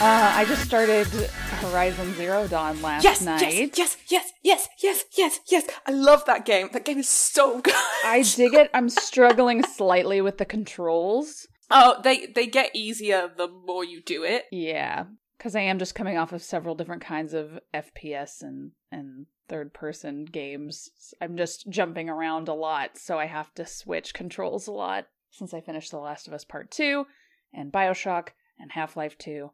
Uh, 0.00 0.32
I 0.36 0.44
just 0.46 0.62
started 0.62 1.08
Horizon 1.08 2.14
Zero 2.14 2.46
Dawn 2.46 2.80
last 2.80 3.02
Yes, 3.02 3.20
night. 3.20 3.42
yes, 3.42 3.76
yes, 3.76 3.96
yes, 4.08 4.32
yes, 4.44 4.68
yes, 4.80 5.04
yes, 5.16 5.40
yes. 5.48 5.64
I 5.86 5.90
love 5.90 6.24
that 6.26 6.46
game. 6.46 6.68
That 6.72 6.84
game 6.84 6.98
is 6.98 7.08
so 7.08 7.60
good. 7.62 7.74
I 8.04 8.22
dig 8.22 8.54
it. 8.54 8.70
I'm 8.72 8.88
struggling 8.90 9.64
slightly 9.64 10.20
with 10.20 10.38
the 10.38 10.44
controls. 10.44 11.47
Oh, 11.70 12.00
they 12.02 12.26
they 12.26 12.46
get 12.46 12.74
easier 12.74 13.30
the 13.34 13.48
more 13.48 13.84
you 13.84 14.02
do 14.02 14.24
it. 14.24 14.44
Yeah, 14.50 15.04
because 15.36 15.54
I 15.54 15.60
am 15.60 15.78
just 15.78 15.94
coming 15.94 16.16
off 16.16 16.32
of 16.32 16.42
several 16.42 16.74
different 16.74 17.02
kinds 17.02 17.34
of 17.34 17.58
FPS 17.74 18.42
and 18.42 18.72
and 18.90 19.26
third 19.48 19.72
person 19.74 20.24
games. 20.24 20.88
I'm 21.20 21.36
just 21.36 21.68
jumping 21.68 22.08
around 22.08 22.48
a 22.48 22.54
lot, 22.54 22.98
so 22.98 23.18
I 23.18 23.26
have 23.26 23.52
to 23.54 23.66
switch 23.66 24.14
controls 24.14 24.66
a 24.66 24.72
lot 24.72 25.06
since 25.30 25.52
I 25.52 25.60
finished 25.60 25.90
The 25.90 25.98
Last 25.98 26.26
of 26.26 26.34
Us 26.34 26.44
Part 26.44 26.70
Two 26.70 27.06
and 27.52 27.72
Bioshock 27.72 28.28
and 28.58 28.72
Half 28.72 28.96
Life 28.96 29.16
Two 29.18 29.50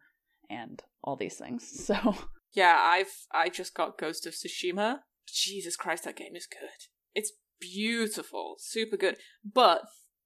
and 0.48 0.82
all 1.02 1.16
these 1.16 1.36
things. 1.36 1.64
So 1.86 2.16
Yeah, 2.52 2.78
I've 2.80 3.26
I 3.32 3.48
just 3.48 3.74
got 3.74 3.98
Ghost 3.98 4.26
of 4.26 4.34
Tsushima. 4.34 5.00
Jesus 5.26 5.76
Christ, 5.76 6.04
that 6.04 6.16
game 6.16 6.36
is 6.36 6.46
good. 6.46 6.88
It's 7.14 7.32
beautiful, 7.60 8.56
super 8.58 8.96
good. 8.96 9.16
But 9.44 9.82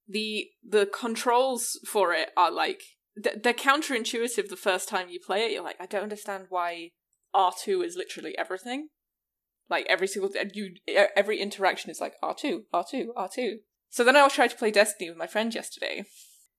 the 0.09 0.47
the 0.67 0.87
controls 0.87 1.79
for 1.85 2.13
it 2.13 2.29
are 2.35 2.51
like 2.51 2.81
th- 3.21 3.37
they're 3.43 3.53
counterintuitive 3.53 4.49
the 4.49 4.55
first 4.55 4.89
time 4.89 5.09
you 5.09 5.19
play 5.19 5.45
it. 5.45 5.51
You're 5.51 5.63
like, 5.63 5.79
I 5.79 5.85
don't 5.85 6.03
understand 6.03 6.47
why 6.49 6.89
R 7.33 7.53
two 7.63 7.81
is 7.81 7.95
literally 7.95 8.37
everything. 8.37 8.89
Like 9.69 9.85
every 9.87 10.07
single 10.07 10.31
you 10.53 10.75
every 11.15 11.39
interaction 11.39 11.91
is 11.91 12.01
like 12.01 12.13
R 12.23 12.35
two, 12.37 12.63
R 12.73 12.83
two, 12.89 13.13
R 13.15 13.29
two. 13.33 13.59
So 13.89 14.03
then 14.03 14.15
I 14.15 14.23
was 14.23 14.33
trying 14.33 14.49
to 14.49 14.55
play 14.57 14.71
Destiny 14.71 15.09
with 15.09 15.17
my 15.17 15.27
friend 15.27 15.53
yesterday, 15.53 16.05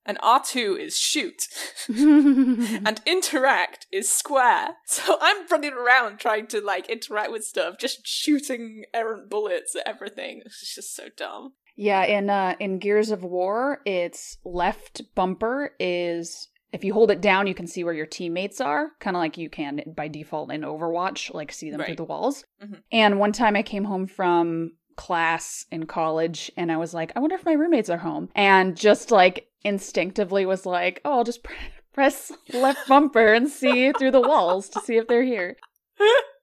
and 0.07 0.17
R 0.23 0.41
two 0.45 0.77
is 0.81 0.97
shoot. 0.97 1.43
and 1.89 3.01
interact 3.05 3.87
is 3.93 4.09
square. 4.09 4.77
So 4.87 5.19
I'm 5.21 5.49
running 5.49 5.73
around 5.73 6.19
trying 6.19 6.47
to 6.49 6.61
like 6.61 6.89
interact 6.89 7.33
with 7.33 7.45
stuff, 7.45 7.79
just 7.81 8.07
shooting 8.07 8.85
errant 8.95 9.29
bullets 9.29 9.75
at 9.75 9.89
everything. 9.89 10.43
It's 10.45 10.75
just 10.75 10.95
so 10.95 11.09
dumb. 11.17 11.55
Yeah, 11.81 12.05
in 12.05 12.29
uh 12.29 12.57
in 12.61 12.79
Gears 12.79 13.11
of 13.11 13.25
War, 13.25 13.81
its 13.87 14.37
left 14.45 15.01
bumper 15.15 15.71
is 15.81 16.49
if 16.75 16.85
you 16.85 16.93
hold 16.93 17.11
it 17.11 17.23
down, 17.23 17.47
you 17.47 17.55
can 17.55 17.67
see 17.67 17.83
where 17.85 17.95
your 17.95 18.05
teammates 18.05 18.61
are, 18.61 18.91
kind 19.01 19.17
of 19.17 19.21
like 19.21 19.39
you 19.39 19.49
can 19.49 19.81
by 19.97 20.07
default 20.07 20.53
in 20.53 20.61
Overwatch, 20.61 21.33
like 21.33 21.51
see 21.53 21.71
them 21.71 21.83
through 21.83 21.97
the 21.97 22.05
walls. 22.05 22.45
Mhm. 22.63 22.83
And 22.93 23.19
one 23.19 23.33
time 23.33 23.57
I 23.57 23.63
came 23.63 23.85
home 23.85 24.07
from 24.07 24.73
class 24.97 25.65
in 25.73 25.87
college 25.87 26.53
and 26.59 26.71
I 26.71 26.77
was 26.77 26.93
like, 26.93 27.13
I 27.17 27.21
wonder 27.21 27.35
if 27.37 27.47
my 27.47 27.55
roommates 27.55 27.89
are 27.89 27.97
home. 27.97 28.29
And 28.35 28.77
just 28.77 29.11
like 29.11 29.47
instinctively 29.65 30.45
was 30.45 30.67
like, 30.67 31.01
oh, 31.07 31.13
I'll 31.15 31.25
just 31.25 31.43
pr- 31.43 31.55
press 31.95 32.31
left 32.53 32.87
bumper 32.89 33.33
and 33.33 33.49
see 33.49 33.91
through 33.93 34.11
the 34.11 34.21
walls 34.21 34.69
to 34.69 34.81
see 34.81 34.99
if 34.99 35.09
they're 35.09 35.25
here. 35.25 35.57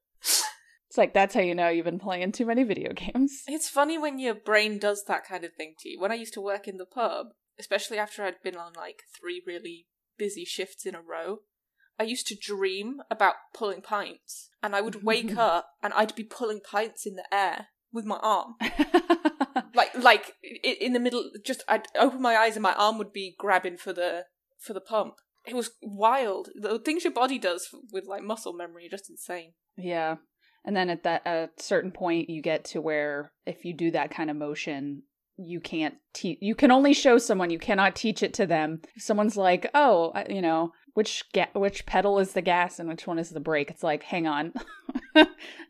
It's 0.98 1.00
like 1.00 1.14
that's 1.14 1.36
how 1.36 1.42
you 1.42 1.54
know 1.54 1.70
you've 1.70 1.86
been 1.86 2.00
playing 2.00 2.32
too 2.32 2.48
many 2.48 2.64
video 2.64 2.92
games. 2.92 3.44
It's 3.48 3.70
funny 3.70 4.00
when 4.00 4.18
your 4.18 4.34
brain 4.34 4.80
does 4.80 5.04
that 5.08 5.24
kind 5.24 5.44
of 5.44 5.54
thing 5.54 5.76
to 5.82 5.90
you. 5.90 6.00
When 6.00 6.12
I 6.12 6.16
used 6.16 6.34
to 6.34 6.42
work 6.42 6.68
in 6.68 6.78
the 6.78 6.88
pub, 6.88 7.28
especially 7.60 8.00
after 8.00 8.24
I'd 8.24 8.42
been 8.44 8.56
on 8.56 8.74
like 8.76 9.04
three 9.20 9.44
really 9.46 9.86
busy 10.18 10.44
shifts 10.44 10.88
in 10.88 10.96
a 10.96 11.02
row, 11.02 11.42
I 12.00 12.04
used 12.04 12.26
to 12.28 12.36
dream 12.36 13.02
about 13.12 13.36
pulling 13.54 13.82
pints. 13.82 14.50
And 14.64 14.76
I 14.76 14.82
would 14.82 15.04
wake 15.04 15.38
up 15.38 15.70
and 15.84 15.94
I'd 15.94 16.16
be 16.16 16.24
pulling 16.24 16.62
pints 16.62 17.06
in 17.06 17.14
the 17.14 17.32
air 17.32 17.68
with 17.94 18.06
my 18.06 18.18
arm. 18.18 18.56
like 19.76 19.96
like 19.96 20.34
in 20.64 20.94
the 20.94 21.00
middle 21.00 21.30
just 21.44 21.64
i'd 21.68 21.88
open 22.00 22.22
my 22.22 22.36
eyes 22.36 22.56
and 22.56 22.64
my 22.64 22.74
arm 22.74 22.98
would 22.98 23.12
be 23.12 23.36
grabbing 23.38 23.76
for 23.76 23.92
the 23.92 24.26
for 24.60 24.74
the 24.74 24.82
pump 24.82 25.16
it 25.48 25.56
was 25.56 25.72
wild 25.82 26.50
the 26.56 26.78
things 26.80 27.04
your 27.04 27.14
body 27.14 27.40
does 27.40 27.68
with 27.92 28.06
like 28.06 28.24
muscle 28.24 28.54
memory 28.54 28.86
are 28.86 28.90
just 28.90 29.10
insane 29.10 29.54
Yeah. 29.76 30.18
And 30.68 30.76
then 30.76 30.90
at 30.92 31.04
that 31.04 31.26
a 31.26 31.50
certain 31.58 31.92
point 31.92 32.30
you 32.30 32.42
get 32.44 32.66
to 32.66 32.82
where 32.82 33.32
if 33.46 33.66
you 33.66 33.74
do 33.74 33.90
that 33.92 34.12
kind 34.12 34.30
of 34.30 34.36
motion, 34.36 35.04
you 35.38 35.60
can't 35.60 35.96
teach 36.14 36.38
you 36.42 36.54
can 36.54 36.72
only 36.72 36.94
show 36.94 37.18
someone, 37.18 37.50
you 37.50 37.58
cannot 37.60 37.96
teach 37.96 38.22
it 38.22 38.34
to 38.36 38.46
them. 38.46 38.82
If 38.96 39.02
someone's 39.04 39.38
like, 39.38 39.70
"Oh, 39.74 40.12
I- 40.14 40.28
you 40.30 40.42
know, 40.42 40.74
which 40.94 41.24
ga- 41.34 41.52
which 41.54 41.86
pedal 41.86 42.20
is 42.20 42.34
the 42.34 42.42
gas 42.42 42.80
and 42.80 42.90
which 42.90 43.08
one 43.08 43.18
is 43.18 43.30
the 43.30 43.40
brake?" 43.40 43.72
It's 43.72 43.82
like, 43.84 44.04
"Hang 44.04 44.28
on." 44.28 44.54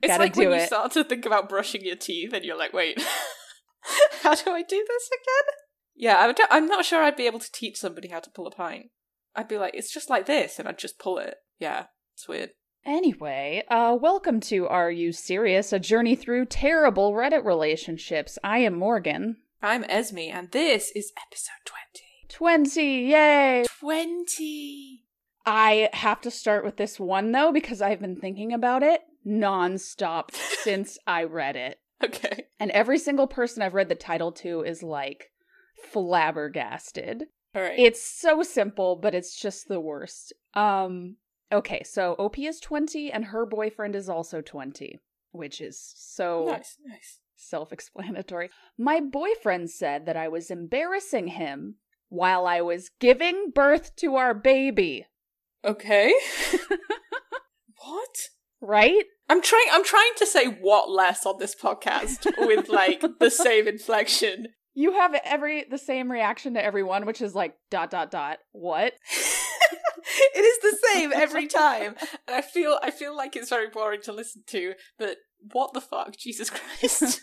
it's 0.02 0.18
like 0.18 0.36
when 0.36 0.52
it. 0.52 0.62
you 0.62 0.66
start 0.66 0.92
to 0.94 1.04
think 1.04 1.26
about 1.26 1.48
brushing 1.50 1.86
your 1.86 1.96
teeth 1.96 2.34
and 2.34 2.44
you're 2.44 2.58
like 2.58 2.74
wait 2.74 3.02
how 4.24 4.36
do 4.36 4.52
i 4.52 4.62
do 4.62 4.86
this 4.88 5.10
again 5.14 5.54
yeah 5.96 6.18
I 6.18 6.28
would, 6.28 6.38
i'm 6.52 6.66
not 6.68 6.86
sure 6.86 7.02
i'd 7.04 7.16
be 7.16 7.28
able 7.28 7.40
to 7.40 7.52
teach 7.52 7.78
somebody 7.78 8.10
how 8.10 8.20
to 8.20 8.30
pull 8.30 8.48
a 8.48 8.52
pint 8.52 8.88
i'd 9.36 9.48
be 9.48 9.58
like 9.58 9.74
it's 9.74 9.94
just 9.94 10.10
like 10.10 10.26
this 10.26 10.60
and 10.60 10.68
i'd 10.68 10.78
just 10.78 11.00
pull 11.00 11.18
it 11.18 11.36
yeah 11.60 11.86
it's 12.14 12.28
weird 12.28 12.50
Anyway, 12.88 13.66
uh 13.70 13.98
welcome 14.00 14.40
to 14.40 14.66
Are 14.66 14.90
You 14.90 15.12
Serious? 15.12 15.74
A 15.74 15.78
journey 15.78 16.16
through 16.16 16.46
terrible 16.46 17.12
Reddit 17.12 17.44
relationships. 17.44 18.40
I 18.46 18.60
am 18.60 18.76
Morgan. 18.76 19.36
i'm 19.62 19.84
esme 19.90 20.20
and 20.32 20.50
this 20.52 20.94
is 20.96 21.12
episode 21.22 21.66
20, 22.30 22.64
20, 22.64 23.10
yay! 23.10 23.66
20 23.82 24.16
20 24.38 25.04
I 25.46 25.90
have 25.92 26.22
to 26.22 26.32
start 26.32 26.64
with 26.64 26.78
this 26.78 26.98
one 26.98 27.34
though 27.34 27.52
because 27.52 27.82
I've 27.82 28.00
been 28.00 28.16
thinking 28.16 28.54
about 28.54 28.84
it 28.84 29.02
nonstop 29.28 30.32
since 30.64 30.98
I 31.06 31.26
read 31.26 31.58
it. 31.58 31.80
okay 32.02 32.46
And 32.58 32.72
every 32.72 33.00
single 33.00 33.28
person 33.28 33.62
I've 33.64 33.74
read 33.74 33.90
the 33.90 33.96
title 33.96 34.32
to 34.44 34.62
is 34.62 34.82
like 34.82 35.32
flabbergasted. 35.92 37.24
all 37.54 37.64
right 37.64 37.78
It's 37.78 38.02
so 38.02 38.44
simple, 38.44 38.96
but 38.96 39.14
it's 39.14 39.38
just 39.38 39.68
the 39.68 39.82
worst. 39.82 40.32
Um 40.54 41.18
okay, 41.52 41.82
so 41.84 42.14
OP 42.14 42.40
is 42.40 42.60
20 42.60 43.12
and 43.12 43.26
her 43.26 43.46
boyfriend 43.46 43.96
is 43.96 44.10
also 44.10 44.42
20, 44.42 45.00
which 45.32 45.62
is 45.62 45.94
so 45.96 46.46
nice 46.48 46.78
nice 46.86 47.20
self-explanatory. 47.36 48.50
My 48.78 49.00
boyfriend 49.00 49.70
said 49.70 50.06
that 50.06 50.18
I 50.18 50.28
was 50.28 50.50
embarrassing 50.50 51.28
him 51.28 51.76
while 52.10 52.48
I 52.48 52.62
was 52.62 52.90
giving 53.00 53.52
birth 53.54 53.96
to 53.98 54.16
our 54.16 54.34
baby. 54.34 55.06
Okay. 55.64 56.14
what? 57.86 58.30
Right? 58.62 59.04
I'm 59.30 59.42
trying 59.42 59.68
I'm 59.72 59.84
trying 59.84 60.12
to 60.18 60.26
say 60.26 60.46
what 60.46 60.90
less 60.90 61.26
on 61.26 61.38
this 61.40 61.56
podcast 61.56 62.26
with 62.48 62.70
like 62.70 63.04
the 63.20 63.30
same 63.30 63.68
inflection. 63.68 64.48
You 64.74 64.94
have 64.94 65.20
every 65.26 65.66
the 65.70 65.78
same 65.78 66.12
reaction 66.12 66.54
to 66.54 66.64
everyone, 66.64 67.06
which 67.06 67.22
is 67.22 67.36
like 67.36 67.56
dot 67.70 67.92
dot 67.92 68.10
dot. 68.12 68.40
What? 68.52 68.94
it 70.36 70.40
is 70.40 70.60
the 70.60 70.88
same 70.94 71.14
every 71.14 71.48
time. 71.64 71.96
And 72.28 72.36
I 72.36 72.42
feel 72.42 72.80
I 72.82 72.92
feel 72.92 73.16
like 73.16 73.36
it's 73.36 73.50
very 73.50 73.70
boring 73.70 74.02
to 74.04 74.14
listen 74.14 74.44
to, 74.48 74.74
but 74.98 75.18
what 75.52 75.74
the 75.74 75.82
fuck? 75.82 76.16
Jesus 76.18 76.50
Christ. 76.50 77.22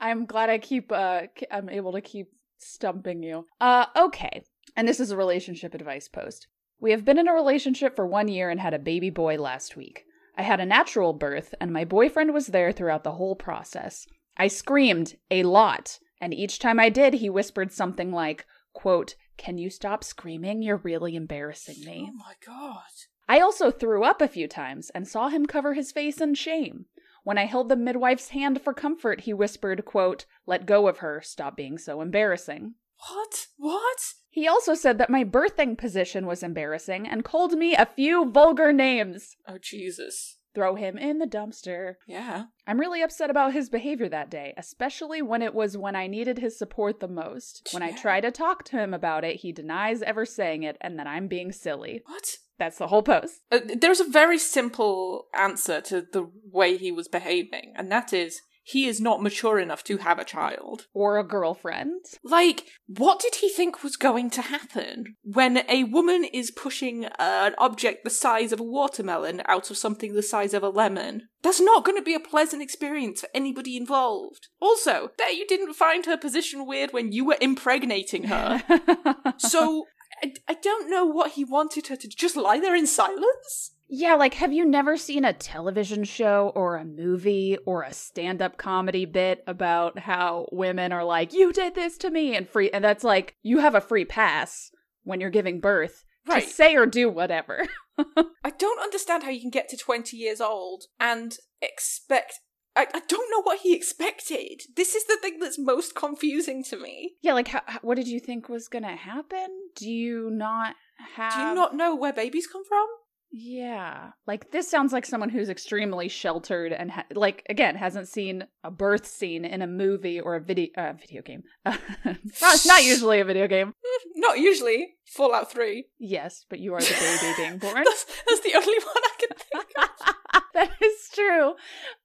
I'm 0.00 0.26
glad 0.26 0.50
I 0.50 0.58
keep 0.58 0.90
uh 0.92 1.22
I'm 1.50 1.68
able 1.68 1.92
to 1.92 2.00
keep 2.00 2.28
stumping 2.58 3.22
you. 3.22 3.46
Uh 3.60 3.86
okay. 3.96 4.44
And 4.76 4.86
this 4.86 5.00
is 5.00 5.10
a 5.10 5.16
relationship 5.16 5.74
advice 5.74 6.08
post. 6.08 6.46
We 6.80 6.92
have 6.92 7.04
been 7.04 7.18
in 7.18 7.28
a 7.28 7.34
relationship 7.34 7.94
for 7.94 8.06
1 8.06 8.28
year 8.28 8.48
and 8.48 8.60
had 8.60 8.72
a 8.72 8.78
baby 8.78 9.10
boy 9.10 9.36
last 9.36 9.76
week. 9.76 10.04
I 10.36 10.42
had 10.42 10.60
a 10.60 10.66
natural 10.66 11.12
birth 11.12 11.54
and 11.60 11.72
my 11.72 11.84
boyfriend 11.84 12.32
was 12.32 12.48
there 12.48 12.72
throughout 12.72 13.04
the 13.04 13.12
whole 13.12 13.36
process. 13.36 14.06
I 14.36 14.48
screamed 14.48 15.16
a 15.30 15.42
lot, 15.42 15.98
and 16.18 16.32
each 16.32 16.58
time 16.58 16.80
I 16.80 16.88
did, 16.88 17.14
he 17.14 17.28
whispered 17.28 17.72
something 17.72 18.10
like, 18.10 18.46
quote, 18.72 19.16
"Can 19.40 19.56
you 19.56 19.70
stop 19.70 20.04
screaming? 20.04 20.60
You're 20.60 20.76
really 20.76 21.16
embarrassing 21.16 21.82
me." 21.82 22.10
oh 22.10 22.12
my 22.12 22.34
god. 22.44 22.90
I 23.26 23.40
also 23.40 23.70
threw 23.70 24.04
up 24.04 24.20
a 24.20 24.28
few 24.28 24.46
times 24.46 24.90
and 24.90 25.08
saw 25.08 25.28
him 25.28 25.46
cover 25.46 25.72
his 25.72 25.92
face 25.92 26.20
in 26.20 26.34
shame. 26.34 26.84
When 27.24 27.38
I 27.38 27.46
held 27.46 27.70
the 27.70 27.76
midwife's 27.76 28.28
hand 28.30 28.60
for 28.60 28.74
comfort, 28.74 29.20
he 29.20 29.32
whispered, 29.32 29.86
quote, 29.86 30.26
Let 30.44 30.66
go 30.66 30.88
of 30.88 30.98
her, 30.98 31.22
stop 31.22 31.56
being 31.56 31.78
so 31.78 32.02
embarrassing. 32.02 32.74
What? 33.08 33.46
What? 33.56 34.12
He 34.28 34.46
also 34.46 34.74
said 34.74 34.98
that 34.98 35.08
my 35.08 35.24
birthing 35.24 35.78
position 35.78 36.26
was 36.26 36.42
embarrassing 36.42 37.08
and 37.08 37.24
called 37.24 37.52
me 37.52 37.74
a 37.74 37.86
few 37.86 38.30
vulgar 38.30 38.74
names. 38.74 39.36
Oh 39.48 39.56
Jesus. 39.56 40.36
Throw 40.54 40.74
him 40.74 40.98
in 40.98 41.18
the 41.18 41.26
dumpster. 41.26 41.94
Yeah. 42.06 42.44
I'm 42.66 42.80
really 42.80 43.02
upset 43.02 43.30
about 43.30 43.52
his 43.52 43.68
behavior 43.68 44.08
that 44.08 44.30
day, 44.30 44.52
especially 44.56 45.22
when 45.22 45.42
it 45.42 45.54
was 45.54 45.76
when 45.76 45.94
I 45.94 46.06
needed 46.06 46.38
his 46.38 46.58
support 46.58 47.00
the 47.00 47.08
most. 47.08 47.68
When 47.72 47.82
I 47.82 47.92
try 47.92 48.20
to 48.20 48.30
talk 48.30 48.64
to 48.64 48.78
him 48.78 48.92
about 48.92 49.24
it, 49.24 49.36
he 49.36 49.52
denies 49.52 50.02
ever 50.02 50.26
saying 50.26 50.64
it 50.64 50.76
and 50.80 50.98
that 50.98 51.06
I'm 51.06 51.28
being 51.28 51.52
silly. 51.52 52.02
What? 52.06 52.36
That's 52.58 52.78
the 52.78 52.88
whole 52.88 53.02
post. 53.02 53.40
Uh, 53.50 53.60
there's 53.76 54.00
a 54.00 54.08
very 54.08 54.38
simple 54.38 55.28
answer 55.34 55.80
to 55.82 56.02
the 56.12 56.28
way 56.52 56.76
he 56.76 56.92
was 56.92 57.08
behaving, 57.08 57.72
and 57.74 57.90
that 57.90 58.12
is 58.12 58.42
he 58.62 58.86
is 58.86 59.00
not 59.00 59.22
mature 59.22 59.58
enough 59.58 59.82
to 59.84 59.98
have 59.98 60.18
a 60.18 60.24
child. 60.24 60.86
Or 60.92 61.18
a 61.18 61.24
girlfriend. 61.24 62.04
Like, 62.22 62.66
what 62.86 63.20
did 63.20 63.36
he 63.36 63.48
think 63.48 63.82
was 63.82 63.96
going 63.96 64.30
to 64.30 64.42
happen 64.42 65.16
when 65.22 65.64
a 65.68 65.84
woman 65.84 66.24
is 66.24 66.50
pushing 66.50 67.06
an 67.18 67.54
object 67.58 68.04
the 68.04 68.10
size 68.10 68.52
of 68.52 68.60
a 68.60 68.64
watermelon 68.64 69.42
out 69.46 69.70
of 69.70 69.76
something 69.76 70.14
the 70.14 70.22
size 70.22 70.54
of 70.54 70.62
a 70.62 70.68
lemon? 70.68 71.28
That's 71.42 71.60
not 71.60 71.84
going 71.84 71.96
to 71.96 72.02
be 72.02 72.14
a 72.14 72.20
pleasant 72.20 72.62
experience 72.62 73.22
for 73.22 73.28
anybody 73.34 73.76
involved. 73.76 74.48
Also, 74.60 75.10
that 75.18 75.36
you 75.36 75.46
didn't 75.46 75.74
find 75.74 76.06
her 76.06 76.16
position 76.16 76.66
weird 76.66 76.92
when 76.92 77.12
you 77.12 77.24
were 77.24 77.38
impregnating 77.40 78.24
her. 78.24 78.62
so, 79.38 79.86
I, 80.22 80.32
I 80.48 80.54
don't 80.54 80.90
know 80.90 81.04
what 81.04 81.32
he 81.32 81.44
wanted 81.44 81.86
her 81.86 81.96
to 81.96 82.08
just 82.08 82.36
lie 82.36 82.60
there 82.60 82.76
in 82.76 82.86
silence. 82.86 83.72
Yeah, 83.92 84.14
like 84.14 84.34
have 84.34 84.52
you 84.52 84.64
never 84.64 84.96
seen 84.96 85.24
a 85.24 85.32
television 85.32 86.04
show 86.04 86.52
or 86.54 86.76
a 86.76 86.84
movie 86.84 87.58
or 87.66 87.82
a 87.82 87.92
stand-up 87.92 88.56
comedy 88.56 89.04
bit 89.04 89.42
about 89.46 89.98
how 89.98 90.46
women 90.52 90.92
are 90.92 91.04
like, 91.04 91.32
"You 91.32 91.52
did 91.52 91.74
this 91.74 91.98
to 91.98 92.10
me," 92.10 92.36
and 92.36 92.48
free 92.48 92.70
and 92.70 92.84
that's 92.84 93.02
like 93.04 93.34
you 93.42 93.58
have 93.58 93.74
a 93.74 93.80
free 93.80 94.04
pass 94.04 94.70
when 95.02 95.20
you're 95.20 95.30
giving 95.30 95.60
birth 95.60 96.04
Right. 96.26 96.44
to 96.44 96.48
say 96.48 96.76
or 96.76 96.86
do 96.86 97.08
whatever. 97.08 97.66
I 98.44 98.50
don't 98.56 98.80
understand 98.80 99.24
how 99.24 99.30
you 99.30 99.40
can 99.40 99.50
get 99.50 99.68
to 99.70 99.76
20 99.76 100.16
years 100.16 100.40
old 100.40 100.84
and 101.00 101.36
expect. 101.60 102.34
I, 102.76 102.86
I 102.94 103.00
don't 103.08 103.30
know 103.30 103.42
what 103.42 103.60
he 103.60 103.74
expected. 103.74 104.62
This 104.76 104.94
is 104.94 105.04
the 105.06 105.16
thing 105.20 105.40
that's 105.40 105.58
most 105.58 105.96
confusing 105.96 106.62
to 106.64 106.76
me. 106.76 107.14
yeah, 107.20 107.32
like 107.32 107.48
how, 107.48 107.62
what 107.82 107.96
did 107.96 108.06
you 108.06 108.20
think 108.20 108.48
was 108.48 108.68
going 108.68 108.84
to 108.84 108.90
happen? 108.94 109.48
Do 109.74 109.90
you 109.90 110.30
not 110.30 110.76
have 111.16 111.32
Do 111.34 111.40
you 111.40 111.54
not 111.54 111.74
know 111.74 111.96
where 111.96 112.12
babies 112.12 112.46
come 112.46 112.64
from? 112.64 112.86
Yeah. 113.32 114.10
Like 114.26 114.50
this 114.50 114.68
sounds 114.68 114.92
like 114.92 115.06
someone 115.06 115.28
who's 115.30 115.48
extremely 115.48 116.08
sheltered 116.08 116.72
and 116.72 116.90
ha- 116.90 117.04
like 117.14 117.46
again 117.48 117.76
hasn't 117.76 118.08
seen 118.08 118.44
a 118.64 118.70
birth 118.70 119.06
scene 119.06 119.44
in 119.44 119.62
a 119.62 119.66
movie 119.66 120.20
or 120.20 120.34
a 120.34 120.40
video 120.40 120.68
uh, 120.76 120.92
video 120.94 121.22
game. 121.22 121.42
not, 121.64 122.56
not 122.66 122.82
usually 122.84 123.20
a 123.20 123.24
video 123.24 123.46
game. 123.46 123.72
Not 124.16 124.38
usually. 124.38 124.94
Fallout 125.06 125.50
3. 125.50 125.86
Yes, 125.98 126.44
but 126.48 126.58
you 126.60 126.74
are 126.74 126.80
the 126.80 126.86
baby 127.22 127.34
being 127.36 127.58
born. 127.58 127.82
That's, 127.84 128.06
that's 128.28 128.40
the 128.40 128.54
only 128.54 128.78
one 128.78 128.96
I 128.96 129.12
can 129.18 129.36
think 129.38 129.66
of. 129.78 130.42
that 130.54 130.70
is 130.82 131.08
true. 131.14 131.54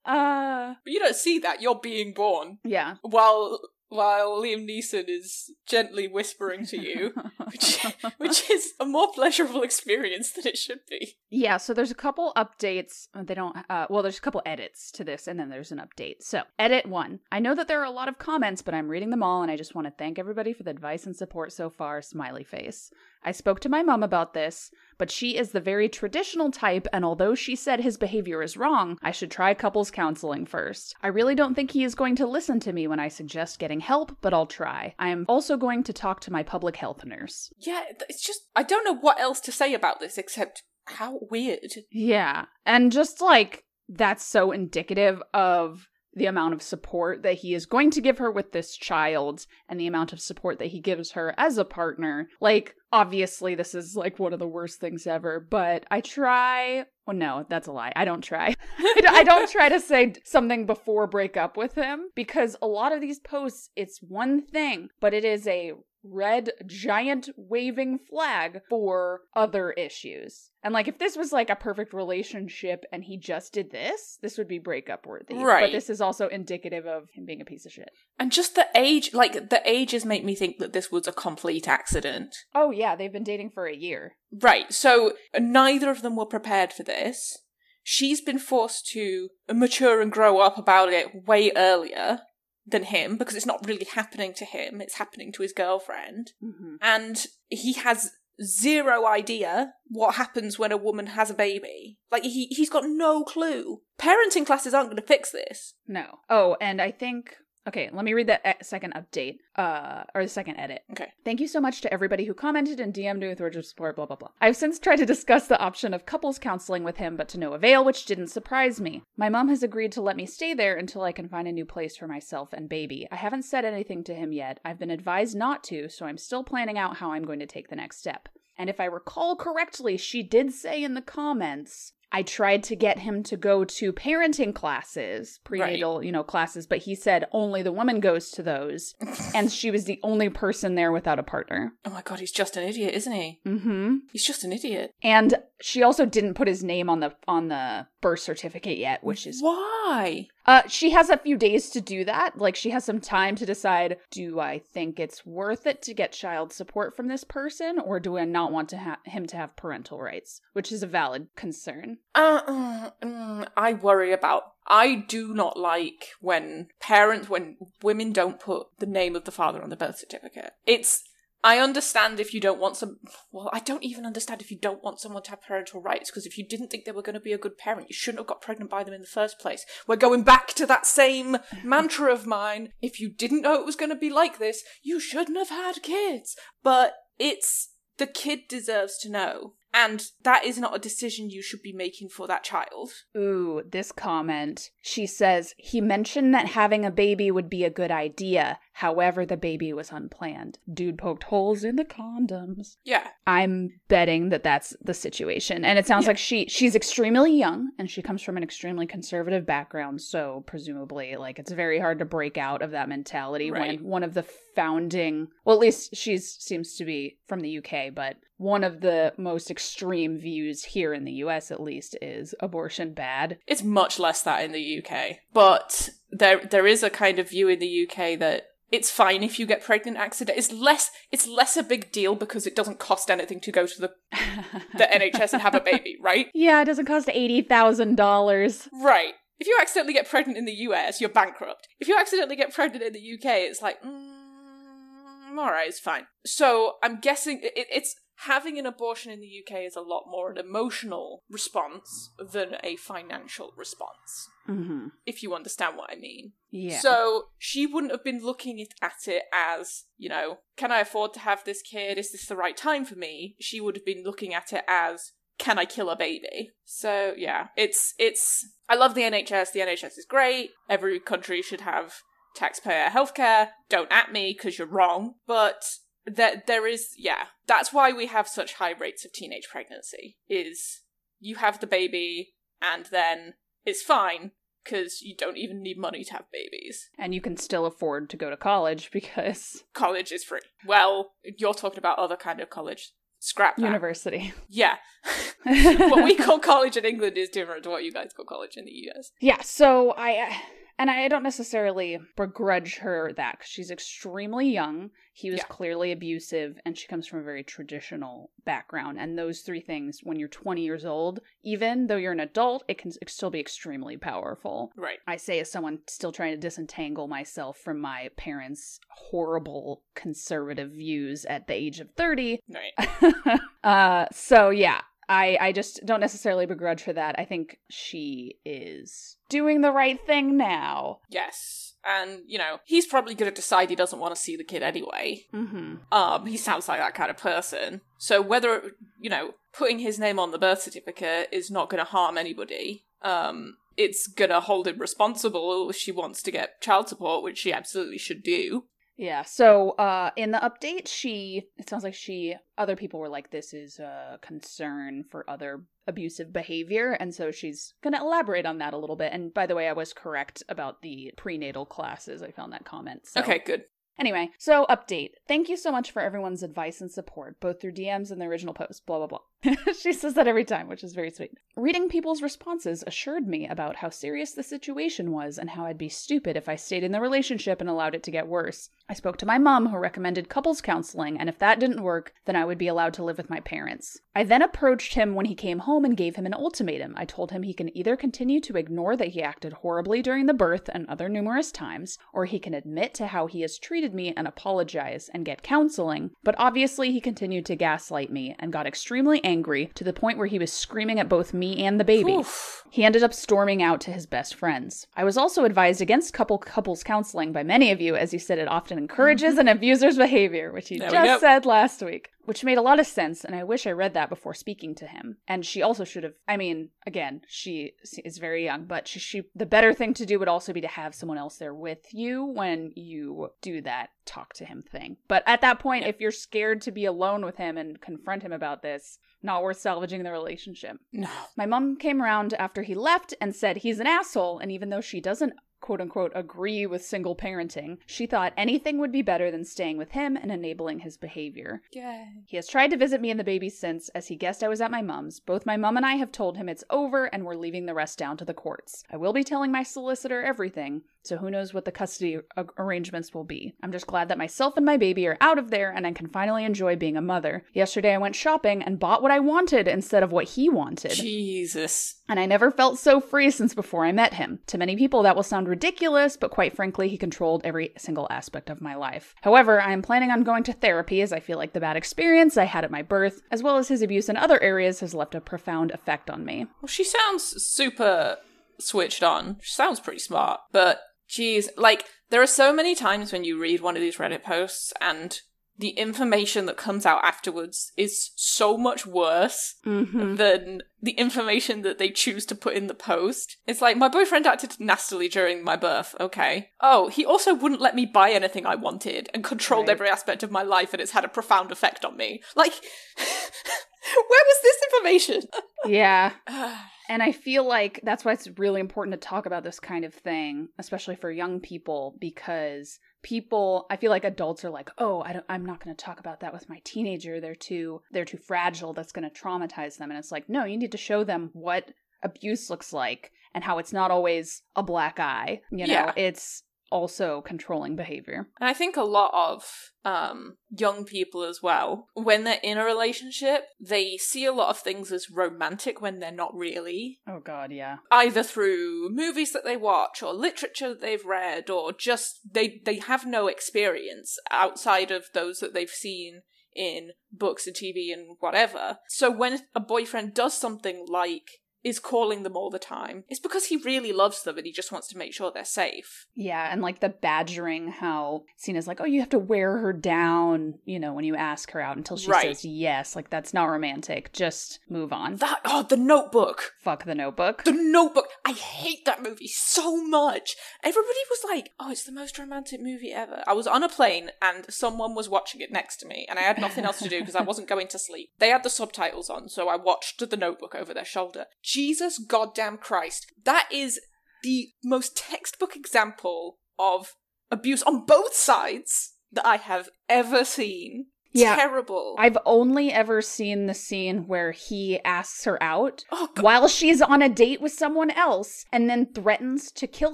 Uh 0.05 0.73
But 0.83 0.93
you 0.93 0.99
don't 0.99 1.15
see 1.15 1.39
that. 1.39 1.61
You're 1.61 1.79
being 1.81 2.13
born. 2.13 2.59
yeah. 2.63 2.95
While 3.01 3.59
while 3.89 4.41
Liam 4.41 4.67
Neeson 4.67 5.05
is 5.07 5.51
gently 5.65 6.07
whispering 6.07 6.65
to 6.67 6.77
you, 6.77 7.13
which, 7.51 7.85
which 8.17 8.49
is 8.49 8.73
a 8.79 8.85
more 8.85 9.11
pleasurable 9.13 9.61
experience 9.63 10.31
than 10.31 10.47
it 10.47 10.57
should 10.57 10.79
be. 10.89 11.15
Yeah, 11.29 11.57
so 11.57 11.73
there's 11.73 11.91
a 11.91 11.95
couple 11.95 12.33
updates. 12.35 13.07
Uh, 13.13 13.23
They 13.23 13.33
don't, 13.35 13.55
uh, 13.69 13.87
well, 13.89 14.03
there's 14.03 14.17
a 14.17 14.21
couple 14.21 14.41
edits 14.45 14.91
to 14.93 15.03
this, 15.03 15.27
and 15.27 15.39
then 15.39 15.49
there's 15.49 15.71
an 15.71 15.79
update. 15.79 16.21
So, 16.21 16.41
edit 16.57 16.85
one. 16.85 17.19
I 17.31 17.39
know 17.39 17.55
that 17.55 17.67
there 17.67 17.81
are 17.81 17.85
a 17.85 17.91
lot 17.91 18.07
of 18.07 18.17
comments, 18.17 18.61
but 18.61 18.73
I'm 18.73 18.89
reading 18.89 19.09
them 19.09 19.23
all, 19.23 19.41
and 19.41 19.51
I 19.51 19.57
just 19.57 19.75
want 19.75 19.87
to 19.87 19.93
thank 19.97 20.17
everybody 20.19 20.53
for 20.53 20.63
the 20.63 20.71
advice 20.71 21.05
and 21.05 21.15
support 21.15 21.51
so 21.53 21.69
far. 21.69 22.01
Smiley 22.01 22.43
face. 22.43 22.91
I 23.25 23.31
spoke 23.31 23.59
to 23.61 23.69
my 23.69 23.81
mom 23.81 24.03
about 24.03 24.33
this, 24.33 24.69
but 24.99 25.09
she 25.09 25.35
is 25.35 25.51
the 25.51 25.59
very 25.59 25.89
traditional 25.89 26.51
type, 26.51 26.87
and 26.93 27.03
although 27.03 27.33
she 27.33 27.55
said 27.55 27.79
his 27.79 27.97
behavior 27.97 28.43
is 28.43 28.55
wrong, 28.55 28.99
I 29.01 29.11
should 29.11 29.31
try 29.31 29.53
couples 29.55 29.89
counseling 29.89 30.45
first. 30.45 30.95
I 31.01 31.07
really 31.07 31.33
don't 31.33 31.55
think 31.55 31.71
he 31.71 31.83
is 31.83 31.95
going 31.95 32.15
to 32.17 32.27
listen 32.27 32.59
to 32.61 32.71
me 32.71 32.87
when 32.87 32.99
I 32.99 33.07
suggest 33.07 33.59
getting 33.59 33.79
help, 33.79 34.15
but 34.21 34.33
I'll 34.33 34.45
try. 34.45 34.93
I 34.99 35.09
am 35.09 35.25
also 35.27 35.57
going 35.57 35.83
to 35.83 35.93
talk 35.93 36.21
to 36.21 36.31
my 36.31 36.43
public 36.43 36.75
health 36.75 37.03
nurse. 37.03 37.51
Yeah, 37.57 37.83
it's 38.07 38.25
just 38.25 38.41
I 38.55 38.63
don't 38.63 38.85
know 38.85 38.95
what 38.95 39.19
else 39.19 39.39
to 39.41 39.51
say 39.51 39.73
about 39.73 39.99
this 39.99 40.17
except 40.17 40.63
how 40.85 41.19
weird. 41.31 41.73
Yeah. 41.91 42.45
And 42.65 42.91
just 42.91 43.21
like 43.21 43.63
that's 43.89 44.23
so 44.23 44.51
indicative 44.51 45.21
of 45.33 45.87
the 46.15 46.25
amount 46.25 46.53
of 46.53 46.61
support 46.61 47.23
that 47.23 47.35
he 47.35 47.53
is 47.53 47.65
going 47.65 47.91
to 47.91 48.01
give 48.01 48.17
her 48.19 48.31
with 48.31 48.51
this 48.51 48.75
child 48.77 49.45
and 49.67 49.79
the 49.79 49.87
amount 49.87 50.13
of 50.13 50.19
support 50.21 50.59
that 50.59 50.67
he 50.67 50.79
gives 50.79 51.11
her 51.11 51.33
as 51.37 51.57
a 51.57 51.65
partner. 51.65 52.29
Like, 52.39 52.75
obviously, 52.91 53.55
this 53.55 53.75
is 53.75 53.95
like 53.95 54.17
one 54.17 54.31
of 54.33 54.39
the 54.39 54.47
worst 54.47 54.79
things 54.79 55.05
ever, 55.05 55.39
but 55.39 55.85
I 55.91 56.01
try. 56.01 56.85
Well, 57.05 57.17
no, 57.17 57.45
that's 57.49 57.67
a 57.67 57.71
lie. 57.71 57.91
I 57.95 58.05
don't 58.05 58.21
try. 58.23 58.55
I 58.79 59.23
don't- 59.23 59.45
try 59.51 59.69
to 59.69 59.79
say 59.79 60.13
something 60.23 60.65
before 60.65 61.05
break 61.05 61.37
up 61.37 61.55
with 61.55 61.75
him 61.75 62.09
because 62.15 62.55
a 62.61 62.67
lot 62.67 62.91
of 62.93 62.99
these 62.99 63.19
posts, 63.19 63.69
it's 63.75 64.01
one 64.01 64.41
thing, 64.41 64.89
but 64.99 65.13
it 65.13 65.23
is 65.23 65.45
a 65.47 65.73
red 66.05 66.51
giant 66.65 67.29
waving 67.35 67.99
flag 68.09 68.61
for 68.69 69.21
other 69.35 69.71
issues. 69.71 70.51
And 70.63 70.73
like 70.73 70.87
if 70.87 70.97
this 70.97 71.15
was 71.15 71.31
like 71.31 71.49
a 71.49 71.55
perfect 71.55 71.93
relationship 71.93 72.85
and 72.91 73.03
he 73.03 73.17
just 73.17 73.53
did 73.53 73.71
this, 73.71 74.17
this 74.21 74.37
would 74.37 74.47
be 74.47 74.59
breakup 74.59 75.05
worthy. 75.05 75.35
Right. 75.35 75.65
But 75.65 75.71
this 75.71 75.89
is 75.89 76.01
also 76.01 76.27
indicative 76.27 76.85
of 76.85 77.09
him 77.13 77.25
being 77.25 77.41
a 77.41 77.45
piece 77.45 77.65
of 77.65 77.71
shit. 77.71 77.91
And 78.19 78.31
just 78.31 78.55
the 78.55 78.67
age, 78.75 79.13
like 79.13 79.49
the 79.49 79.61
ages 79.65 80.05
make 80.05 80.23
me 80.23 80.35
think 80.35 80.57
that 80.59 80.73
this 80.73 80.91
was 80.91 81.07
a 81.07 81.13
complete 81.13 81.67
accident. 81.67 82.35
Oh 82.53 82.71
yeah, 82.71 82.95
they've 82.95 83.11
been 83.11 83.23
dating 83.23 83.51
for 83.51 83.67
a 83.67 83.75
year. 83.75 84.15
Right, 84.31 84.73
so 84.73 85.13
uh, 85.33 85.39
neither 85.39 85.89
of 85.89 86.01
them 86.01 86.15
were 86.15 86.25
prepared 86.25 86.73
for 86.73 86.83
this. 86.83 87.37
She's 87.83 88.19
been 88.19 88.39
forced 88.39 88.87
to 88.93 89.29
mature 89.47 90.01
and 90.01 90.11
grow 90.11 90.39
up 90.39 90.57
about 90.57 90.89
it 90.89 91.27
way 91.27 91.51
earlier 91.55 92.21
than 92.65 92.83
him 92.83 93.17
because 93.17 93.35
it's 93.35 93.45
not 93.45 93.65
really 93.67 93.85
happening 93.85 94.33
to 94.33 94.45
him, 94.45 94.81
it's 94.81 94.95
happening 94.95 95.31
to 95.33 95.41
his 95.41 95.53
girlfriend. 95.53 96.33
Mm-hmm. 96.43 96.75
And 96.81 97.25
he 97.49 97.73
has 97.73 98.11
zero 98.43 99.05
idea 99.05 99.73
what 99.87 100.15
happens 100.15 100.59
when 100.59 100.71
a 100.71 100.77
woman 100.77 101.07
has 101.07 101.29
a 101.29 101.35
baby. 101.35 101.99
Like, 102.11 102.23
he, 102.23 102.47
he's 102.47 102.69
got 102.69 102.83
no 102.85 103.23
clue. 103.23 103.81
Parenting 103.99 104.45
classes 104.45 104.73
aren't 104.73 104.89
going 104.89 105.01
to 105.01 105.07
fix 105.07 105.31
this. 105.31 105.75
No. 105.87 106.19
Oh, 106.29 106.57
and 106.59 106.81
I 106.81 106.91
think 106.91 107.35
okay, 107.67 107.89
let 107.91 108.05
me 108.05 108.13
read 108.13 108.27
the 108.27 108.39
e- 108.47 108.53
second 108.61 108.93
update, 108.93 109.39
uh, 109.55 110.03
or 110.13 110.23
the 110.23 110.29
second 110.29 110.57
edit. 110.57 110.83
Okay. 110.91 111.11
Thank 111.23 111.39
you 111.39 111.47
so 111.47 111.59
much 111.59 111.81
to 111.81 111.93
everybody 111.93 112.25
who 112.25 112.33
commented 112.33 112.79
and 112.79 112.93
DM'd 112.93 113.19
me 113.19 113.27
with 113.27 113.39
words 113.39 113.57
of 113.57 113.65
support, 113.65 113.95
blah, 113.95 114.05
blah, 114.05 114.15
blah. 114.15 114.29
I've 114.41 114.55
since 114.55 114.79
tried 114.79 114.97
to 114.97 115.05
discuss 115.05 115.47
the 115.47 115.59
option 115.59 115.93
of 115.93 116.05
couples 116.05 116.39
counseling 116.39 116.83
with 116.83 116.97
him, 116.97 117.15
but 117.15 117.27
to 117.29 117.39
no 117.39 117.53
avail, 117.53 117.83
which 117.83 118.05
didn't 118.05 118.27
surprise 118.27 118.79
me. 118.79 119.03
My 119.17 119.29
mom 119.29 119.49
has 119.49 119.63
agreed 119.63 119.91
to 119.93 120.01
let 120.01 120.17
me 120.17 120.25
stay 120.25 120.53
there 120.53 120.75
until 120.75 121.03
I 121.03 121.11
can 121.11 121.27
find 121.27 121.47
a 121.47 121.51
new 121.51 121.65
place 121.65 121.97
for 121.97 122.07
myself 122.07 122.53
and 122.53 122.69
baby. 122.69 123.07
I 123.11 123.15
haven't 123.15 123.43
said 123.43 123.65
anything 123.65 124.03
to 124.05 124.15
him 124.15 124.31
yet. 124.31 124.59
I've 124.63 124.79
been 124.79 124.91
advised 124.91 125.35
not 125.35 125.63
to, 125.65 125.89
so 125.89 126.05
I'm 126.05 126.17
still 126.17 126.43
planning 126.43 126.77
out 126.77 126.97
how 126.97 127.11
I'm 127.11 127.25
going 127.25 127.39
to 127.39 127.45
take 127.45 127.69
the 127.69 127.75
next 127.75 127.97
step. 127.97 128.29
And 128.57 128.69
if 128.69 128.79
I 128.79 128.85
recall 128.85 129.35
correctly, 129.35 129.97
she 129.97 130.23
did 130.23 130.53
say 130.53 130.83
in 130.83 130.93
the 130.93 131.01
comments, 131.01 131.93
I 132.11 132.23
tried 132.23 132.63
to 132.65 132.75
get 132.75 132.99
him 132.99 133.23
to 133.23 133.37
go 133.37 133.65
to 133.65 133.93
parenting 133.93 134.53
classes, 134.53 135.39
prenatal, 135.43 136.03
you 136.03 136.11
know, 136.11 136.23
classes, 136.23 136.67
but 136.67 136.79
he 136.79 136.95
said 136.95 137.27
only 137.31 137.61
the 137.61 137.71
woman 137.71 137.99
goes 137.99 138.29
to 138.31 138.43
those. 138.43 138.95
and 139.35 139.51
she 139.51 139.71
was 139.71 139.85
the 139.85 139.99
only 140.03 140.29
person 140.29 140.75
there 140.75 140.91
without 140.91 141.19
a 141.19 141.23
partner. 141.23 141.73
Oh 141.83 141.89
my 141.89 142.01
god, 142.01 142.19
he's 142.19 142.31
just 142.31 142.57
an 142.57 142.63
idiot, 142.63 142.93
isn't 142.93 143.13
he? 143.13 143.39
Mm-hmm. 143.45 143.95
He's 144.11 144.25
just 144.25 144.43
an 144.43 144.53
idiot. 144.53 144.93
And 145.03 145.35
she 145.61 145.83
also 145.83 146.05
didn't 146.05 146.33
put 146.33 146.47
his 146.47 146.63
name 146.63 146.89
on 146.89 146.99
the 146.99 147.13
on 147.27 147.47
the 147.47 147.87
birth 148.01 148.19
certificate 148.19 148.77
yet, 148.77 149.03
which 149.03 149.25
is 149.25 149.41
Why? 149.41 150.27
uh 150.45 150.63
she 150.67 150.91
has 150.91 151.09
a 151.09 151.17
few 151.17 151.37
days 151.37 151.69
to 151.71 151.81
do 151.81 152.03
that. 152.05 152.37
Like 152.37 152.55
she 152.55 152.69
has 152.71 152.83
some 152.83 152.99
time 152.99 153.35
to 153.35 153.45
decide, 153.45 153.97
do 154.11 154.39
I 154.39 154.59
think 154.59 154.99
it's 154.99 155.25
worth 155.25 155.65
it 155.65 155.81
to 155.83 155.93
get 155.93 156.11
child 156.11 156.51
support 156.53 156.95
from 156.95 157.07
this 157.07 157.23
person 157.23 157.79
or 157.79 157.99
do 157.99 158.17
I 158.17 158.25
not 158.25 158.51
want 158.51 158.69
to 158.69 158.77
ha- 158.77 158.99
him 159.05 159.25
to 159.27 159.37
have 159.37 159.55
parental 159.55 159.99
rights, 159.99 160.41
which 160.53 160.71
is 160.71 160.83
a 160.83 160.87
valid 160.87 161.27
concern. 161.35 161.97
Uh, 162.13 162.41
mm, 162.43 162.93
mm, 163.01 163.47
I 163.55 163.73
worry 163.73 164.11
about. 164.11 164.53
I 164.67 164.95
do 164.95 165.33
not 165.33 165.57
like 165.59 166.09
when 166.21 166.69
parents, 166.79 167.29
when 167.29 167.57
women 167.83 168.11
don't 168.11 168.39
put 168.39 168.67
the 168.79 168.87
name 168.87 169.15
of 169.15 169.25
the 169.25 169.31
father 169.31 169.61
on 169.61 169.69
the 169.69 169.75
birth 169.75 169.99
certificate. 169.99 170.53
It's. 170.65 171.03
I 171.45 171.59
understand 171.59 172.19
if 172.19 172.33
you 172.33 172.41
don't 172.41 172.59
want 172.59 172.75
some. 172.75 172.97
Well, 173.31 173.51
I 173.53 173.59
don't 173.59 173.83
even 173.83 174.03
understand 174.03 174.41
if 174.41 174.49
you 174.49 174.57
don't 174.57 174.83
want 174.83 174.99
someone 174.99 175.21
to 175.21 175.29
have 175.29 175.43
parental 175.43 175.79
rights, 175.79 176.09
because 176.09 176.25
if 176.25 176.39
you 176.39 176.47
didn't 176.47 176.69
think 176.69 176.85
they 176.85 176.91
were 176.91 177.03
going 177.03 177.13
to 177.13 177.19
be 177.19 177.33
a 177.33 177.37
good 177.37 177.55
parent, 177.55 177.87
you 177.87 177.93
shouldn't 177.93 178.19
have 178.21 178.27
got 178.27 178.41
pregnant 178.41 178.71
by 178.71 178.83
them 178.83 178.95
in 178.95 179.01
the 179.01 179.07
first 179.07 179.37
place. 179.37 179.63
We're 179.87 179.95
going 179.95 180.23
back 180.23 180.47
to 180.55 180.65
that 180.65 180.87
same 180.87 181.37
mantra 181.63 182.11
of 182.11 182.25
mine. 182.25 182.69
If 182.81 182.99
you 182.99 183.11
didn't 183.11 183.43
know 183.43 183.53
it 183.53 183.65
was 183.65 183.75
going 183.75 183.91
to 183.91 183.95
be 183.95 184.09
like 184.09 184.39
this, 184.39 184.63
you 184.81 184.99
shouldn't 184.99 185.37
have 185.37 185.49
had 185.49 185.83
kids. 185.83 186.35
But 186.63 186.95
it's. 187.19 187.69
The 187.97 188.07
kid 188.07 188.47
deserves 188.49 188.97
to 189.03 189.09
know. 189.09 189.53
And 189.71 190.03
that 190.23 190.45
is 190.45 190.57
not 190.57 190.75
a 190.75 190.79
decision 190.79 191.29
you 191.29 191.41
should 191.41 191.61
be 191.61 191.73
making 191.73 192.09
for 192.09 192.27
that 192.27 192.43
child. 192.43 192.91
Ooh, 193.15 193.61
this 193.69 193.91
comment. 193.91 194.71
She 194.81 195.05
says, 195.05 195.53
he 195.57 195.79
mentioned 195.79 196.33
that 196.33 196.47
having 196.47 196.83
a 196.85 196.91
baby 196.91 197.29
would 197.29 197.49
be 197.49 197.63
a 197.63 197.69
good 197.69 197.91
idea. 197.91 198.57
However, 198.79 199.25
the 199.25 199.37
baby 199.37 199.71
was 199.71 199.89
unplanned. 199.93 200.59
Dude 200.71 200.97
poked 200.97 201.23
holes 201.23 201.63
in 201.63 201.77
the 201.77 201.85
condoms. 201.85 202.75
Yeah. 202.83 203.07
I'm 203.25 203.79
betting 203.87 204.27
that 204.29 204.43
that's 204.43 204.75
the 204.83 204.93
situation. 204.93 205.63
And 205.63 205.79
it 205.79 205.87
sounds 205.87 206.03
Yeah. 206.03 206.09
like 206.09 206.17
she 206.17 206.45
she's 206.47 206.75
extremely 206.75 207.31
young 207.37 207.71
and 207.79 207.89
she 207.89 208.01
comes 208.01 208.21
from 208.21 208.35
an 208.35 208.43
extremely 208.43 208.85
conservative 208.85 209.45
background, 209.45 210.01
so 210.01 210.43
presumably 210.45 211.15
like 211.15 211.39
it's 211.39 211.53
very 211.53 211.79
hard 211.79 211.99
to 211.99 212.05
break 212.05 212.37
out 212.37 212.61
of 212.61 212.71
that 212.71 212.89
mentality 212.89 213.49
Right. 213.49 213.79
when 213.79 213.87
one 213.89 214.03
of 214.03 214.13
the 214.13 214.23
founding, 214.23 215.29
well 215.45 215.55
at 215.55 215.61
least 215.61 215.95
she's 215.95 216.29
seems 216.33 216.75
to 216.75 216.83
be 216.83 217.17
from 217.27 217.39
the 217.39 217.59
UK, 217.59 217.89
but 217.95 218.17
one 218.35 218.65
of 218.65 218.81
the 218.81 219.13
most 219.17 219.49
extreme 219.49 220.17
views 220.17 220.65
here 220.65 220.93
in 220.93 221.05
the 221.05 221.13
US 221.23 221.49
at 221.49 221.61
least 221.61 221.95
is 222.01 222.35
abortion 222.41 222.93
bad. 222.93 223.37
It's 223.47 223.63
much 223.63 223.99
less 223.99 224.21
that 224.23 224.43
in 224.43 224.51
the 224.51 224.79
UK. 224.83 225.19
But 225.31 225.91
there 226.11 226.39
there 226.39 226.67
is 226.67 226.83
a 226.83 226.89
kind 226.89 227.19
of 227.19 227.29
view 227.29 227.47
in 227.47 227.59
the 227.59 227.87
UK 227.89 228.19
that 228.19 228.47
it's 228.71 228.91
fine 228.91 229.23
if 229.23 229.39
you 229.39 229.45
get 229.45 229.63
pregnant 229.63 229.97
accident. 229.97 230.37
It's 230.37 230.51
less 230.51 230.91
it's 231.11 231.27
less 231.27 231.57
a 231.57 231.63
big 231.63 231.91
deal 231.91 232.15
because 232.15 232.47
it 232.47 232.55
doesn't 232.55 232.79
cost 232.79 233.09
anything 233.09 233.39
to 233.41 233.51
go 233.51 233.65
to 233.65 233.81
the 233.81 233.91
the 234.77 234.85
NHS 234.85 235.33
and 235.33 235.41
have 235.41 235.55
a 235.55 235.61
baby, 235.61 235.97
right? 236.01 236.27
Yeah, 236.33 236.61
it 236.61 236.65
doesn't 236.65 236.85
cost 236.85 237.09
eighty 237.11 237.41
thousand 237.41 237.95
dollars. 237.95 238.67
Right. 238.73 239.13
If 239.37 239.47
you 239.47 239.57
accidentally 239.59 239.93
get 239.93 240.09
pregnant 240.09 240.37
in 240.37 240.45
the 240.45 240.53
US, 240.53 241.01
you're 241.01 241.09
bankrupt. 241.09 241.67
If 241.79 241.87
you 241.87 241.97
accidentally 241.97 242.37
get 242.37 242.53
pregnant 242.53 242.83
in 242.85 242.93
the 242.93 243.13
UK, 243.15 243.41
it's 243.41 243.61
like, 243.61 243.81
mm, 243.83 245.37
all 245.37 245.51
right, 245.51 245.67
it's 245.67 245.79
fine. 245.79 246.07
So 246.25 246.73
I'm 246.81 246.99
guessing 247.01 247.41
it, 247.43 247.51
it's 247.55 247.95
having 248.19 248.57
an 248.57 248.65
abortion 248.65 249.11
in 249.11 249.19
the 249.19 249.27
UK 249.27 249.63
is 249.65 249.75
a 249.75 249.81
lot 249.81 250.03
more 250.09 250.31
an 250.31 250.37
emotional 250.37 251.23
response 251.29 252.11
than 252.17 252.55
a 252.63 252.77
financial 252.77 253.51
response. 253.57 254.29
Mm-hmm. 254.49 254.87
If 255.05 255.23
you 255.23 255.33
understand 255.33 255.77
what 255.77 255.91
I 255.91 255.95
mean. 255.95 256.33
Yeah. 256.51 256.79
So 256.79 257.25
she 257.37 257.65
wouldn't 257.65 257.91
have 257.91 258.03
been 258.03 258.23
looking 258.23 258.59
it- 258.59 258.73
at 258.81 259.07
it 259.07 259.23
as, 259.33 259.85
you 259.97 260.09
know, 260.09 260.39
can 260.55 260.71
I 260.71 260.79
afford 260.79 261.13
to 261.13 261.19
have 261.21 261.43
this 261.43 261.61
kid? 261.61 261.97
Is 261.97 262.11
this 262.11 262.27
the 262.27 262.35
right 262.35 262.55
time 262.55 262.85
for 262.85 262.95
me? 262.95 263.35
She 263.39 263.59
would 263.59 263.75
have 263.75 263.85
been 263.85 264.03
looking 264.03 264.33
at 264.33 264.53
it 264.53 264.63
as, 264.67 265.13
can 265.37 265.57
I 265.59 265.65
kill 265.65 265.89
a 265.89 265.97
baby? 265.97 266.51
So 266.63 267.13
yeah, 267.17 267.47
it's 267.57 267.93
it's. 267.99 268.47
I 268.69 268.75
love 268.75 268.95
the 268.95 269.01
NHS. 269.01 269.51
The 269.51 269.59
NHS 269.59 269.97
is 269.97 270.05
great. 270.09 270.51
Every 270.69 270.99
country 270.99 271.41
should 271.41 271.61
have 271.61 271.93
taxpayer 272.35 272.87
healthcare. 272.89 273.49
Don't 273.69 273.91
at 273.91 274.11
me 274.11 274.33
because 274.37 274.57
you're 274.57 274.67
wrong. 274.67 275.15
But 275.27 275.63
that 276.05 276.47
there 276.47 276.65
is 276.67 276.89
yeah. 276.97 277.25
That's 277.47 277.73
why 277.73 277.91
we 277.91 278.05
have 278.07 278.27
such 278.27 278.53
high 278.55 278.71
rates 278.79 279.03
of 279.03 279.11
teenage 279.11 279.49
pregnancy. 279.51 280.17
Is 280.29 280.81
you 281.19 281.35
have 281.35 281.59
the 281.59 281.67
baby 281.67 282.33
and 282.61 282.85
then 282.85 283.33
it's 283.65 283.81
fine 283.81 284.31
because 284.63 285.01
you 285.01 285.15
don't 285.15 285.37
even 285.37 285.61
need 285.61 285.77
money 285.77 286.03
to 286.03 286.13
have 286.13 286.25
babies. 286.31 286.89
and 286.97 287.13
you 287.13 287.21
can 287.21 287.37
still 287.37 287.65
afford 287.65 288.09
to 288.09 288.17
go 288.17 288.29
to 288.29 288.37
college 288.37 288.89
because 288.91 289.63
College 289.73 290.11
is 290.11 290.23
free. 290.23 290.39
Well, 290.65 291.11
you're 291.37 291.53
talking 291.53 291.77
about 291.79 291.99
other 291.99 292.15
kind 292.15 292.39
of 292.39 292.49
college. 292.49 292.91
Scrap 293.19 293.57
that. 293.57 293.65
university. 293.65 294.33
Yeah. 294.49 294.77
what 295.43 296.03
we 296.03 296.15
call 296.15 296.39
college 296.39 296.77
in 296.77 296.85
England 296.85 297.17
is 297.17 297.29
different 297.29 297.63
to 297.63 297.69
what 297.69 297.83
you 297.83 297.91
guys 297.91 298.11
call 298.15 298.25
college 298.25 298.57
in 298.57 298.65
the 298.65 298.71
US. 298.89 299.11
Yeah, 299.19 299.41
so 299.41 299.93
I 299.97 300.41
and 300.77 300.89
I 300.91 301.07
don't 301.07 301.23
necessarily 301.23 301.99
begrudge 302.15 302.77
her 302.77 303.11
that 303.13 303.37
because 303.37 303.49
she's 303.49 303.71
extremely 303.71 304.49
young. 304.49 304.91
He 305.13 305.29
was 305.29 305.39
Yeah. 305.39 305.45
clearly 305.45 305.91
abusive, 305.93 306.59
and 306.65 306.77
she 306.77 306.87
comes 306.87 307.07
from 307.07 307.19
a 307.19 307.23
very 307.23 307.43
traditional 307.43 308.31
background. 308.43 308.99
And 308.99 309.17
those 309.17 309.41
three 309.41 309.61
things, 309.61 310.01
when 310.03 310.19
you're 310.19 310.27
20 310.27 310.61
years 310.61 310.85
old, 310.85 311.21
even 311.43 311.87
though 311.87 311.95
you're 311.95 312.11
an 312.11 312.19
adult, 312.19 312.63
it 312.67 312.77
can 312.77 312.91
still 313.07 313.29
be 313.29 313.39
extremely 313.39 313.95
powerful. 313.95 314.71
Right. 314.75 314.99
I 315.07 315.15
say 315.15 315.39
as 315.39 315.49
someone 315.51 315.79
still 315.87 316.11
trying 316.11 316.33
to 316.33 316.37
disentangle 316.37 317.07
myself 317.07 317.57
from 317.57 317.79
my 317.79 318.09
parents' 318.17 318.79
horrible 318.89 319.83
conservative 319.93 320.71
views 320.71 321.23
at 321.25 321.47
the 321.47 321.53
age 321.53 321.79
of 321.79 321.89
30. 321.91 322.41
Right. 322.49 323.39
uh 323.63 324.05
so 324.11 324.49
yeah, 324.49 324.81
I 325.09 325.37
I 325.39 325.51
just 325.51 325.85
don't 325.85 325.99
necessarily 325.99 326.45
begrudge 326.45 326.83
her 326.83 326.93
that. 326.93 327.15
I 327.17 327.25
think 327.25 327.59
she 327.69 328.39
is 328.45 329.17
doing 329.29 329.61
the 329.61 329.71
right 329.71 329.99
thing 330.05 330.37
now. 330.37 330.99
Yes. 331.09 331.73
And, 331.87 332.21
you 332.25 332.39
know, 332.39 332.57
he's 332.65 332.87
probably 332.87 333.13
going 333.13 333.31
to 333.31 333.35
decide 333.35 333.69
he 333.69 333.75
doesn't 333.75 333.99
want 333.99 334.15
to 334.15 334.19
see 334.19 334.35
the 334.35 334.43
kid 334.43 334.63
anyway. 334.63 335.25
Mhm. 335.31 335.81
Um, 335.91 336.25
he 336.25 336.35
sounds 336.35 336.67
like 336.67 336.79
that 336.79 336.95
kind 336.95 337.11
of 337.11 337.17
person. 337.17 337.81
So 337.99 338.21
whether, 338.21 338.71
you 338.99 339.09
know, 339.09 339.35
putting 339.53 339.77
his 339.79 339.99
name 339.99 340.17
on 340.17 340.31
the 340.31 340.39
birth 340.39 340.63
certificate 340.63 341.29
is 341.31 341.51
not 341.51 341.69
going 341.69 341.77
to 341.83 341.89
harm 341.89 342.17
anybody. 342.17 342.85
Um, 343.03 343.57
it's 343.77 344.07
going 344.07 344.31
to 344.31 344.39
hold 344.39 344.67
him 344.67 344.79
responsible 344.79 345.69
if 345.69 345.75
she 345.75 345.91
wants 345.91 346.23
to 346.23 346.31
get 346.31 346.59
child 346.59 346.89
support, 346.89 347.23
which 347.23 347.37
she 347.37 347.53
absolutely 347.53 347.99
should 347.99 348.23
do. 348.23 348.63
Yeah. 348.97 349.23
So 349.23 349.71
uh 349.71 350.11
in 350.15 350.31
the 350.31 350.37
update 350.39 350.87
she 350.87 351.47
it 351.57 351.69
sounds 351.69 351.83
like 351.83 351.93
she 351.93 352.35
other 352.57 352.75
people 352.75 352.99
were 352.99 353.09
like 353.09 353.31
this 353.31 353.53
is 353.53 353.79
a 353.79 354.19
concern 354.21 355.03
for 355.09 355.29
other 355.29 355.63
abusive 355.87 356.33
behavior 356.33 356.91
and 356.91 357.13
so 357.13 357.31
she's 357.31 357.73
going 357.83 357.93
to 357.93 357.99
elaborate 357.99 358.45
on 358.45 358.57
that 358.59 358.73
a 358.73 358.77
little 358.77 358.95
bit. 358.95 359.11
And 359.13 359.33
by 359.33 359.45
the 359.45 359.55
way, 359.55 359.67
I 359.67 359.73
was 359.73 359.93
correct 359.93 360.43
about 360.49 360.81
the 360.81 361.13
prenatal 361.17 361.65
classes. 361.65 362.23
I 362.23 362.31
found 362.31 362.53
that 362.53 362.65
comment. 362.65 363.05
So. 363.05 363.21
Okay, 363.21 363.41
good. 363.45 363.65
Anyway, 363.97 364.29
so 364.37 364.65
update. 364.69 365.11
Thank 365.27 365.47
you 365.47 365.55
so 365.55 365.71
much 365.71 365.91
for 365.91 366.01
everyone's 366.01 366.43
advice 366.43 366.81
and 366.81 366.91
support, 366.91 367.39
both 367.39 367.61
through 367.61 367.73
DMs 367.73 368.11
and 368.11 368.19
the 368.19 368.25
original 368.25 368.53
post. 368.53 368.85
Blah, 368.85 368.97
blah, 368.97 369.07
blah. 369.07 369.19
she 369.79 369.93
says 369.93 370.13
that 370.15 370.27
every 370.27 370.45
time, 370.45 370.67
which 370.67 370.83
is 370.83 370.93
very 370.93 371.11
sweet. 371.11 371.37
Reading 371.55 371.89
people's 371.89 372.21
responses 372.21 372.83
assured 372.87 373.27
me 373.27 373.47
about 373.47 373.77
how 373.77 373.89
serious 373.89 374.33
the 374.33 374.43
situation 374.43 375.11
was 375.11 375.37
and 375.37 375.51
how 375.51 375.65
I'd 375.65 375.77
be 375.77 375.89
stupid 375.89 376.35
if 376.35 376.49
I 376.49 376.55
stayed 376.55 376.83
in 376.83 376.91
the 376.91 377.01
relationship 377.01 377.61
and 377.61 377.69
allowed 377.69 377.95
it 377.95 378.03
to 378.03 378.11
get 378.11 378.27
worse. 378.27 378.69
I 378.89 378.93
spoke 378.93 379.17
to 379.17 379.25
my 379.25 379.37
mom, 379.37 379.67
who 379.67 379.77
recommended 379.77 380.29
couples 380.29 380.61
counseling, 380.61 381.19
and 381.19 381.29
if 381.29 381.39
that 381.39 381.59
didn't 381.59 381.81
work, 381.81 382.13
then 382.25 382.35
I 382.35 382.45
would 382.45 382.57
be 382.57 382.67
allowed 382.67 382.93
to 382.95 383.03
live 383.03 383.17
with 383.17 383.29
my 383.29 383.39
parents. 383.39 383.99
I 384.15 384.23
then 384.23 384.41
approached 384.41 384.93
him 384.93 385.15
when 385.15 385.25
he 385.25 385.35
came 385.35 385.59
home 385.59 385.85
and 385.85 385.97
gave 385.97 386.15
him 386.15 386.25
an 386.25 386.33
ultimatum. 386.33 386.93
I 386.95 387.05
told 387.05 387.31
him 387.31 387.43
he 387.43 387.53
can 387.53 387.75
either 387.75 387.95
continue 387.95 388.39
to 388.41 388.57
ignore 388.57 388.95
that 388.95 389.09
he 389.09 389.23
acted 389.23 389.53
horribly 389.53 390.01
during 390.01 390.25
the 390.25 390.33
birth 390.33 390.69
and 390.73 390.87
other 390.87 391.09
numerous 391.09 391.51
times, 391.51 391.97
or 392.13 392.25
he 392.25 392.39
can 392.39 392.53
admit 392.53 392.93
to 392.95 393.07
how 393.07 393.27
he 393.27 393.41
has 393.41 393.57
treated 393.57 393.93
me 393.93 394.13
and 394.15 394.27
apologize 394.27 395.09
and 395.13 395.25
get 395.25 395.43
counseling. 395.43 396.11
But 396.23 396.35
obviously, 396.37 396.91
he 396.91 397.01
continued 397.01 397.45
to 397.47 397.55
gaslight 397.55 398.11
me 398.11 398.35
and 398.39 398.53
got 398.53 398.67
extremely 398.67 399.23
angry 399.23 399.34
to 399.75 399.83
the 399.83 399.93
point 399.93 400.17
where 400.17 400.27
he 400.27 400.39
was 400.39 400.51
screaming 400.51 400.99
at 400.99 401.09
both 401.09 401.33
me 401.33 401.63
and 401.65 401.79
the 401.79 401.83
baby. 401.83 402.13
Oof. 402.13 402.63
He 402.69 402.83
ended 402.83 403.03
up 403.03 403.13
storming 403.13 403.61
out 403.61 403.81
to 403.81 403.91
his 403.91 404.05
best 404.05 404.35
friends. 404.35 404.87
I 404.95 405.03
was 405.03 405.17
also 405.17 405.45
advised 405.45 405.81
against 405.81 406.13
couple 406.13 406.37
couples 406.37 406.83
counseling 406.83 407.31
by 407.31 407.43
many 407.43 407.71
of 407.71 407.81
you, 407.81 407.95
as 407.95 408.13
you 408.13 408.19
said 408.19 408.39
it 408.39 408.47
often 408.47 408.77
encourages 408.77 409.33
mm-hmm. 409.33 409.41
an 409.41 409.47
abuser's 409.49 409.97
behavior, 409.97 410.51
which 410.51 410.71
you 410.71 410.79
There 410.79 410.89
just 410.89 411.21
said 411.21 411.45
last 411.45 411.81
week. 411.81 412.11
Which 412.25 412.43
made 412.43 412.57
a 412.57 412.61
lot 412.61 412.79
of 412.79 412.87
sense, 412.87 413.23
and 413.23 413.35
I 413.35 413.43
wish 413.43 413.65
I 413.67 413.71
read 413.71 413.93
that 413.93 414.09
before 414.09 414.33
speaking 414.33 414.75
to 414.75 414.87
him. 414.87 415.17
And 415.27 415.45
she 415.45 415.61
also 415.61 415.83
should 415.83 416.03
have. 416.03 416.13
I 416.27 416.37
mean, 416.37 416.69
again, 416.85 417.21
she 417.27 417.73
is 418.03 418.17
very 418.17 418.43
young, 418.43 418.65
but 418.65 418.87
she, 418.87 418.99
she 418.99 419.23
the 419.35 419.45
better 419.45 419.73
thing 419.73 419.93
to 419.95 420.05
do 420.05 420.19
would 420.19 420.27
also 420.27 420.51
be 420.53 420.61
to 420.61 420.67
have 420.67 420.95
someone 420.95 421.17
else 421.17 421.37
there 421.37 421.53
with 421.53 421.93
you 421.93 422.25
when 422.25 422.71
you 422.75 423.29
do 423.41 423.61
that 423.61 423.89
talk 424.05 424.33
to 424.33 424.45
him 424.45 424.61
thing. 424.61 424.97
But 425.07 425.23
at 425.25 425.41
that 425.41 425.59
point, 425.59 425.83
Yeah. 425.83 425.89
if 425.89 425.99
you're 426.01 426.11
scared 426.11 426.61
to 426.61 426.71
be 426.71 426.85
alone 426.85 427.25
with 427.25 427.37
him 427.37 427.57
and 427.57 427.79
confront 427.81 428.23
him 428.23 428.31
about 428.31 428.61
this, 428.61 428.99
not 429.23 429.41
worth 429.41 429.59
salvaging 429.59 430.03
the 430.03 430.11
relationship. 430.11 430.77
No. 430.93 431.09
My 431.35 431.45
mom 431.47 431.77
came 431.77 432.01
around 432.01 432.33
after 432.35 432.61
he 432.61 432.75
left 432.75 433.13
and 433.19 433.35
said 433.35 433.57
he's 433.57 433.79
an 433.79 433.87
asshole, 433.87 434.37
and 434.39 434.51
even 434.51 434.69
though 434.69 434.81
she 434.81 435.01
doesn't 435.01 435.33
quote 435.65 435.81
unquote 435.81 436.11
agree 436.13 436.67
with 436.67 436.85
single 436.85 437.15
parenting, 437.15 437.79
she 437.87 438.05
thought 438.05 438.33
anything 438.37 438.77
would 438.77 438.91
be 438.91 439.01
better 439.01 439.31
than 439.31 439.43
staying 439.43 439.77
with 439.77 439.93
him 439.93 440.15
and 440.15 440.31
enabling 440.31 440.77
his 440.77 440.95
behavior. 440.95 441.63
Yay. 441.71 442.05
He 442.27 442.35
has 442.35 442.47
tried 442.47 442.69
to 442.69 442.77
visit 442.77 443.01
me 443.01 443.09
and 443.09 443.19
the 443.19 443.23
baby 443.23 443.49
since, 443.49 443.89
as 443.89 444.07
he 444.07 444.15
guessed 444.15 444.43
I 444.43 444.47
was 444.47 444.61
at 444.61 444.69
my 444.69 444.83
mom's. 444.83 445.19
Both 445.19 445.43
my 445.43 445.57
mom 445.57 445.75
and 445.75 445.83
I 445.83 445.95
have 445.95 446.11
told 446.11 446.37
him 446.37 446.47
it's 446.47 446.63
over 446.69 447.05
and 447.05 447.25
we're 447.25 447.33
leaving 447.35 447.65
the 447.65 447.73
rest 447.73 447.97
down 447.97 448.15
to 448.17 448.25
the 448.25 448.33
courts. 448.35 448.83
I 448.91 448.97
will 448.97 449.11
be 449.11 449.23
telling 449.23 449.51
my 449.51 449.63
solicitor 449.63 450.21
everything, 450.21 450.83
so 451.05 451.17
who 451.17 451.29
knows 451.29 451.53
what 451.53 451.65
the 451.65 451.71
custody 451.71 452.19
a- 452.35 452.45
arrangements 452.57 453.13
will 453.13 453.23
be. 453.23 453.55
I'm 453.63 453.71
just 453.71 453.87
glad 453.87 454.09
that 454.09 454.17
myself 454.17 454.57
and 454.57 454.65
my 454.65 454.77
baby 454.77 455.07
are 455.07 455.17
out 455.21 455.37
of 455.37 455.51
there 455.51 455.71
and 455.71 455.85
I 455.85 455.91
can 455.91 456.07
finally 456.07 456.45
enjoy 456.45 456.75
being 456.75 456.97
a 456.97 457.01
mother. 457.01 457.43
Yesterday 457.53 457.93
I 457.93 457.97
went 457.97 458.15
shopping 458.15 458.61
and 458.63 458.79
bought 458.79 459.01
what 459.01 459.11
I 459.11 459.19
wanted 459.19 459.67
instead 459.67 460.03
of 460.03 460.11
what 460.11 460.29
he 460.29 460.49
wanted. 460.49 460.91
Jesus. 460.91 462.01
And 462.07 462.19
I 462.19 462.25
never 462.25 462.51
felt 462.51 462.77
so 462.77 462.99
free 462.99 463.31
since 463.31 463.53
before 463.53 463.85
I 463.85 463.91
met 463.91 464.13
him. 464.13 464.39
To 464.47 464.57
many 464.57 464.75
people, 464.75 465.03
that 465.03 465.15
will 465.15 465.23
sound 465.23 465.47
ridiculous, 465.47 466.17
but 466.17 466.31
quite 466.31 466.55
frankly, 466.55 466.87
he 466.87 466.97
controlled 466.97 467.41
every 467.43 467.71
single 467.77 468.07
aspect 468.11 468.49
of 468.49 468.61
my 468.61 468.75
life. 468.75 469.15
However, 469.21 469.59
I 469.59 469.71
am 469.71 469.81
planning 469.81 470.11
on 470.11 470.23
going 470.23 470.43
to 470.43 470.53
therapy 470.53 471.01
as 471.01 471.11
I 471.11 471.19
feel 471.19 471.37
like 471.37 471.53
the 471.53 471.59
bad 471.59 471.77
experience 471.77 472.37
I 472.37 472.43
had 472.43 472.63
at 472.63 472.71
my 472.71 472.83
birth, 472.83 473.21
as 473.31 473.41
well 473.41 473.57
as 473.57 473.69
his 473.69 473.81
abuse 473.81 474.07
in 474.07 474.17
other 474.17 474.41
areas, 474.41 474.81
has 474.81 474.93
left 474.93 475.15
a 475.15 475.21
profound 475.21 475.71
effect 475.71 476.09
on 476.09 476.25
me. 476.25 476.45
Well, 476.61 476.67
she 476.67 476.83
sounds 476.83 477.23
super 477.43 478.17
switched 478.59 479.03
on. 479.03 479.37
She 479.41 479.53
sounds 479.53 479.79
pretty 479.79 479.99
smart, 479.99 480.41
but 480.51 480.81
geez, 481.07 481.49
like 481.57 481.85
there 482.09 482.21
are 482.21 482.27
so 482.27 482.53
many 482.53 482.75
times 482.75 483.11
when 483.11 483.23
you 483.23 483.39
read 483.39 483.61
one 483.61 483.75
of 483.75 483.81
these 483.81 483.97
Reddit 483.97 484.23
posts 484.23 484.73
and 484.81 485.19
the 485.57 485.69
information 485.69 486.47
that 486.47 486.57
comes 486.57 486.85
out 486.85 486.99
afterwards 487.05 487.71
is 487.77 488.11
so 488.17 488.57
much 488.57 488.85
worse 488.85 489.55
Mm-hmm. 489.65 490.15
than 490.15 490.61
the 490.81 490.91
information 490.91 491.61
that 491.61 491.77
they 491.77 491.89
choose 491.89 492.25
to 492.25 492.35
put 492.35 492.55
in 492.55 492.67
the 492.67 492.73
post. 492.75 493.37
It's 493.47 493.61
like 493.61 493.77
my 493.77 493.87
boyfriend 493.87 494.27
acted 494.27 494.59
nastily 494.59 495.07
during 495.07 495.43
my 495.45 495.55
birth. 495.55 495.95
Okay. 495.99 496.49
Oh, 496.59 496.89
he 496.89 497.05
also 497.05 497.33
wouldn't 497.33 497.61
let 497.61 497.73
me 497.73 497.85
buy 497.85 498.11
anything 498.11 498.45
I 498.45 498.55
wanted 498.55 499.09
and 499.13 499.23
controlled 499.23 499.67
Right. 499.69 499.73
every 499.75 499.89
aspect 499.89 500.23
of 500.23 500.29
my 500.29 500.43
life, 500.43 500.73
and 500.73 500.81
it's 500.81 500.91
had 500.91 501.05
a 501.05 501.07
profound 501.09 501.51
effect 501.53 501.85
on 501.85 501.95
me. 501.95 502.21
Like, 502.35 502.53
where 502.97 504.23
was 504.27 504.37
this 504.43 504.57
information? 504.73 505.21
Yeah. 505.65 506.11
And 506.89 507.01
I 507.03 507.11
feel 507.11 507.47
like 507.47 507.79
that's 507.83 508.05
why 508.05 508.13
it's 508.13 508.27
really 508.37 508.61
important 508.61 508.99
to 508.99 509.07
talk 509.07 509.25
about 509.25 509.43
this 509.43 509.59
kind 509.59 509.85
of 509.85 509.93
thing, 509.93 510.49
especially 510.59 510.95
for 510.95 511.11
young 511.11 511.39
people, 511.39 511.95
because 511.99 512.79
people, 513.03 513.65
I 513.69 513.75
feel 513.77 513.91
like 513.91 514.03
adults 514.03 514.43
are 514.45 514.49
like, 514.49 514.69
"Oh, 514.77 515.01
I 515.01 515.13
don't, 515.13 515.25
I'm 515.29 515.45
not 515.45 515.63
going 515.63 515.75
to 515.75 515.83
talk 515.85 515.99
about 515.99 516.19
that 516.21 516.33
with 516.33 516.49
my 516.49 516.59
teenager. 516.63 517.19
They're 517.19 517.35
too, 517.35 517.81
they're 517.91 518.05
too 518.05 518.17
fragile. 518.17 518.73
That's 518.73 518.91
going 518.91 519.09
to 519.09 519.21
traumatize 519.21 519.77
them." 519.77 519.89
And 519.91 519.97
it's 519.97 520.11
like, 520.11 520.29
no, 520.29 520.45
you 520.45 520.57
need 520.57 520.71
to 520.71 520.77
show 520.77 521.03
them 521.03 521.29
what 521.33 521.71
abuse 522.03 522.49
looks 522.49 522.71
like 522.73 523.11
and 523.33 523.43
how 523.43 523.57
it's 523.57 523.73
not 523.73 523.91
always 523.91 524.41
a 524.55 524.63
black 524.63 524.99
eye. 524.99 525.41
You 525.51 525.67
know, 525.67 525.73
Yeah. 525.73 525.93
it's 525.97 526.43
also 526.71 527.21
controlling 527.21 527.75
behavior. 527.75 528.27
And 528.39 528.49
I 528.49 528.53
think 528.53 528.75
a 528.75 528.83
lot 528.83 529.11
of 529.13 529.45
um, 529.83 530.37
young 530.49 530.83
people 530.83 531.23
as 531.23 531.41
well, 531.41 531.87
when 531.93 532.23
they're 532.23 532.39
in 532.43 532.57
a 532.57 532.65
relationship, 532.65 533.45
they 533.59 533.97
see 533.97 534.25
a 534.25 534.33
lot 534.33 534.49
of 534.49 534.59
things 534.59 534.91
as 534.91 535.11
romantic 535.11 535.81
when 535.81 535.99
they're 535.99 536.11
not 536.11 536.35
really. 536.35 536.99
Oh, 537.07 537.19
God, 537.19 537.51
yeah. 537.51 537.77
Either 537.91 538.23
through 538.23 538.89
movies 538.91 539.31
that 539.33 539.45
they 539.45 539.57
watch 539.57 540.01
or 540.01 540.13
literature 540.13 540.69
that 540.69 540.81
they've 540.81 541.05
read, 541.05 541.49
or 541.49 541.71
just 541.71 542.19
they, 542.29 542.61
they 542.65 542.79
have 542.79 543.05
no 543.05 543.27
experience 543.27 544.17
outside 544.31 544.91
of 544.91 545.05
those 545.13 545.39
that 545.39 545.53
they've 545.53 545.69
seen 545.69 546.21
in 546.55 546.91
books 547.11 547.45
and 547.45 547.55
TV 547.55 547.93
and 547.93 548.15
whatever. 548.19 548.77
So 548.87 549.11
when 549.11 549.41
a 549.53 549.59
boyfriend 549.59 550.13
does 550.13 550.35
something 550.35 550.85
like 550.87 551.41
is 551.65 551.79
calling 551.79 552.21
them 552.23 552.37
all 552.37 552.49
the 552.51 552.59
time, 552.59 553.03
it's 553.09 553.19
because 553.19 553.45
he 553.47 553.57
really 553.57 553.91
loves 553.91 554.23
them 554.23 554.37
and 554.37 554.45
he 554.45 554.53
just 554.53 554.71
wants 554.71 554.87
to 554.87 554.97
make 554.97 555.13
sure 555.13 555.31
they're 555.33 555.43
safe. 555.43 556.05
Yeah, 556.13 556.47
and 556.51 556.61
like 556.61 556.79
the 556.79 556.89
badgering, 556.89 557.69
how 557.69 558.23
seen 558.37 558.55
as 558.55 558.67
like, 558.67 558.79
oh, 558.79 558.85
you 558.85 558.99
have 558.99 559.09
to 559.09 559.19
wear 559.19 559.57
her 559.57 559.73
down, 559.73 560.59
you 560.63 560.79
know, 560.79 560.93
when 560.93 561.05
you 561.05 561.15
ask 561.15 561.51
her 561.51 561.59
out 561.59 561.75
until 561.75 561.97
she 561.97 562.09
Right. 562.11 562.35
says 562.35 562.45
yes. 562.45 562.95
Like, 562.95 563.09
that's 563.09 563.33
not 563.33 563.45
romantic. 563.45 564.13
Just 564.13 564.59
move 564.69 564.93
on. 564.93 565.15
That 565.15 565.39
oh, 565.43 565.63
the 565.63 565.75
Notebook. 565.75 566.53
Fuck 566.61 566.85
the 566.85 566.93
notebook. 566.95 567.43
The 567.43 567.51
Notebook. 567.51 568.09
I 568.23 568.31
hate 568.33 568.85
that 568.85 569.01
movie 569.01 569.27
so 569.27 569.83
much. 569.83 570.35
Everybody 570.63 570.99
was 571.09 571.19
like, 571.27 571.49
"Oh, 571.59 571.71
it's 571.71 571.83
the 571.83 571.91
most 571.91 572.19
romantic 572.19 572.61
movie 572.61 572.91
ever." 572.91 573.23
I 573.25 573.33
was 573.33 573.47
on 573.47 573.63
a 573.63 573.69
plane 573.69 574.11
and 574.21 574.45
someone 574.53 574.93
was 574.93 575.09
watching 575.09 575.41
it 575.41 575.51
next 575.51 575.77
to 575.77 575.87
me, 575.87 576.05
and 576.07 576.19
I 576.19 576.23
had 576.23 576.39
nothing 576.39 576.63
else 576.63 576.79
to 576.79 576.89
do 576.89 576.99
because 576.99 577.15
I 577.15 577.23
wasn't 577.23 577.47
going 577.49 577.67
to 577.69 577.79
sleep. 577.79 578.09
They 578.19 578.29
had 578.29 578.43
the 578.43 578.49
subtitles 578.49 579.09
on, 579.09 579.29
so 579.29 579.47
I 579.49 579.55
watched 579.55 580.07
The 580.07 580.17
Notebook 580.17 580.53
over 580.53 580.73
their 580.73 580.85
shoulder. 580.85 581.25
Jesus 581.55 581.99
goddamn 581.99 582.57
Christ, 582.57 583.07
that 583.23 583.47
is 583.49 583.79
the 584.23 584.49
most 584.63 584.97
textbook 584.97 585.55
example 585.55 586.37
of 586.59 586.95
abuse 587.31 587.63
on 587.63 587.85
both 587.85 588.13
sides 588.13 588.95
that 589.13 589.25
I 589.25 589.37
have 589.37 589.69
ever 589.87 590.25
seen. 590.25 590.87
Yeah. 591.13 591.37
Terrible. 591.37 591.95
I've 591.97 592.17
only 592.25 592.73
ever 592.73 593.01
seen 593.01 593.45
the 593.45 593.53
scene 593.53 594.05
where 594.05 594.33
he 594.33 594.81
asks 594.83 595.23
her 595.23 595.41
out 595.41 595.85
oh 595.89 596.09
while 596.19 596.49
she's 596.49 596.81
on 596.81 597.01
a 597.01 597.07
date 597.07 597.39
with 597.39 597.53
someone 597.53 597.89
else 597.91 598.43
and 598.51 598.69
then 598.69 598.91
threatens 598.93 599.49
to 599.53 599.65
kill 599.65 599.93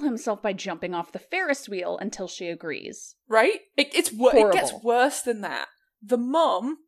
himself 0.00 0.42
by 0.42 0.52
jumping 0.52 0.94
off 0.94 1.12
the 1.12 1.20
Ferris 1.20 1.68
wheel 1.68 1.96
until 2.00 2.26
she 2.26 2.48
agrees. 2.48 3.14
right? 3.28 3.60
It, 3.76 3.94
it's 3.94 4.12
wor- 4.12 4.34
it 4.34 4.52
gets 4.52 4.72
worse 4.82 5.20
than 5.20 5.42
that. 5.42 5.68
The 6.02 6.18
mum, 6.18 6.78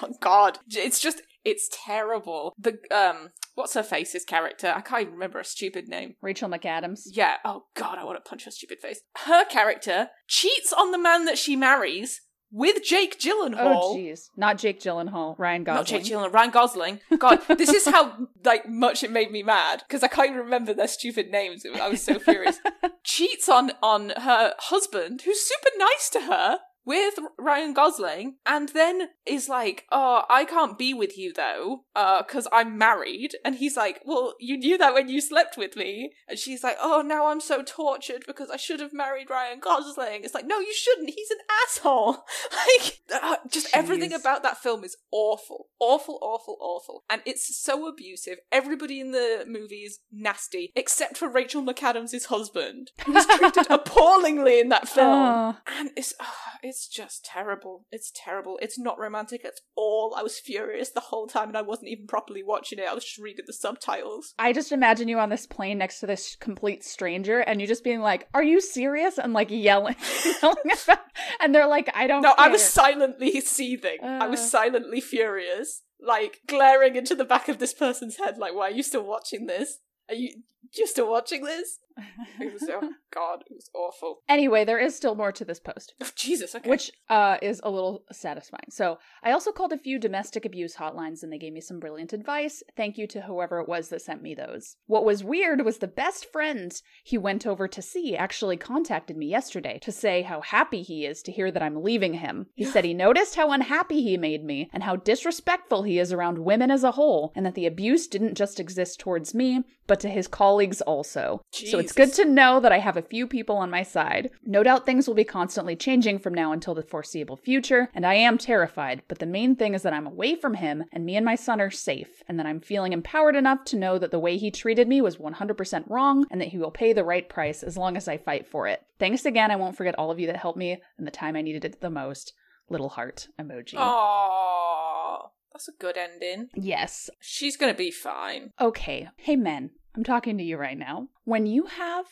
God, 0.00 0.12
God, 0.20 0.58
it's 0.68 0.98
just 0.98 1.22
it's 1.44 1.70
terrible. 1.86 2.52
The 2.58 2.78
um, 2.90 3.30
what's 3.56 3.74
her 3.74 3.82
face's 3.82 4.24
character? 4.24 4.72
I 4.74 4.80
can't 4.80 5.02
even 5.02 5.14
remember 5.14 5.40
a 5.40 5.44
stupid 5.44 5.88
name. 5.88 6.14
Rachel 6.22 6.48
McAdams. 6.48 7.00
Yeah. 7.06 7.36
Oh 7.44 7.64
God, 7.74 7.98
I 7.98 8.04
want 8.04 8.22
to 8.22 8.28
punch 8.28 8.44
her 8.44 8.50
stupid 8.52 8.78
face. 8.80 9.00
Her 9.24 9.44
character 9.44 10.10
cheats 10.28 10.72
on 10.72 10.92
the 10.92 10.98
man 10.98 11.24
that 11.24 11.38
she 11.38 11.56
marries 11.56 12.20
with 12.52 12.84
Jake 12.84 13.18
Gyllenhaal. 13.18 13.76
Oh, 13.76 13.96
jeez. 13.96 14.28
Not 14.36 14.58
Jake 14.58 14.80
Gyllenhaal. 14.80 15.36
Ryan 15.38 15.64
Gosling. 15.64 15.78
Not 15.78 15.86
Jake 15.86 16.04
Gyllenhaal, 16.04 16.32
Ryan 16.32 16.50
Gosling. 16.50 17.00
God, 17.18 17.40
this 17.58 17.70
is 17.70 17.86
how 17.86 18.28
like 18.44 18.68
much 18.68 19.02
it 19.02 19.10
made 19.10 19.32
me 19.32 19.42
mad 19.42 19.82
because 19.86 20.02
I 20.02 20.08
can't 20.08 20.28
even 20.30 20.40
remember 20.40 20.72
their 20.72 20.88
stupid 20.88 21.30
names. 21.30 21.64
I 21.66 21.88
was 21.88 22.02
so 22.02 22.18
furious. 22.18 22.60
Cheats 23.04 23.48
on 23.48 23.72
on 23.82 24.10
her 24.10 24.54
husband, 24.58 25.22
who's 25.22 25.40
super 25.40 25.70
nice 25.78 26.10
to 26.10 26.20
her, 26.22 26.58
with 26.86 27.14
Ryan 27.38 27.74
Gosling, 27.74 28.36
and 28.46 28.70
then 28.70 29.08
is 29.26 29.48
like, 29.48 29.84
"Oh, 29.92 30.22
I 30.30 30.44
can't 30.44 30.78
be 30.78 30.94
with 30.94 31.18
you 31.18 31.32
though, 31.32 31.84
uh, 31.94 32.22
because 32.22 32.48
I'm 32.52 32.78
married." 32.78 33.34
And 33.44 33.56
he's 33.56 33.76
like, 33.76 34.00
"Well, 34.06 34.34
you 34.40 34.56
knew 34.56 34.78
that 34.78 34.94
when 34.94 35.08
you 35.08 35.20
slept 35.20 35.58
with 35.58 35.76
me." 35.76 36.12
And 36.28 36.38
she's 36.38 36.62
like, 36.62 36.76
"Oh, 36.80 37.02
now 37.02 37.26
I'm 37.26 37.40
so 37.40 37.62
tortured 37.62 38.24
because 38.26 38.50
I 38.50 38.56
should 38.56 38.80
have 38.80 38.92
married 38.92 39.28
Ryan 39.28 39.60
Gosling." 39.60 40.24
It's 40.24 40.34
like, 40.34 40.46
no, 40.46 40.60
you 40.60 40.72
shouldn't. 40.72 41.10
He's 41.10 41.30
an 41.30 41.38
asshole. 41.64 42.24
like, 42.52 43.00
uh, 43.12 43.36
just 43.50 43.68
everything 43.74 44.12
about 44.12 44.42
that 44.42 44.58
film 44.58 44.84
is 44.84 44.96
awful, 45.10 45.68
awful, 45.80 46.18
awful, 46.22 46.56
awful, 46.60 47.04
and 47.10 47.22
it's 47.26 47.56
so 47.56 47.88
abusive. 47.88 48.38
Everybody 48.52 49.00
in 49.00 49.10
the 49.10 49.44
movie 49.46 49.82
is 49.82 49.98
nasty, 50.12 50.72
except 50.76 51.16
for 51.16 51.28
Rachel 51.28 51.62
McAdams' 51.62 52.26
husband, 52.26 52.92
who's 53.04 53.26
treated 53.26 53.66
appallingly 53.70 54.60
in 54.60 54.68
that 54.68 54.88
film. 54.88 55.06
Oh. 55.06 55.56
And 55.66 55.90
it's 55.96 56.14
it's 56.62 56.75
just 56.84 57.24
terrible. 57.24 57.86
It's 57.92 58.10
terrible. 58.12 58.58
It's 58.60 58.76
not 58.76 58.98
romantic 58.98 59.44
at 59.44 59.60
all. 59.76 60.12
I 60.16 60.24
was 60.24 60.40
furious 60.40 60.90
the 60.90 60.98
whole 61.00 61.28
time, 61.28 61.46
and 61.46 61.56
I 61.56 61.62
wasn't 61.62 61.90
even 61.90 62.08
properly 62.08 62.42
watching 62.42 62.80
it. 62.80 62.86
I 62.90 62.94
was 62.94 63.04
just 63.04 63.18
reading 63.18 63.44
the 63.46 63.52
subtitles. 63.52 64.34
I 64.38 64.52
just 64.52 64.72
imagine 64.72 65.06
you 65.06 65.20
on 65.20 65.28
this 65.30 65.46
plane 65.46 65.78
next 65.78 66.00
to 66.00 66.06
this 66.06 66.36
complete 66.40 66.82
stranger 66.84 67.38
and 67.38 67.60
you 67.60 67.66
just 67.68 67.84
being 67.84 68.00
like, 68.00 68.28
Are 68.34 68.42
you 68.42 68.60
serious? 68.60 69.18
And 69.18 69.32
like 69.32 69.48
yelling, 69.50 69.94
yelling 70.42 70.56
about 70.84 70.98
and 71.40 71.54
they're 71.54 71.68
like, 71.68 71.88
I 71.94 72.06
don't 72.08 72.22
No, 72.22 72.34
I 72.36 72.48
was 72.48 72.62
silently 72.64 73.40
seething. 73.40 73.98
I 74.02 74.26
was 74.26 74.40
Uh. 74.40 74.44
silently 74.44 75.00
furious, 75.00 75.82
like 76.00 76.40
glaring 76.48 76.96
into 76.96 77.14
the 77.14 77.24
back 77.24 77.48
of 77.48 77.58
this 77.58 77.72
person's 77.72 78.16
head. 78.16 78.38
Like, 78.38 78.54
why 78.54 78.68
are 78.68 78.70
you 78.72 78.82
still 78.82 79.04
watching 79.04 79.46
this? 79.46 79.78
Are 80.08 80.14
you 80.14 80.42
you 80.74 80.86
still 80.86 81.08
watching 81.08 81.44
this? 81.44 81.78
It 82.38 82.52
was 82.52 82.68
oh 82.70 82.92
god, 83.12 83.44
it 83.48 83.54
was 83.54 83.70
awful. 83.74 84.18
Anyway, 84.28 84.64
there 84.64 84.78
is 84.78 84.94
still 84.94 85.14
more 85.14 85.32
to 85.32 85.44
this 85.44 85.58
post. 85.58 85.94
Oh, 86.02 86.10
Jesus, 86.14 86.54
okay. 86.54 86.68
which 86.68 86.92
uh, 87.08 87.38
is 87.40 87.60
a 87.64 87.70
little 87.70 88.04
satisfying. 88.12 88.66
So 88.68 88.98
I 89.22 89.32
also 89.32 89.52
called 89.52 89.72
a 89.72 89.78
few 89.78 89.98
domestic 89.98 90.44
abuse 90.44 90.76
hotlines 90.76 91.22
and 91.22 91.32
they 91.32 91.38
gave 91.38 91.52
me 91.52 91.60
some 91.60 91.80
brilliant 91.80 92.12
advice. 92.12 92.62
Thank 92.76 92.98
you 92.98 93.06
to 93.08 93.22
whoever 93.22 93.60
it 93.60 93.68
was 93.68 93.88
that 93.88 94.02
sent 94.02 94.22
me 94.22 94.34
those. 94.34 94.76
What 94.86 95.04
was 95.04 95.24
weird 95.24 95.64
was 95.64 95.78
the 95.78 95.86
best 95.86 96.30
friend 96.30 96.72
he 97.04 97.16
went 97.16 97.46
over 97.46 97.66
to 97.68 97.80
see 97.80 98.16
actually 98.16 98.56
contacted 98.56 99.16
me 99.16 99.26
yesterday 99.26 99.78
to 99.82 99.92
say 99.92 100.22
how 100.22 100.42
happy 100.42 100.82
he 100.82 101.06
is 101.06 101.22
to 101.22 101.32
hear 101.32 101.50
that 101.50 101.62
I'm 101.62 101.82
leaving 101.82 102.14
him. 102.14 102.46
He 102.54 102.64
said 102.64 102.84
he 102.84 102.94
noticed 103.06 103.36
how 103.36 103.50
unhappy 103.50 104.02
he 104.02 104.16
made 104.16 104.44
me 104.44 104.68
and 104.72 104.82
how 104.82 104.96
disrespectful 104.96 105.84
he 105.84 105.98
is 105.98 106.12
around 106.12 106.38
women 106.38 106.70
as 106.70 106.84
a 106.84 106.92
whole, 106.92 107.32
and 107.34 107.46
that 107.46 107.54
the 107.54 107.66
abuse 107.66 108.06
didn't 108.06 108.34
just 108.34 108.60
exist 108.60 109.00
towards 109.00 109.34
me, 109.34 109.62
but 109.86 110.00
to 110.00 110.08
his 110.08 110.26
colleagues 110.26 110.80
also. 110.80 111.40
So 111.52 111.78
it's 111.86 111.94
good 111.94 112.12
to 112.14 112.24
know 112.24 112.58
that 112.60 112.72
I 112.72 112.78
have 112.78 112.96
a 112.96 113.02
few 113.02 113.26
people 113.26 113.56
on 113.56 113.70
my 113.70 113.82
side. 113.82 114.30
No 114.44 114.62
doubt 114.62 114.84
things 114.84 115.06
will 115.06 115.14
be 115.14 115.24
constantly 115.24 115.76
changing 115.76 116.18
from 116.18 116.34
now 116.34 116.52
until 116.52 116.74
the 116.74 116.82
foreseeable 116.82 117.36
future, 117.36 117.90
and 117.94 118.04
I 118.04 118.14
am 118.14 118.38
terrified, 118.38 119.02
but 119.08 119.20
the 119.20 119.26
main 119.26 119.54
thing 119.56 119.74
is 119.74 119.82
that 119.82 119.92
I'm 119.92 120.06
away 120.06 120.34
from 120.34 120.54
him 120.54 120.84
and 120.92 121.06
me 121.06 121.16
and 121.16 121.24
my 121.24 121.36
son 121.36 121.60
are 121.60 121.70
safe, 121.70 122.22
and 122.28 122.38
that 122.38 122.46
I'm 122.46 122.60
feeling 122.60 122.92
empowered 122.92 123.36
enough 123.36 123.64
to 123.66 123.76
know 123.76 123.98
that 123.98 124.10
the 124.10 124.18
way 124.18 124.36
he 124.36 124.50
treated 124.50 124.88
me 124.88 125.00
was 125.00 125.16
100% 125.16 125.88
wrong 125.88 126.26
and 126.30 126.40
that 126.40 126.48
he 126.48 126.58
will 126.58 126.70
pay 126.70 126.92
the 126.92 127.04
right 127.04 127.28
price 127.28 127.62
as 127.62 127.76
long 127.76 127.96
as 127.96 128.08
I 128.08 128.16
fight 128.16 128.46
for 128.46 128.66
it. 128.66 128.82
Thanks 128.98 129.24
again. 129.24 129.50
I 129.50 129.56
won't 129.56 129.76
forget 129.76 129.94
all 129.96 130.10
of 130.10 130.18
you 130.18 130.26
that 130.26 130.36
helped 130.36 130.58
me 130.58 130.80
in 130.98 131.04
the 131.04 131.10
time 131.10 131.36
I 131.36 131.42
needed 131.42 131.64
it 131.64 131.80
the 131.80 131.90
most. 131.90 132.32
Little 132.68 132.88
heart 132.88 133.28
emoji. 133.38 133.74
Aww, 133.74 135.28
that's 135.52 135.68
a 135.68 135.72
good 135.78 135.96
ending. 135.96 136.48
Yes. 136.56 137.08
She's 137.20 137.56
gonna 137.56 137.74
be 137.74 137.92
fine. 137.92 138.50
Okay. 138.60 139.08
Hey, 139.16 139.36
men, 139.36 139.70
I'm 139.96 140.04
talking 140.04 140.36
to 140.38 140.44
you 140.44 140.58
right 140.58 140.78
now. 140.78 141.08
When 141.24 141.46
you 141.46 141.66
have 141.66 142.06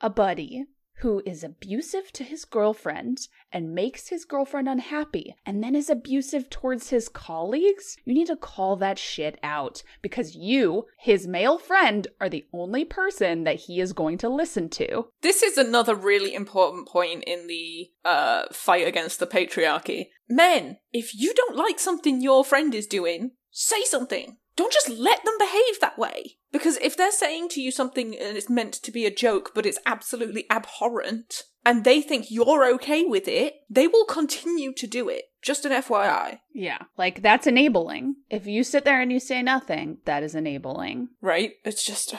a 0.00 0.08
buddy 0.08 0.66
who 1.00 1.22
is 1.26 1.44
abusive 1.44 2.10
to 2.12 2.24
his 2.24 2.44
girlfriend 2.44 3.28
and 3.52 3.74
makes 3.74 4.08
his 4.08 4.24
girlfriend 4.24 4.68
unhappy 4.68 5.34
and 5.44 5.62
then 5.62 5.74
is 5.74 5.90
abusive 5.90 6.48
towards 6.48 6.90
his 6.90 7.08
colleagues, 7.08 7.96
you 8.04 8.14
need 8.14 8.28
to 8.28 8.36
call 8.36 8.76
that 8.76 8.98
shit 8.98 9.38
out 9.42 9.82
because 10.00 10.36
you, 10.36 10.86
his 10.98 11.26
male 11.26 11.58
friend, 11.58 12.06
are 12.20 12.28
the 12.28 12.46
only 12.52 12.84
person 12.84 13.44
that 13.44 13.56
he 13.56 13.80
is 13.80 13.92
going 13.92 14.16
to 14.18 14.28
listen 14.28 14.68
to. 14.70 15.08
This 15.20 15.42
is 15.42 15.58
another 15.58 15.94
really 15.94 16.32
important 16.32 16.88
point 16.88 17.24
in 17.24 17.46
the 17.46 17.90
uh, 18.04 18.44
fight 18.52 18.86
against 18.86 19.18
the 19.18 19.26
patriarchy. 19.26 20.06
Men, 20.28 20.78
if 20.92 21.14
you 21.14 21.34
don't 21.34 21.56
like 21.56 21.78
something 21.78 22.22
your 22.22 22.44
friend 22.44 22.74
is 22.74 22.86
doing, 22.86 23.32
say 23.50 23.82
something. 23.84 24.38
Don't 24.56 24.72
just 24.72 24.88
let 24.88 25.22
them 25.24 25.34
behave 25.38 25.80
that 25.80 25.98
way. 25.98 26.36
Because 26.50 26.78
if 26.78 26.96
they're 26.96 27.12
saying 27.12 27.50
to 27.50 27.60
you 27.60 27.70
something 27.70 28.16
and 28.16 28.36
it's 28.36 28.48
meant 28.48 28.72
to 28.72 28.90
be 28.90 29.04
a 29.04 29.14
joke, 29.14 29.52
but 29.54 29.66
it's 29.66 29.78
absolutely 29.84 30.46
abhorrent, 30.50 31.42
and 31.64 31.84
they 31.84 32.00
think 32.00 32.30
you're 32.30 32.64
okay 32.74 33.04
with 33.04 33.28
it, 33.28 33.54
they 33.68 33.86
will 33.86 34.06
continue 34.06 34.72
to 34.72 34.86
do 34.86 35.08
it. 35.08 35.24
Just 35.42 35.64
an 35.64 35.72
FYI, 35.72 36.38
Yeah. 36.54 36.78
Like, 36.96 37.22
that's 37.22 37.46
enabling. 37.46 38.16
If 38.30 38.46
you 38.46 38.64
sit 38.64 38.84
there 38.84 39.00
and 39.00 39.12
you 39.12 39.20
say 39.20 39.42
nothing, 39.42 39.98
that 40.06 40.22
is 40.22 40.34
enabling. 40.34 41.08
right? 41.20 41.52
It's 41.64 41.84
just. 41.84 42.14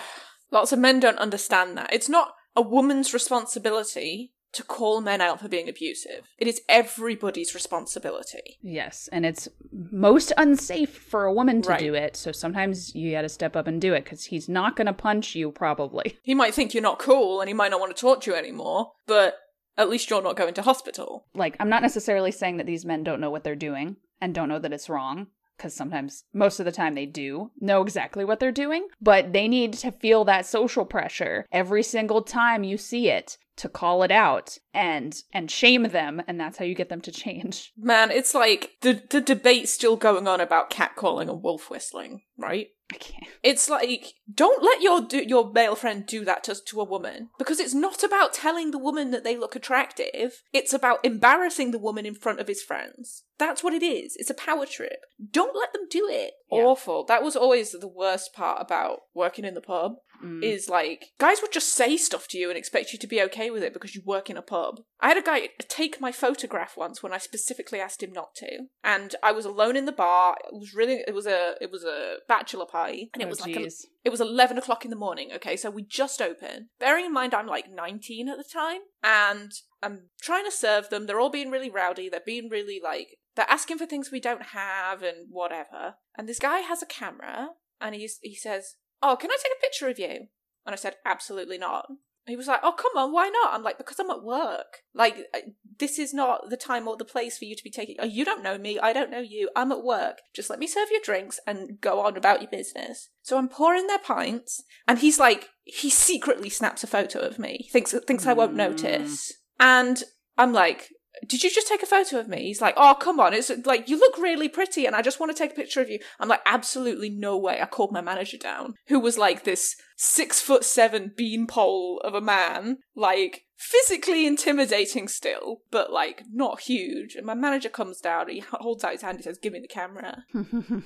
Lots 0.51 0.71
of 0.71 0.79
men 0.79 0.99
don't 1.01 1.17
understand 1.17 1.77
that. 1.77 1.91
It's 1.91 2.07
not 2.07 2.33
a 2.55 2.61
woman's 2.61 3.13
responsibility 3.13 4.33
to 4.53 4.63
call 4.63 5.01
men 5.01 5.21
out 5.21 5.39
for 5.41 5.47
being 5.47 5.69
abusive. 5.69 6.27
It 6.37 6.47
is 6.47 6.61
everybody's 6.69 7.53
responsibility. 7.53 8.57
Yes, 8.61 9.09
and 9.11 9.25
it's 9.25 9.47
most 9.71 10.31
unsafe 10.37 10.95
for 10.97 11.25
a 11.25 11.33
woman 11.33 11.61
to 11.63 11.69
Right. 11.69 11.79
do 11.79 11.93
it. 11.93 12.15
So 12.15 12.31
sometimes 12.31 12.95
you 12.95 13.11
got 13.11 13.21
to 13.21 13.29
step 13.29 13.55
up 13.55 13.67
and 13.67 13.79
do 13.81 13.93
it 13.93 14.03
because 14.03 14.25
he's 14.25 14.49
not 14.49 14.75
going 14.75 14.87
to 14.87 14.93
punch 14.93 15.35
you, 15.35 15.51
probably. 15.51 16.17
He 16.23 16.33
might 16.35 16.53
think 16.53 16.73
you're 16.73 16.83
not 16.83 16.99
cool 16.99 17.39
and 17.41 17.47
he 17.47 17.53
might 17.53 17.71
not 17.71 17.79
want 17.79 17.95
to 17.95 17.99
talk 18.01 18.21
to 18.21 18.31
you 18.31 18.37
anymore, 18.37 18.91
but 19.05 19.37
at 19.77 19.89
least 19.89 20.09
you're 20.09 20.21
not 20.21 20.35
going 20.35 20.53
to 20.55 20.61
hospital. 20.61 21.25
Like, 21.33 21.55
I'm 21.59 21.69
not 21.69 21.81
necessarily 21.81 22.31
saying 22.31 22.57
that 22.57 22.65
these 22.65 22.85
men 22.85 23.03
don't 23.03 23.21
know 23.21 23.29
what 23.29 23.43
they're 23.43 23.55
doing 23.55 23.97
and 24.19 24.33
don't 24.33 24.49
know 24.49 24.59
that 24.59 24.73
it's 24.73 24.89
wrong, 24.89 25.27
because 25.55 25.73
sometimes, 25.73 26.23
most 26.33 26.59
of 26.59 26.65
the 26.65 26.71
time, 26.71 26.95
they 26.95 27.05
do 27.05 27.51
know 27.59 27.81
exactly 27.81 28.25
what 28.25 28.39
they're 28.39 28.51
doing, 28.51 28.87
but 28.99 29.31
they 29.33 29.47
need 29.47 29.73
to 29.73 29.91
feel 29.91 30.25
that 30.25 30.45
social 30.45 30.85
pressure 30.85 31.45
every 31.51 31.83
single 31.83 32.21
time 32.23 32.63
you 32.63 32.77
see 32.77 33.09
it 33.09 33.37
to 33.57 33.69
call 33.69 34.03
it 34.03 34.11
out 34.11 34.57
and 34.73 35.15
and 35.33 35.51
shame 35.51 35.83
them 35.83 36.21
and 36.27 36.39
that's 36.39 36.57
how 36.57 36.65
you 36.65 36.75
get 36.75 36.89
them 36.89 37.01
to 37.01 37.11
change 37.11 37.73
Man, 37.77 38.11
it's 38.11 38.33
like 38.33 38.71
the 38.81 39.01
the 39.09 39.21
debate's 39.21 39.73
still 39.73 39.95
going 39.97 40.27
on 40.27 40.39
about 40.39 40.69
catcalling 40.69 41.29
and 41.29 41.41
wolf 41.43 41.69
whistling, 41.69 42.21
right? 42.37 42.67
i 42.89 42.95
can't 42.95 43.27
It's 43.43 43.69
like 43.69 44.13
don't 44.33 44.63
let 44.63 44.81
your 44.81 45.01
do- 45.01 45.27
your 45.27 45.51
male 45.51 45.75
friend 45.75 46.05
do 46.05 46.23
that 46.23 46.43
to 46.45 46.55
to 46.55 46.79
a 46.79 46.85
woman 46.85 47.29
because 47.37 47.59
it's 47.59 47.73
not 47.73 48.01
about 48.03 48.33
telling 48.33 48.71
the 48.71 48.77
woman 48.77 49.11
that 49.11 49.23
they 49.25 49.35
look 49.35 49.55
attractive. 49.55 50.43
It's 50.53 50.73
about 50.73 51.03
embarrassing 51.03 51.71
the 51.71 51.79
woman 51.79 52.05
in 52.05 52.15
front 52.15 52.39
of 52.39 52.47
his 52.47 52.61
friends. 52.63 53.23
That's 53.39 53.63
what 53.63 53.73
it 53.73 53.83
is. 53.83 54.15
It's 54.15 54.29
a 54.29 54.33
power 54.33 54.65
trip. 54.65 54.99
Don't 55.31 55.55
let 55.55 55.73
them 55.73 55.87
do 55.89 56.07
it. 56.09 56.31
Yeah. 56.51 56.63
Awful. 56.63 57.03
That 57.05 57.23
was 57.23 57.35
always 57.35 57.71
the 57.71 57.87
worst 57.87 58.33
part 58.33 58.61
about 58.61 58.99
working 59.13 59.45
in 59.45 59.53
the 59.53 59.61
pub. 59.61 59.95
Mm. 60.23 60.43
Is 60.43 60.67
like 60.67 61.11
guys 61.19 61.41
would 61.41 61.51
just 61.51 61.73
say 61.73 61.95
stuff 61.95 62.27
to 62.29 62.39
you 62.39 62.49
and 62.49 62.57
expect 62.57 62.91
you 62.91 62.97
to 62.97 63.07
be 63.07 63.21
okay 63.23 63.51
with 63.51 63.61
it 63.61 63.71
because 63.71 63.93
you 63.93 64.01
work 64.03 64.29
in 64.29 64.37
a 64.37 64.41
pub. 64.41 64.81
I 64.99 65.09
had 65.09 65.17
a 65.17 65.21
guy 65.21 65.49
take 65.67 66.01
my 66.01 66.11
photograph 66.11 66.75
once 66.75 67.03
when 67.03 67.13
I 67.13 67.19
specifically 67.19 67.79
asked 67.79 68.01
him 68.01 68.13
not 68.13 68.33
to, 68.37 68.65
and 68.83 69.15
I 69.21 69.31
was 69.31 69.45
alone 69.45 69.75
in 69.75 69.85
the 69.85 69.91
bar. 69.91 70.35
It 70.51 70.55
was 70.55 70.73
really 70.73 71.03
it 71.07 71.13
was 71.13 71.27
a 71.27 71.53
it 71.61 71.71
was 71.71 71.83
a 71.83 72.17
bachelor 72.27 72.65
party, 72.65 73.11
and 73.13 73.21
it 73.21 73.27
Oh, 73.27 73.29
was 73.29 73.41
like 73.41 73.55
a, 73.55 73.69
it 74.05 74.09
was 74.09 74.21
11 74.21 74.57
o'clock 74.57 74.85
in 74.85 74.89
the 74.89 74.95
morning, 74.95 75.31
okay? 75.35 75.55
So 75.57 75.69
we 75.69 75.83
just 75.83 76.21
opened. 76.21 76.67
Bearing 76.79 77.05
in 77.05 77.13
mind 77.13 77.33
I'm 77.33 77.47
like 77.47 77.69
19 77.71 78.29
at 78.29 78.37
the 78.37 78.43
time, 78.43 78.81
and 79.03 79.51
I'm 79.83 80.09
trying 80.21 80.45
to 80.45 80.51
serve 80.51 80.89
them. 80.89 81.05
They're 81.05 81.19
all 81.19 81.29
being 81.29 81.51
really 81.51 81.69
rowdy. 81.69 82.09
They're 82.09 82.21
being 82.25 82.49
really 82.49 82.79
like, 82.83 83.17
they're 83.35 83.49
asking 83.49 83.77
for 83.77 83.85
things 83.85 84.09
we 84.11 84.19
don't 84.19 84.47
have 84.47 85.03
and 85.03 85.27
whatever. 85.29 85.95
And 86.17 86.27
this 86.27 86.39
guy 86.39 86.59
has 86.59 86.81
a 86.81 86.87
camera, 86.87 87.49
and 87.79 87.93
he's, 87.93 88.17
he 88.21 88.35
says, 88.35 88.75
Oh, 89.01 89.15
can 89.15 89.31
I 89.31 89.37
take 89.41 89.51
a 89.57 89.61
picture 89.61 89.87
of 89.89 89.99
you? 89.99 90.27
And 90.65 90.73
I 90.73 90.75
said, 90.75 90.95
Absolutely 91.05 91.57
not. 91.57 91.87
He 92.27 92.35
was 92.35 92.47
like, 92.47 92.59
"Oh, 92.61 92.73
come 92.73 92.91
on, 92.97 93.13
why 93.13 93.29
not?" 93.29 93.53
I'm 93.53 93.63
like, 93.63 93.77
"Because 93.77 93.99
I'm 93.99 94.09
at 94.09 94.21
work. 94.21 94.79
Like, 94.93 95.27
uh, 95.33 95.39
this 95.79 95.97
is 95.97 96.13
not 96.13 96.49
the 96.49 96.57
time 96.57 96.85
or 96.85 96.97
the 96.97 97.05
place 97.05 97.37
for 97.37 97.45
you 97.45 97.55
to 97.55 97.63
be 97.63 97.71
taking. 97.71 97.95
Oh, 97.99 98.05
you 98.05 98.25
don't 98.25 98.43
know 98.43 98.57
me. 98.57 98.77
I 98.77 98.91
don't 98.91 99.09
know 99.09 99.21
you. 99.21 99.49
I'm 99.55 99.71
at 99.71 99.81
work. 99.81 100.17
Just 100.35 100.49
let 100.49 100.59
me 100.59 100.67
serve 100.67 100.89
your 100.91 100.99
drinks 101.01 101.39
and 101.47 101.79
go 101.79 102.01
on 102.01 102.17
about 102.17 102.41
your 102.41 102.51
business." 102.51 103.07
So 103.21 103.37
I'm 103.37 103.47
pouring 103.47 103.87
their 103.87 103.97
pints, 103.99 104.61
and 104.89 104.99
he's 104.99 105.19
like, 105.19 105.47
he 105.63 105.89
secretly 105.89 106.49
snaps 106.49 106.83
a 106.83 106.87
photo 106.87 107.19
of 107.19 107.39
me. 107.39 107.69
Thinks 107.71 107.93
thinks 108.05 108.25
I 108.25 108.33
won't 108.33 108.55
Mm. 108.55 108.57
notice, 108.57 109.31
and 109.57 110.03
I'm 110.37 110.51
like. 110.51 110.89
Did 111.25 111.43
you 111.43 111.49
just 111.49 111.67
take 111.67 111.83
a 111.83 111.87
photo 111.87 112.19
of 112.19 112.27
me? 112.27 112.43
He's 112.43 112.61
like, 112.61 112.75
oh, 112.77 112.95
come 112.99 113.19
on. 113.19 113.33
It's 113.33 113.51
like, 113.65 113.89
you 113.89 113.97
look 113.97 114.17
really 114.17 114.49
pretty 114.49 114.85
and 114.85 114.95
I 114.95 115.01
just 115.01 115.19
want 115.19 115.35
to 115.35 115.37
take 115.37 115.51
a 115.51 115.55
picture 115.55 115.81
of 115.81 115.89
you. 115.89 115.99
I'm 116.19 116.29
like, 116.29 116.41
absolutely 116.45 117.09
no 117.09 117.37
way. 117.37 117.59
I 117.61 117.65
called 117.65 117.91
my 117.91 118.01
manager 118.01 118.37
down, 118.37 118.75
who 118.87 118.99
was 118.99 119.17
like 119.17 119.43
this 119.43 119.75
six 119.95 120.39
foot 120.39 120.63
seven 120.63 121.11
beanpole 121.15 121.99
of 122.03 122.13
a 122.13 122.21
man, 122.21 122.77
like 122.95 123.45
physically 123.57 124.27
intimidating 124.27 125.07
still, 125.07 125.61
but 125.71 125.91
like 125.91 126.23
not 126.31 126.61
huge. 126.61 127.15
And 127.15 127.25
my 127.25 127.33
manager 127.33 127.69
comes 127.69 127.99
down, 127.99 128.29
he 128.29 128.43
holds 128.51 128.83
out 128.83 128.91
his 128.91 129.01
hand, 129.01 129.17
he 129.17 129.23
says, 129.23 129.39
give 129.39 129.53
me 129.53 129.59
the 129.59 129.67
camera. 129.67 130.23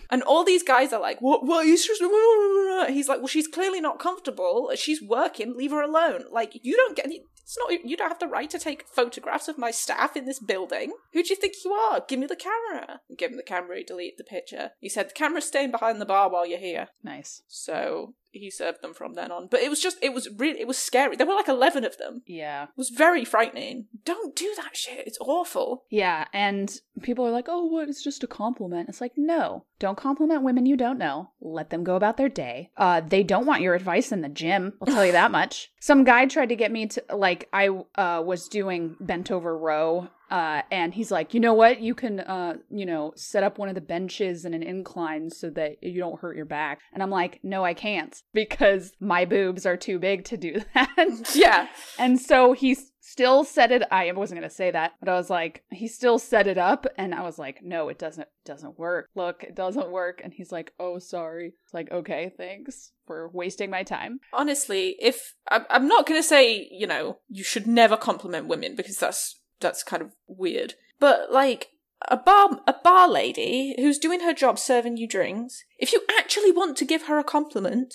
And 0.10 0.24
all 0.24 0.44
these 0.44 0.64
guys 0.64 0.94
are 0.94 1.00
like, 1.00 1.22
what, 1.22 1.46
what, 1.46 1.66
he's 1.66 1.86
just, 1.86 2.02
he's 2.90 3.08
like, 3.08 3.20
well, 3.20 3.28
she's 3.28 3.48
clearly 3.48 3.82
not 3.82 4.00
comfortable. 4.00 4.72
She's 4.76 5.02
working, 5.02 5.56
leave 5.56 5.72
her 5.72 5.82
alone. 5.82 6.26
Like, 6.32 6.52
you 6.62 6.76
don't 6.76 6.96
get, 6.96 7.08
it's 7.44 7.58
not, 7.58 7.84
you 7.84 7.98
don't 7.98 8.10
have 8.10 8.20
the 8.20 8.28
right 8.28 8.50
to 8.50 8.60
take 8.60 8.88
photographs 8.88 9.48
of 9.48 9.58
my 9.58 9.72
staff 9.72 10.16
in 10.16 10.26
this 10.26 10.40
building. 10.40 10.94
Who 11.14 11.24
do 11.24 11.30
you 11.30 11.36
think 11.36 11.56
you 11.64 11.72
are? 11.72 12.04
Give 12.08 12.20
me 12.20 12.28
the 12.28 12.36
camera. 12.36 13.02
Give 13.18 13.32
him 13.32 13.38
the 13.38 13.44
camera, 13.44 13.78
he 13.78 13.84
deleted 13.84 14.18
the 14.18 14.24
picture. 14.24 14.72
He 14.80 14.90
said, 14.90 15.10
the 15.10 15.14
camera's 15.14 15.46
staying 15.46 15.72
behind 15.72 16.00
the 16.00 16.06
bar 16.06 16.30
while 16.30 16.46
you're 16.46 16.60
here. 16.60 16.88
nice 17.04 17.42
So 17.48 18.16
he 18.32 18.50
served 18.50 18.82
them 18.82 18.94
from 18.94 19.14
then 19.14 19.32
on. 19.32 19.48
But 19.52 19.62
it 19.62 19.70
was 19.70 19.82
just, 19.82 19.98
it 20.02 20.14
was 20.14 20.30
really, 20.38 20.62
it 20.62 20.68
was 20.68 20.78
scary. 20.78 21.16
There 21.16 21.28
were 21.28 21.34
like 21.34 21.48
11 21.48 21.84
of 21.84 21.98
them. 21.98 22.22
yeah 22.26 22.64
It 22.64 22.70
was 22.78 22.90
very 22.90 23.26
frightening. 23.26 23.88
Don't 24.06 24.36
do 24.36 24.54
that 24.58 24.76
shit. 24.76 25.06
It's 25.06 25.18
awful. 25.20 25.84
Yeah, 25.90 26.26
and 26.34 26.74
people 27.02 27.26
are 27.26 27.32
like, 27.32 27.48
"Oh, 27.50 27.66
what? 27.66 27.90
It's 27.90 28.04
just 28.04 28.24
a 28.24 28.28
compliment." 28.28 28.90
It's 28.90 29.02
like, 29.02 29.14
no, 29.18 29.66
don't 29.80 29.98
compliment 29.98 30.44
women 30.44 30.66
you 30.66 30.78
don't 30.78 30.98
know. 30.98 31.32
Let 31.42 31.70
them 31.70 31.84
go 31.84 31.96
about 31.96 32.18
their 32.18 32.30
day. 32.30 32.72
Uh, 32.78 33.02
they 33.02 33.24
don't 33.24 33.46
want 33.46 33.62
your 33.62 33.76
advice 33.76 34.12
in 34.12 34.22
the 34.22 34.30
gym. 34.30 34.74
I'll 34.82 34.94
tell 34.94 35.06
you 35.06 35.12
that 35.14 35.32
much. 35.40 35.72
Some 35.80 36.04
guy 36.04 36.26
tried 36.26 36.50
to 36.50 36.56
get 36.56 36.72
me 36.72 36.88
to 36.88 37.04
like 37.14 37.50
I 37.54 37.70
uh 37.96 38.22
was 38.26 38.48
doing 38.48 38.96
bent 39.00 39.32
over 39.32 39.58
row. 39.58 40.08
Uh, 40.30 40.62
and 40.72 40.94
he's 40.94 41.12
like, 41.12 41.34
you 41.34 41.42
know 41.42 41.54
what? 41.54 41.82
You 41.82 41.94
can, 41.94 42.22
uh, 42.22 42.54
you 42.70 42.86
know, 42.86 43.12
set 43.18 43.44
up 43.44 43.58
one 43.58 43.68
of 43.68 43.76
the 43.76 43.82
benches 43.82 44.46
in 44.46 44.54
an 44.54 44.64
incline 44.64 45.30
so 45.30 45.50
that 45.50 45.84
you 45.84 46.00
don't 46.00 46.22
hurt 46.22 46.38
your 46.38 46.46
back. 46.46 46.80
And 46.94 47.04
I'm 47.04 47.10
like, 47.10 47.42
no, 47.44 47.66
I 47.66 47.74
can't 47.74 48.16
because 48.34 48.94
my 49.02 49.26
boobs 49.26 49.66
are 49.66 49.76
too 49.76 50.00
big 50.00 50.24
to 50.26 50.38
do 50.38 50.62
that. 50.74 51.32
Yeah. 51.36 51.68
And 52.00 52.18
so 52.18 52.54
he 52.54 52.72
s- 52.72 52.91
still 53.02 53.44
set 53.44 53.72
it 53.72 53.84
I 53.92 54.12
wasn't 54.12 54.40
going 54.40 54.50
to 54.50 54.56
say 54.56 54.72
that, 54.72 54.94
but 55.00 55.10
I 55.10 55.16
was 55.16 55.30
like 55.30 55.64
he 55.72 55.88
still 55.88 56.20
set 56.20 56.48
it 56.48 56.58
up 56.58 56.86
and 56.98 57.14
I 57.14 57.24
was 57.24 57.38
like 57.38 57.62
no, 57.62 57.90
it 57.90 58.00
doesn't 58.00 58.30
doesn't 58.46 58.80
work. 58.80 59.10
Look, 59.16 59.44
it 59.44 59.56
doesn't 59.56 59.92
work 59.92 60.22
and 60.24 60.34
he's 60.34 60.52
like, 60.52 60.74
"Oh, 60.80 61.00
sorry." 61.00 61.54
It's 61.64 61.74
like, 61.74 61.92
"Okay, 61.92 62.32
thanks 62.38 62.92
for 63.06 63.30
wasting 63.34 63.70
my 63.70 63.84
time." 63.84 64.20
Honestly, 64.32 64.96
if 65.00 65.36
I'm, 65.50 65.88
not 65.88 66.06
going 66.06 66.20
to 66.20 66.28
say, 66.28 66.68
you 66.72 66.88
know, 66.88 67.20
you 67.28 67.44
should 67.44 67.68
never 67.68 67.98
compliment 67.98 68.48
women 68.48 68.76
because 68.76 68.98
that's 68.98 69.42
that's 69.60 69.84
kind 69.84 70.02
of 70.02 70.12
weird. 70.28 70.76
But 71.00 71.32
like 71.32 71.70
a 72.08 72.18
bar 72.18 72.62
a 72.68 72.74
bar 72.84 73.10
lady 73.10 73.76
who's 73.78 73.98
doing 73.98 74.22
her 74.22 74.34
job 74.34 74.60
serving 74.60 74.98
you 74.98 75.08
drinks, 75.08 75.64
if 75.78 75.92
you 75.92 76.02
actually 76.18 76.52
want 76.52 76.78
to 76.78 76.86
give 76.86 77.04
her 77.04 77.18
a 77.18 77.24
compliment, 77.24 77.94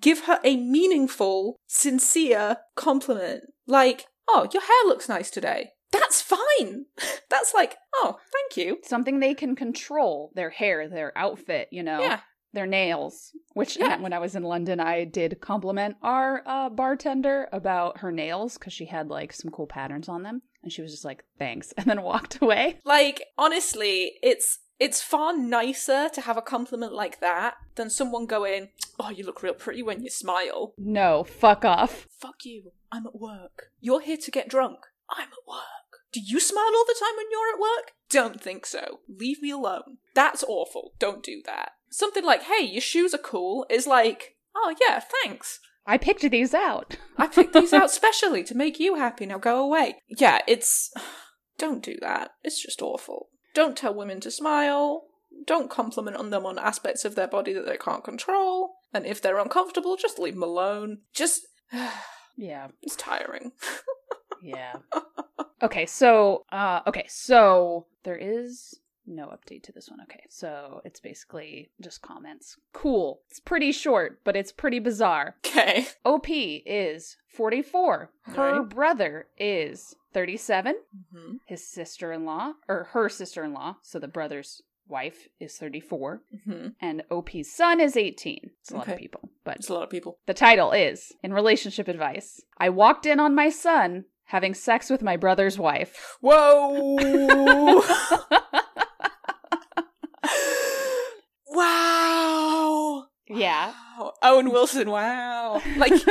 give 0.00 0.24
her 0.24 0.40
a 0.44 0.56
meaningful, 0.56 1.56
sincere 1.66 2.58
compliment. 2.74 3.44
Like, 3.66 4.06
"Oh, 4.28 4.48
your 4.52 4.62
hair 4.62 4.86
looks 4.86 5.08
nice 5.08 5.30
today." 5.30 5.72
That's 5.90 6.20
fine. 6.20 6.84
That's 7.30 7.54
like, 7.54 7.76
"Oh, 7.94 8.18
thank 8.32 8.56
you." 8.66 8.78
Something 8.84 9.20
they 9.20 9.34
can 9.34 9.56
control, 9.56 10.30
their 10.34 10.50
hair, 10.50 10.88
their 10.88 11.16
outfit, 11.16 11.68
you 11.70 11.82
know. 11.82 12.00
Yeah. 12.00 12.20
Their 12.54 12.66
nails, 12.66 13.32
which 13.52 13.76
Yeah. 13.76 14.00
when 14.00 14.14
I 14.14 14.18
was 14.20 14.34
in 14.34 14.42
London, 14.42 14.80
I 14.80 15.04
did 15.04 15.38
compliment 15.38 15.96
our 16.02 16.42
uh, 16.46 16.70
bartender 16.70 17.46
about 17.52 17.98
her 17.98 18.10
nails 18.10 18.56
because 18.56 18.72
she 18.72 18.86
had 18.86 19.08
like 19.08 19.34
some 19.34 19.50
cool 19.50 19.66
patterns 19.66 20.08
on 20.08 20.22
them, 20.22 20.40
and 20.62 20.72
she 20.72 20.80
was 20.80 20.90
just 20.90 21.04
like, 21.04 21.24
"Thanks," 21.38 21.72
and 21.76 21.84
then 21.86 22.00
walked 22.02 22.40
away. 22.40 22.80
Like, 22.86 23.22
honestly, 23.36 24.12
it's 24.22 24.60
it's 24.78 25.02
far 25.02 25.36
nicer 25.36 26.08
to 26.08 26.20
have 26.20 26.36
a 26.36 26.42
compliment 26.42 26.92
like 26.92 27.20
that 27.20 27.54
than 27.74 27.90
someone 27.90 28.26
going, 28.26 28.70
"Oh, 28.98 29.10
you 29.10 29.24
look 29.24 29.42
real 29.42 29.54
pretty 29.54 29.82
when 29.82 30.02
you 30.02 30.10
smile." 30.10 30.74
No, 30.78 31.24
fuck 31.24 31.64
off. 31.64 32.06
Fuck 32.20 32.44
you. 32.44 32.72
I'm 32.92 33.06
at 33.06 33.18
work. 33.18 33.70
You're 33.80 34.00
here 34.00 34.16
to 34.16 34.30
get 34.30 34.48
drunk. 34.48 34.78
I'm 35.10 35.28
at 35.28 35.46
work. 35.48 35.64
Do 36.12 36.20
you 36.20 36.40
smile 36.40 36.64
all 36.74 36.84
the 36.86 36.96
time 36.98 37.16
when 37.16 37.26
you're 37.30 37.54
at 37.54 37.60
work? 37.60 37.92
Don't 38.08 38.40
think 38.40 38.64
so. 38.66 39.00
Leave 39.08 39.42
me 39.42 39.50
alone. 39.50 39.98
That's 40.14 40.44
awful. 40.44 40.94
Don't 40.98 41.22
do 41.22 41.42
that. 41.44 41.72
Something 41.90 42.24
like, 42.24 42.44
"Hey, 42.44 42.64
your 42.64 42.80
shoes 42.80 43.14
are 43.14 43.18
cool," 43.18 43.66
is 43.68 43.86
like, 43.86 44.36
"Oh 44.54 44.74
yeah, 44.80 45.00
thanks." 45.00 45.60
I 45.86 45.96
picked 45.96 46.20
these 46.30 46.52
out. 46.52 46.96
I 47.16 47.26
picked 47.26 47.54
these 47.54 47.72
out 47.72 47.90
specially 48.00 48.44
to 48.44 48.54
make 48.54 48.78
you 48.78 48.96
happy. 48.96 49.26
Now 49.26 49.38
go 49.38 49.58
away. 49.58 49.98
Yeah, 50.08 50.40
it's. 50.46 50.92
Don't 51.58 51.82
do 51.82 51.96
that. 52.02 52.32
It's 52.44 52.62
just 52.62 52.82
awful. 52.82 53.30
Don't 53.58 53.76
tell 53.76 53.92
women 53.92 54.20
to 54.20 54.30
smile. 54.30 55.02
Don't 55.44 55.68
compliment 55.68 56.16
on 56.16 56.30
them 56.30 56.46
on 56.46 56.60
aspects 56.60 57.04
of 57.04 57.16
their 57.16 57.26
body 57.26 57.52
that 57.52 57.66
they 57.66 57.76
can't 57.76 58.04
control. 58.04 58.74
And 58.94 59.04
if 59.04 59.20
they're 59.20 59.40
uncomfortable, 59.40 59.96
just 59.96 60.16
leave 60.20 60.34
them 60.34 60.44
alone. 60.44 60.98
Just. 61.12 61.48
Yeah. 62.40 62.68
It's 62.82 62.94
tiring. 62.94 63.50
Yeah. 64.40 64.74
okay, 65.60 65.84
so 65.86 66.44
uh 66.52 66.82
okay, 66.86 67.06
so 67.08 67.86
there 68.04 68.16
is 68.16 68.78
no 69.04 69.26
update 69.26 69.64
to 69.64 69.72
this 69.72 69.90
one. 69.90 70.00
Okay. 70.02 70.22
So 70.30 70.80
it's 70.84 71.00
basically 71.00 71.70
just 71.80 72.02
comments. 72.02 72.56
Cool. 72.72 73.20
It's 73.28 73.40
pretty 73.40 73.72
short, 73.72 74.20
but 74.22 74.36
it's 74.36 74.52
pretty 74.52 74.78
bizarre. 74.78 75.34
Okay. 75.44 75.88
OP 76.04 76.26
is 76.30 77.16
44. 77.26 78.12
Her 78.22 78.60
Right. 78.60 78.68
brother 78.68 79.26
is 79.36 79.96
37. 80.12 80.74
Mm-hmm. 81.14 81.32
His 81.46 81.66
sister-in-law 81.68 82.52
or 82.68 82.84
her 82.92 83.08
sister-in-law, 83.08 83.76
so 83.82 83.98
the 83.98 84.08
brother's 84.08 84.62
wife 84.86 85.28
is 85.38 85.56
34 85.56 86.22
Mm-hmm. 86.34 86.68
and 86.80 87.02
OP's 87.10 87.54
son 87.54 87.78
is 87.80 87.96
18. 87.96 88.50
It's 88.60 88.70
a 88.70 88.76
lot 88.76 88.88
of 88.88 88.96
people, 88.98 89.30
but 89.44 89.56
It's 89.56 89.68
a 89.68 89.74
lot 89.74 89.82
of 89.82 89.90
people. 89.90 90.18
the 90.26 90.34
title 90.34 90.72
is 90.72 91.12
In 91.22 91.32
Relationship 91.34 91.88
Advice. 91.88 92.40
I 92.58 92.70
walked 92.70 93.04
in 93.06 93.20
on 93.20 93.34
my 93.34 93.50
son 93.50 94.06
having 94.26 94.54
sex 94.54 94.88
with 94.90 95.02
my 95.02 95.16
brother's 95.16 95.58
wife. 95.58 96.16
Whoa! 96.20 97.82
wow! 101.48 103.04
Yeah. 103.28 103.72
Wow. 103.98 104.14
Owen 104.22 104.50
Wilson, 104.50 104.90
wow. 104.90 105.60
Like, 105.76 105.92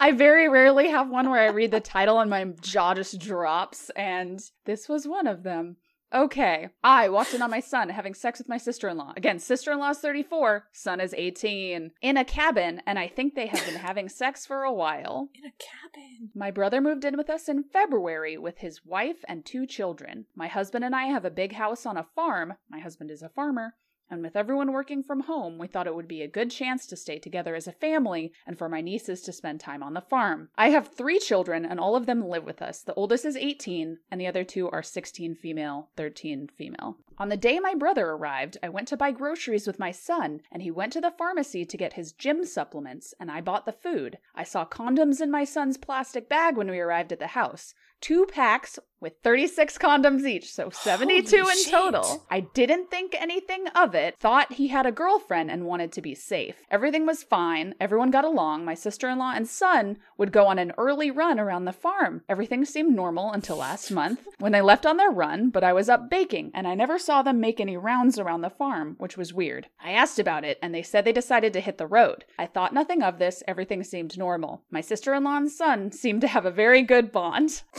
I 0.00 0.12
very 0.12 0.48
rarely 0.48 0.88
have 0.88 1.08
one 1.08 1.30
where 1.30 1.42
I 1.42 1.50
read 1.50 1.70
the 1.70 1.80
title 1.80 2.20
and 2.20 2.30
my 2.30 2.44
jaw 2.60 2.94
just 2.94 3.20
drops, 3.20 3.90
and 3.90 4.40
this 4.64 4.88
was 4.88 5.06
one 5.06 5.26
of 5.26 5.42
them. 5.42 5.76
Okay. 6.14 6.68
I 6.84 7.08
walked 7.08 7.34
in 7.34 7.42
on 7.42 7.50
my 7.50 7.60
son 7.60 7.88
having 7.88 8.14
sex 8.14 8.38
with 8.38 8.48
my 8.48 8.58
sister 8.58 8.88
in 8.88 8.96
law. 8.96 9.12
Again, 9.16 9.38
sister 9.38 9.72
in 9.72 9.80
law 9.80 9.90
is 9.90 9.98
34, 9.98 10.68
son 10.72 11.00
is 11.00 11.12
18. 11.16 11.90
In 12.00 12.16
a 12.16 12.24
cabin, 12.24 12.80
and 12.86 12.98
I 12.98 13.08
think 13.08 13.34
they 13.34 13.48
have 13.48 13.64
been 13.66 13.74
having 13.74 14.08
sex 14.08 14.46
for 14.46 14.62
a 14.62 14.72
while. 14.72 15.28
In 15.34 15.44
a 15.44 15.52
cabin. 15.58 16.30
My 16.34 16.50
brother 16.50 16.80
moved 16.80 17.04
in 17.04 17.16
with 17.16 17.28
us 17.28 17.48
in 17.48 17.64
February 17.64 18.38
with 18.38 18.58
his 18.58 18.84
wife 18.84 19.24
and 19.26 19.44
two 19.44 19.66
children. 19.66 20.26
My 20.34 20.46
husband 20.46 20.84
and 20.84 20.94
I 20.94 21.06
have 21.06 21.24
a 21.24 21.30
big 21.30 21.54
house 21.54 21.84
on 21.84 21.96
a 21.96 22.06
farm. 22.14 22.54
My 22.70 22.78
husband 22.78 23.10
is 23.10 23.22
a 23.22 23.28
farmer. 23.28 23.74
And 24.08 24.22
with 24.22 24.36
everyone 24.36 24.72
working 24.72 25.02
from 25.02 25.20
home, 25.20 25.58
we 25.58 25.66
thought 25.66 25.86
it 25.86 25.94
would 25.94 26.06
be 26.06 26.22
a 26.22 26.28
good 26.28 26.50
chance 26.50 26.86
to 26.86 26.96
stay 26.96 27.18
together 27.18 27.54
as 27.54 27.66
a 27.66 27.72
family 27.72 28.32
and 28.46 28.56
for 28.56 28.68
my 28.68 28.80
nieces 28.80 29.20
to 29.22 29.32
spend 29.32 29.60
time 29.60 29.82
on 29.82 29.94
the 29.94 30.00
farm. 30.00 30.48
I 30.56 30.70
have 30.70 30.88
three 30.88 31.18
children, 31.18 31.64
and 31.64 31.80
all 31.80 31.96
of 31.96 32.06
them 32.06 32.28
live 32.28 32.44
with 32.44 32.62
us. 32.62 32.82
The 32.82 32.94
oldest 32.94 33.24
is 33.24 33.36
18, 33.36 33.98
and 34.10 34.20
the 34.20 34.26
other 34.26 34.44
two 34.44 34.70
are 34.70 34.82
16 34.82 35.34
female, 35.34 35.88
13 35.96 36.48
female. 36.56 36.98
On 37.18 37.30
the 37.30 37.36
day 37.36 37.58
my 37.58 37.74
brother 37.74 38.10
arrived, 38.10 38.58
I 38.62 38.68
went 38.68 38.88
to 38.88 38.96
buy 38.96 39.10
groceries 39.10 39.66
with 39.66 39.78
my 39.78 39.90
son, 39.90 40.42
and 40.52 40.62
he 40.62 40.70
went 40.70 40.92
to 40.92 41.00
the 41.00 41.10
pharmacy 41.10 41.64
to 41.64 41.76
get 41.76 41.94
his 41.94 42.12
gym 42.12 42.44
supplements, 42.44 43.14
and 43.18 43.30
I 43.30 43.40
bought 43.40 43.64
the 43.64 43.72
food. 43.72 44.18
I 44.34 44.44
saw 44.44 44.66
condoms 44.66 45.22
in 45.22 45.30
my 45.30 45.44
son's 45.44 45.78
plastic 45.78 46.28
bag 46.28 46.56
when 46.56 46.70
we 46.70 46.78
arrived 46.78 47.12
at 47.12 47.18
the 47.18 47.28
house. 47.28 47.72
Two 48.02 48.26
packs 48.26 48.78
with 49.00 49.14
36 49.22 49.78
condoms 49.78 50.26
each, 50.26 50.50
so 50.52 50.68
72 50.70 51.36
Holy 51.38 51.50
in 51.50 51.58
shit. 51.58 51.70
total. 51.70 52.26
I 52.30 52.40
didn't 52.40 52.90
think 52.90 53.14
anything 53.14 53.66
of 53.74 53.94
it, 53.94 54.16
thought 54.18 54.54
he 54.54 54.68
had 54.68 54.84
a 54.86 54.92
girlfriend 54.92 55.50
and 55.50 55.64
wanted 55.64 55.92
to 55.92 56.02
be 56.02 56.14
safe. 56.14 56.56
Everything 56.70 57.06
was 57.06 57.22
fine, 57.22 57.74
everyone 57.80 58.10
got 58.10 58.24
along. 58.24 58.64
My 58.64 58.74
sister 58.74 59.08
in 59.08 59.18
law 59.18 59.32
and 59.34 59.48
son 59.48 59.98
would 60.18 60.32
go 60.32 60.46
on 60.46 60.58
an 60.58 60.72
early 60.76 61.10
run 61.10 61.38
around 61.40 61.64
the 61.64 61.72
farm. 61.72 62.22
Everything 62.28 62.64
seemed 62.64 62.94
normal 62.94 63.32
until 63.32 63.56
last 63.56 63.90
month 63.90 64.26
when 64.38 64.52
they 64.52 64.62
left 64.62 64.84
on 64.86 64.96
their 64.98 65.10
run, 65.10 65.50
but 65.50 65.64
I 65.64 65.72
was 65.72 65.88
up 65.88 66.10
baking 66.10 66.50
and 66.54 66.66
I 66.66 66.74
never 66.74 66.98
saw 67.06 67.22
them 67.22 67.40
make 67.40 67.60
any 67.60 67.76
rounds 67.76 68.18
around 68.18 68.40
the 68.40 68.50
farm, 68.50 68.96
which 68.98 69.16
was 69.16 69.32
weird. 69.32 69.68
I 69.80 69.92
asked 69.92 70.18
about 70.18 70.44
it 70.44 70.58
and 70.60 70.74
they 70.74 70.82
said 70.82 71.04
they 71.04 71.12
decided 71.12 71.52
to 71.52 71.60
hit 71.60 71.78
the 71.78 71.86
road. 71.86 72.24
I 72.36 72.46
thought 72.46 72.74
nothing 72.74 73.02
of 73.02 73.18
this, 73.18 73.44
everything 73.46 73.84
seemed 73.84 74.18
normal. 74.18 74.64
My 74.70 74.80
sister 74.80 75.14
in 75.14 75.22
law 75.22 75.36
and 75.36 75.50
son 75.50 75.92
seemed 75.92 76.20
to 76.22 76.28
have 76.28 76.44
a 76.44 76.50
very 76.50 76.82
good 76.82 77.12
bond. 77.12 77.62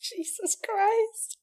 Jesus 0.00 0.56
Christ. 0.62 1.38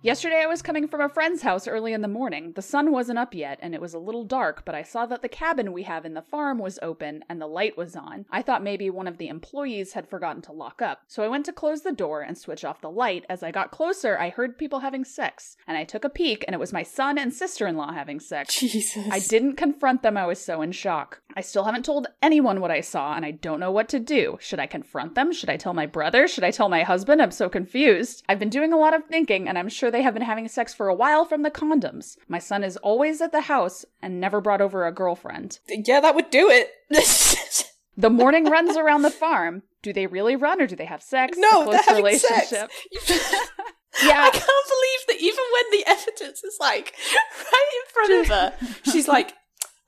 Yesterday, 0.00 0.40
I 0.40 0.46
was 0.46 0.62
coming 0.62 0.86
from 0.86 1.00
a 1.00 1.08
friend's 1.08 1.42
house 1.42 1.66
early 1.66 1.92
in 1.92 2.02
the 2.02 2.06
morning. 2.08 2.52
The 2.52 2.62
sun 2.62 2.92
wasn't 2.92 3.18
up 3.18 3.34
yet, 3.34 3.58
and 3.60 3.74
it 3.74 3.80
was 3.80 3.94
a 3.94 3.98
little 3.98 4.22
dark, 4.22 4.64
but 4.64 4.76
I 4.76 4.84
saw 4.84 5.06
that 5.06 5.22
the 5.22 5.28
cabin 5.28 5.72
we 5.72 5.82
have 5.82 6.04
in 6.04 6.14
the 6.14 6.22
farm 6.22 6.58
was 6.58 6.78
open 6.82 7.24
and 7.28 7.40
the 7.40 7.48
light 7.48 7.76
was 7.76 7.96
on. 7.96 8.24
I 8.30 8.40
thought 8.40 8.62
maybe 8.62 8.90
one 8.90 9.08
of 9.08 9.18
the 9.18 9.26
employees 9.26 9.94
had 9.94 10.08
forgotten 10.08 10.40
to 10.42 10.52
lock 10.52 10.80
up, 10.80 11.00
so 11.08 11.24
I 11.24 11.28
went 11.28 11.46
to 11.46 11.52
close 11.52 11.82
the 11.82 11.90
door 11.90 12.22
and 12.22 12.38
switch 12.38 12.64
off 12.64 12.80
the 12.80 12.88
light. 12.88 13.24
As 13.28 13.42
I 13.42 13.50
got 13.50 13.72
closer, 13.72 14.16
I 14.16 14.28
heard 14.28 14.56
people 14.56 14.78
having 14.78 15.04
sex, 15.04 15.56
and 15.66 15.76
I 15.76 15.82
took 15.82 16.04
a 16.04 16.08
peek, 16.08 16.44
and 16.46 16.54
it 16.54 16.60
was 16.60 16.72
my 16.72 16.84
son 16.84 17.18
and 17.18 17.34
sister 17.34 17.66
in 17.66 17.76
law 17.76 17.92
having 17.92 18.20
sex. 18.20 18.54
Jesus. 18.60 19.08
I 19.10 19.18
didn't 19.18 19.56
confront 19.56 20.04
them, 20.04 20.16
I 20.16 20.26
was 20.26 20.40
so 20.40 20.62
in 20.62 20.70
shock. 20.70 21.22
I 21.34 21.40
still 21.40 21.64
haven't 21.64 21.84
told 21.84 22.06
anyone 22.22 22.60
what 22.60 22.70
I 22.70 22.82
saw, 22.82 23.14
and 23.14 23.24
I 23.24 23.32
don't 23.32 23.60
know 23.60 23.72
what 23.72 23.88
to 23.88 23.98
do. 23.98 24.38
Should 24.40 24.60
I 24.60 24.66
confront 24.66 25.16
them? 25.16 25.32
Should 25.32 25.50
I 25.50 25.56
tell 25.56 25.74
my 25.74 25.86
brother? 25.86 26.28
Should 26.28 26.44
I 26.44 26.52
tell 26.52 26.68
my 26.68 26.84
husband? 26.84 27.20
I'm 27.20 27.32
so 27.32 27.48
confused. 27.48 28.22
I've 28.28 28.38
been 28.38 28.48
doing 28.48 28.72
a 28.72 28.78
lot 28.78 28.94
of 28.94 29.04
thinking, 29.06 29.27
and 29.30 29.58
I'm 29.58 29.68
sure 29.68 29.90
they 29.90 30.02
have 30.02 30.14
been 30.14 30.22
having 30.22 30.48
sex 30.48 30.72
for 30.72 30.88
a 30.88 30.94
while 30.94 31.24
from 31.26 31.42
the 31.42 31.50
condoms. 31.50 32.16
My 32.28 32.38
son 32.38 32.64
is 32.64 32.76
always 32.78 33.20
at 33.20 33.32
the 33.32 33.42
house 33.42 33.84
and 34.00 34.20
never 34.20 34.40
brought 34.40 34.60
over 34.62 34.86
a 34.86 34.92
girlfriend. 34.92 35.58
Yeah, 35.68 36.00
that 36.00 36.14
would 36.14 36.30
do 36.30 36.48
it. 36.50 36.70
The 38.00 38.10
morning 38.10 38.44
runs 38.44 38.76
around 38.76 39.02
the 39.02 39.10
farm. 39.10 39.64
Do 39.82 39.92
they 39.92 40.06
really 40.06 40.36
run 40.36 40.62
or 40.62 40.68
do 40.68 40.76
they 40.76 40.84
have 40.84 41.02
sex? 41.02 41.36
no, 41.36 41.62
A 41.62 41.64
close 41.64 41.84
they're 41.84 41.96
relationship. 41.96 42.70
sex. 42.70 43.34
Yeah. 44.04 44.22
I 44.22 44.30
can't 44.30 44.44
believe 44.44 45.06
that 45.08 45.16
even 45.18 45.44
when 45.52 45.70
the 45.72 45.84
evidence 45.90 46.44
is 46.44 46.56
like 46.60 46.94
right 47.52 47.70
in 47.74 47.92
front 47.92 48.12
of 48.20 48.28
her, 48.28 48.54
she's 48.92 49.08
like, 49.08 49.32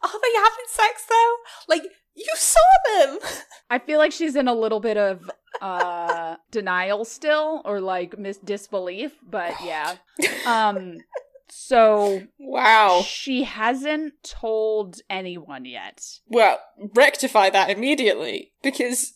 "Are 0.03 0.11
they 0.11 0.35
having 0.35 0.65
sex 0.67 1.05
though? 1.09 1.35
Like 1.69 1.83
you 2.21 2.35
saw 2.37 2.61
them." 2.99 3.19
I 3.71 3.79
feel 3.79 3.99
like 3.99 4.13
she's 4.13 4.37
in 4.37 4.49
a 4.49 4.55
little 4.55 4.81
bit 4.81 4.97
of 4.97 5.31
uh 5.61 6.37
denial 6.51 7.05
still 7.05 7.63
or 7.65 7.81
like 7.81 8.19
mis- 8.19 8.39
disbelief, 8.39 9.13
but 9.29 9.55
yeah. 9.65 9.97
Um 10.47 10.99
so 11.49 12.23
Wow. 12.39 13.03
she 13.05 13.43
hasn't 13.43 14.15
told 14.23 15.01
anyone 15.11 15.65
yet. 15.65 16.21
Well, 16.29 16.61
rectify 16.95 17.51
that 17.51 17.71
immediately 17.71 18.53
because 18.63 19.15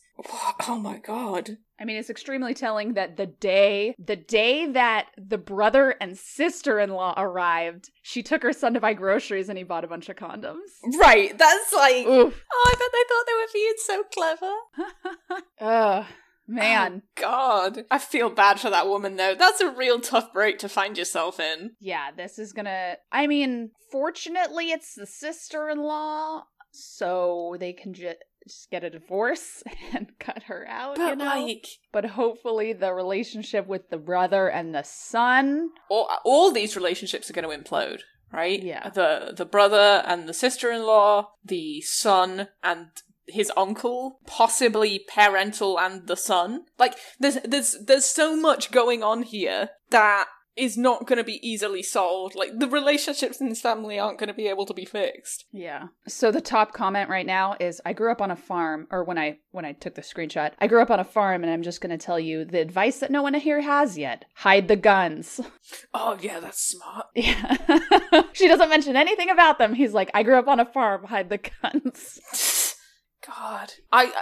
oh 0.68 0.78
my 0.80 0.98
god. 0.98 1.58
I 1.80 1.84
mean, 1.84 1.96
it's 1.96 2.10
extremely 2.10 2.54
telling 2.54 2.94
that 2.94 3.16
the 3.16 3.26
day, 3.26 3.94
the 3.98 4.16
day 4.16 4.66
that 4.66 5.08
the 5.18 5.38
brother 5.38 5.96
and 6.00 6.16
sister-in-law 6.16 7.14
arrived, 7.16 7.90
she 8.02 8.22
took 8.22 8.42
her 8.42 8.52
son 8.52 8.74
to 8.74 8.80
buy 8.80 8.94
groceries 8.94 9.48
and 9.48 9.58
he 9.58 9.64
bought 9.64 9.84
a 9.84 9.88
bunch 9.88 10.08
of 10.08 10.16
condoms. 10.16 10.58
Right, 10.98 11.36
that's 11.36 11.72
like 11.72 12.06
Oof. 12.06 12.44
Oh, 12.52 12.68
I 12.68 12.74
bet 12.78 12.90
they 12.92 13.04
thought 13.08 13.26
they 13.26 13.34
were 13.34 13.52
being 13.52 13.74
so 13.78 14.02
clever. 14.14 15.42
Ugh, 15.60 16.06
man. 16.46 17.02
Oh, 17.04 17.08
God. 17.20 17.84
I 17.90 17.98
feel 17.98 18.30
bad 18.30 18.60
for 18.60 18.70
that 18.70 18.86
woman 18.86 19.16
though. 19.16 19.34
That's 19.34 19.60
a 19.60 19.70
real 19.70 20.00
tough 20.00 20.32
break 20.32 20.58
to 20.60 20.68
find 20.68 20.96
yourself 20.96 21.40
in. 21.40 21.72
Yeah, 21.80 22.10
this 22.16 22.38
is 22.38 22.52
gonna. 22.52 22.96
I 23.10 23.26
mean, 23.26 23.70
fortunately, 23.90 24.70
it's 24.70 24.94
the 24.94 25.06
sister 25.06 25.68
in 25.68 25.78
law, 25.78 26.44
so 26.70 27.56
they 27.58 27.72
can 27.72 27.94
ju- 27.94 28.14
just 28.46 28.70
get 28.70 28.84
a 28.84 28.90
divorce 28.90 29.62
and 29.94 30.12
cut 30.18 30.44
her 30.44 30.66
out, 30.68 30.98
you 30.98 31.04
But 31.04 31.18
know? 31.18 31.24
like 31.24 31.66
But 31.92 32.04
hopefully, 32.06 32.72
the 32.72 32.92
relationship 32.92 33.66
with 33.66 33.90
the 33.90 33.98
brother 33.98 34.48
and 34.48 34.74
the 34.74 34.82
son. 34.82 35.70
all, 35.90 36.08
all 36.24 36.50
these 36.52 36.76
relationships 36.76 37.28
are 37.30 37.32
going 37.32 37.48
to 37.48 37.56
implode, 37.56 38.00
right? 38.32 38.62
Yeah. 38.62 38.90
The 38.90 39.32
the 39.36 39.44
brother 39.46 40.02
and 40.06 40.28
the 40.28 40.34
sister-in-law, 40.34 41.30
the 41.44 41.80
son 41.82 42.48
and 42.62 42.88
his 43.26 43.50
uncle, 43.56 44.20
possibly 44.26 44.98
parental 45.08 45.78
and 45.80 46.06
the 46.06 46.16
son. 46.16 46.64
Like 46.78 46.96
there's 47.18 47.38
there's 47.44 47.76
there's 47.84 48.04
so 48.04 48.36
much 48.36 48.70
going 48.70 49.02
on 49.02 49.22
here 49.22 49.70
that 49.90 50.26
is 50.56 50.76
not 50.76 51.06
going 51.06 51.16
to 51.16 51.24
be 51.24 51.46
easily 51.46 51.82
solved. 51.82 52.34
Like 52.34 52.58
the 52.58 52.68
relationships 52.68 53.40
in 53.40 53.48
this 53.48 53.60
family 53.60 53.98
aren't 53.98 54.18
going 54.18 54.28
to 54.28 54.34
be 54.34 54.48
able 54.48 54.66
to 54.66 54.74
be 54.74 54.84
fixed. 54.84 55.46
Yeah. 55.52 55.88
So 56.06 56.30
the 56.30 56.40
top 56.40 56.72
comment 56.72 57.10
right 57.10 57.26
now 57.26 57.56
is 57.58 57.80
I 57.84 57.92
grew 57.92 58.12
up 58.12 58.22
on 58.22 58.30
a 58.30 58.36
farm 58.36 58.86
or 58.90 59.04
when 59.04 59.18
I 59.18 59.38
when 59.50 59.64
I 59.64 59.72
took 59.72 59.94
the 59.94 60.02
screenshot. 60.02 60.52
I 60.58 60.66
grew 60.66 60.80
up 60.80 60.90
on 60.90 61.00
a 61.00 61.04
farm 61.04 61.42
and 61.42 61.52
I'm 61.52 61.62
just 61.62 61.80
going 61.80 61.96
to 61.96 62.04
tell 62.04 62.20
you 62.20 62.44
the 62.44 62.60
advice 62.60 62.98
that 63.00 63.10
no 63.10 63.22
one 63.22 63.34
here 63.34 63.60
has 63.60 63.98
yet. 63.98 64.24
Hide 64.36 64.68
the 64.68 64.76
guns. 64.76 65.40
Oh 65.94 66.18
yeah, 66.20 66.40
that's 66.40 66.60
smart. 66.60 67.06
Yeah. 67.14 67.56
she 68.32 68.48
doesn't 68.48 68.68
mention 68.68 68.96
anything 68.96 69.30
about 69.30 69.58
them. 69.58 69.74
He's 69.74 69.94
like, 69.94 70.10
I 70.12 70.22
grew 70.22 70.38
up 70.38 70.46
on 70.46 70.60
a 70.60 70.64
farm, 70.64 71.04
hide 71.04 71.30
the 71.30 71.38
guns. 71.38 72.76
God. 73.26 73.72
I 73.90 74.12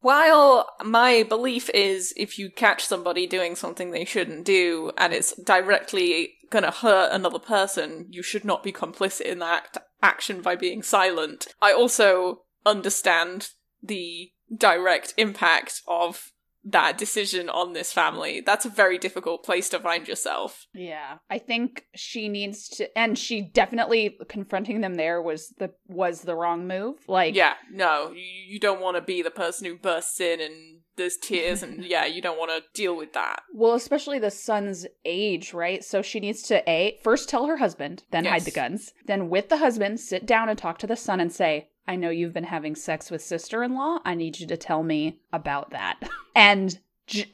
while 0.00 0.68
my 0.84 1.24
belief 1.24 1.68
is 1.70 2.12
if 2.16 2.38
you 2.38 2.50
catch 2.50 2.84
somebody 2.84 3.26
doing 3.26 3.56
something 3.56 3.90
they 3.90 4.04
shouldn't 4.04 4.44
do 4.44 4.92
and 4.96 5.12
it's 5.12 5.34
directly 5.42 6.34
gonna 6.50 6.70
hurt 6.70 7.12
another 7.12 7.38
person, 7.38 8.06
you 8.08 8.22
should 8.22 8.44
not 8.44 8.62
be 8.62 8.72
complicit 8.72 9.22
in 9.22 9.38
that 9.40 9.64
act- 9.64 9.78
action 10.02 10.40
by 10.40 10.56
being 10.56 10.82
silent. 10.82 11.48
I 11.60 11.72
also 11.72 12.44
understand 12.64 13.50
the 13.82 14.32
direct 14.56 15.14
impact 15.16 15.82
of 15.86 16.32
that 16.70 16.98
decision 16.98 17.48
on 17.48 17.72
this 17.72 17.92
family. 17.92 18.42
That's 18.44 18.66
a 18.66 18.70
very 18.70 18.98
difficult 18.98 19.44
place 19.44 19.68
to 19.70 19.78
find 19.78 20.06
yourself. 20.06 20.66
Yeah. 20.74 21.18
I 21.30 21.38
think 21.38 21.84
she 21.94 22.28
needs 22.28 22.68
to 22.70 22.96
and 22.96 23.18
she 23.18 23.40
definitely 23.40 24.18
confronting 24.28 24.80
them 24.80 24.94
there 24.94 25.20
was 25.22 25.54
the 25.58 25.72
was 25.86 26.22
the 26.22 26.34
wrong 26.34 26.66
move. 26.66 26.96
Like 27.08 27.34
Yeah, 27.34 27.54
no, 27.72 28.12
you, 28.12 28.22
you 28.54 28.60
don't 28.60 28.80
want 28.80 28.96
to 28.96 29.02
be 29.02 29.22
the 29.22 29.30
person 29.30 29.66
who 29.66 29.76
bursts 29.76 30.20
in 30.20 30.40
and 30.40 30.80
there's 30.96 31.16
tears 31.16 31.62
and 31.62 31.84
yeah, 31.84 32.04
you 32.04 32.20
don't 32.20 32.38
want 32.38 32.50
to 32.50 32.62
deal 32.74 32.96
with 32.96 33.12
that. 33.14 33.42
Well, 33.54 33.74
especially 33.74 34.18
the 34.18 34.30
son's 34.30 34.86
age, 35.04 35.54
right? 35.54 35.82
So 35.82 36.02
she 36.02 36.20
needs 36.20 36.42
to 36.44 36.68
a 36.68 36.98
first 37.02 37.28
tell 37.28 37.46
her 37.46 37.56
husband, 37.56 38.04
then 38.10 38.24
hide 38.24 38.42
the 38.42 38.50
guns, 38.50 38.92
then 39.06 39.28
with 39.30 39.48
the 39.48 39.58
husband 39.58 40.00
sit 40.00 40.26
down 40.26 40.48
and 40.48 40.58
talk 40.58 40.78
to 40.78 40.86
the 40.86 40.96
son 40.96 41.20
and 41.20 41.32
say, 41.32 41.68
"I 41.88 41.96
know 41.96 42.10
you've 42.10 42.34
been 42.34 42.44
having 42.44 42.76
sex 42.76 43.10
with 43.10 43.22
sister-in-law. 43.22 43.98
I 44.04 44.14
need 44.14 44.38
you 44.38 44.46
to 44.46 44.56
tell 44.56 44.82
me 44.84 45.18
about 45.32 45.70
that." 45.70 45.98
and 46.36 46.78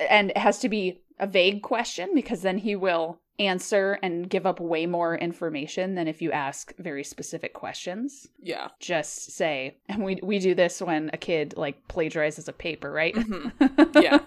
and 0.09 0.31
it 0.31 0.39
has 0.39 0.59
to 0.61 0.69
be 0.69 1.03
a 1.19 1.27
vague 1.27 1.63
question 1.63 2.11
because 2.15 2.43
then 2.43 2.59
he 2.59 2.75
will 2.77 3.21
answer 3.41 3.99
and 4.01 4.31
give 4.31 4.47
up 4.47 4.61
way 4.61 4.87
more 4.87 5.17
information 5.17 5.97
than 5.97 6.07
if 6.07 6.23
you 6.23 6.31
ask 6.31 6.73
very 6.79 7.03
specific 7.03 7.53
questions. 7.53 8.29
Yeah. 8.41 8.69
Just 8.79 9.33
say, 9.33 9.79
and 9.89 10.05
we 10.05 10.21
we 10.23 10.39
do 10.39 10.55
this 10.55 10.81
when 10.81 11.11
a 11.13 11.17
kid 11.17 11.55
like 11.57 11.89
plagiarizes 11.89 12.47
a 12.49 12.53
paper, 12.53 12.91
right? 12.93 13.15
Mhm. 13.15 13.53
Yeah. 14.03 14.19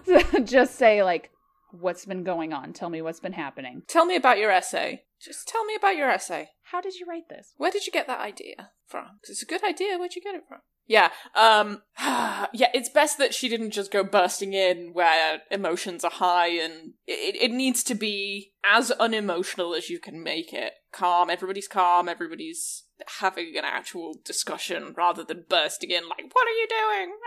just 0.44 0.76
say 0.76 1.04
like 1.04 1.30
what's 1.72 2.06
been 2.06 2.24
going 2.24 2.54
on 2.54 2.72
tell 2.74 2.90
me 2.90 3.02
what's 3.02 3.20
been 3.20 3.34
happening 3.34 3.84
Tell 3.88 4.06
me 4.06 4.16
about 4.16 4.38
your 4.40 4.50
essay. 4.52 5.04
Just 5.20 5.48
tell 5.48 5.66
me 5.66 5.76
about 5.76 5.98
your 5.98 6.10
essay. 6.10 6.50
how 6.72 6.82
did 6.82 6.96
you 6.96 7.06
write 7.08 7.30
this 7.30 7.54
Where 7.58 7.72
did 7.72 7.86
you 7.86 7.92
get 7.92 8.08
that 8.08 8.20
idea 8.20 8.72
from? 8.86 9.20
'Cause 9.22 9.30
it's 9.32 9.42
a 9.44 9.46
good 9.46 9.64
idea. 9.64 9.98
Where'd 9.98 10.16
you 10.16 10.22
get 10.22 10.36
it 10.36 10.44
from? 10.48 10.62
Yeah. 10.86 11.12
Um 11.36 11.84
yeah, 12.00 12.70
it's 12.74 12.90
best 12.90 13.18
that 13.18 13.34
she 13.34 13.50
didn't 13.50 13.72
just 13.72 13.92
go 13.92 14.04
bursting 14.04 14.54
in 14.54 14.94
where 14.94 15.44
emotions 15.52 16.04
are 16.04 16.12
high 16.12 16.48
and 16.50 16.94
it 17.06 17.36
it 17.36 17.52
needs 17.52 17.84
to 17.86 17.96
be 17.96 18.54
as 18.64 18.92
unemotional 18.92 19.74
as 19.76 19.90
you 19.90 20.00
can 20.00 20.22
make 20.24 20.54
it. 20.54 20.74
Calm, 20.92 21.30
everybody's 21.30 21.68
calm, 21.68 22.08
everybody's 22.08 22.84
having 23.20 23.56
an 23.58 23.66
actual 23.66 24.16
discussion 24.24 24.94
rather 24.98 25.24
than 25.24 25.46
bursting 25.50 25.92
in 25.92 26.08
like, 26.08 26.26
"What 26.34 26.48
are 26.48 26.52
you 26.52 26.68
doing?" 26.68 27.18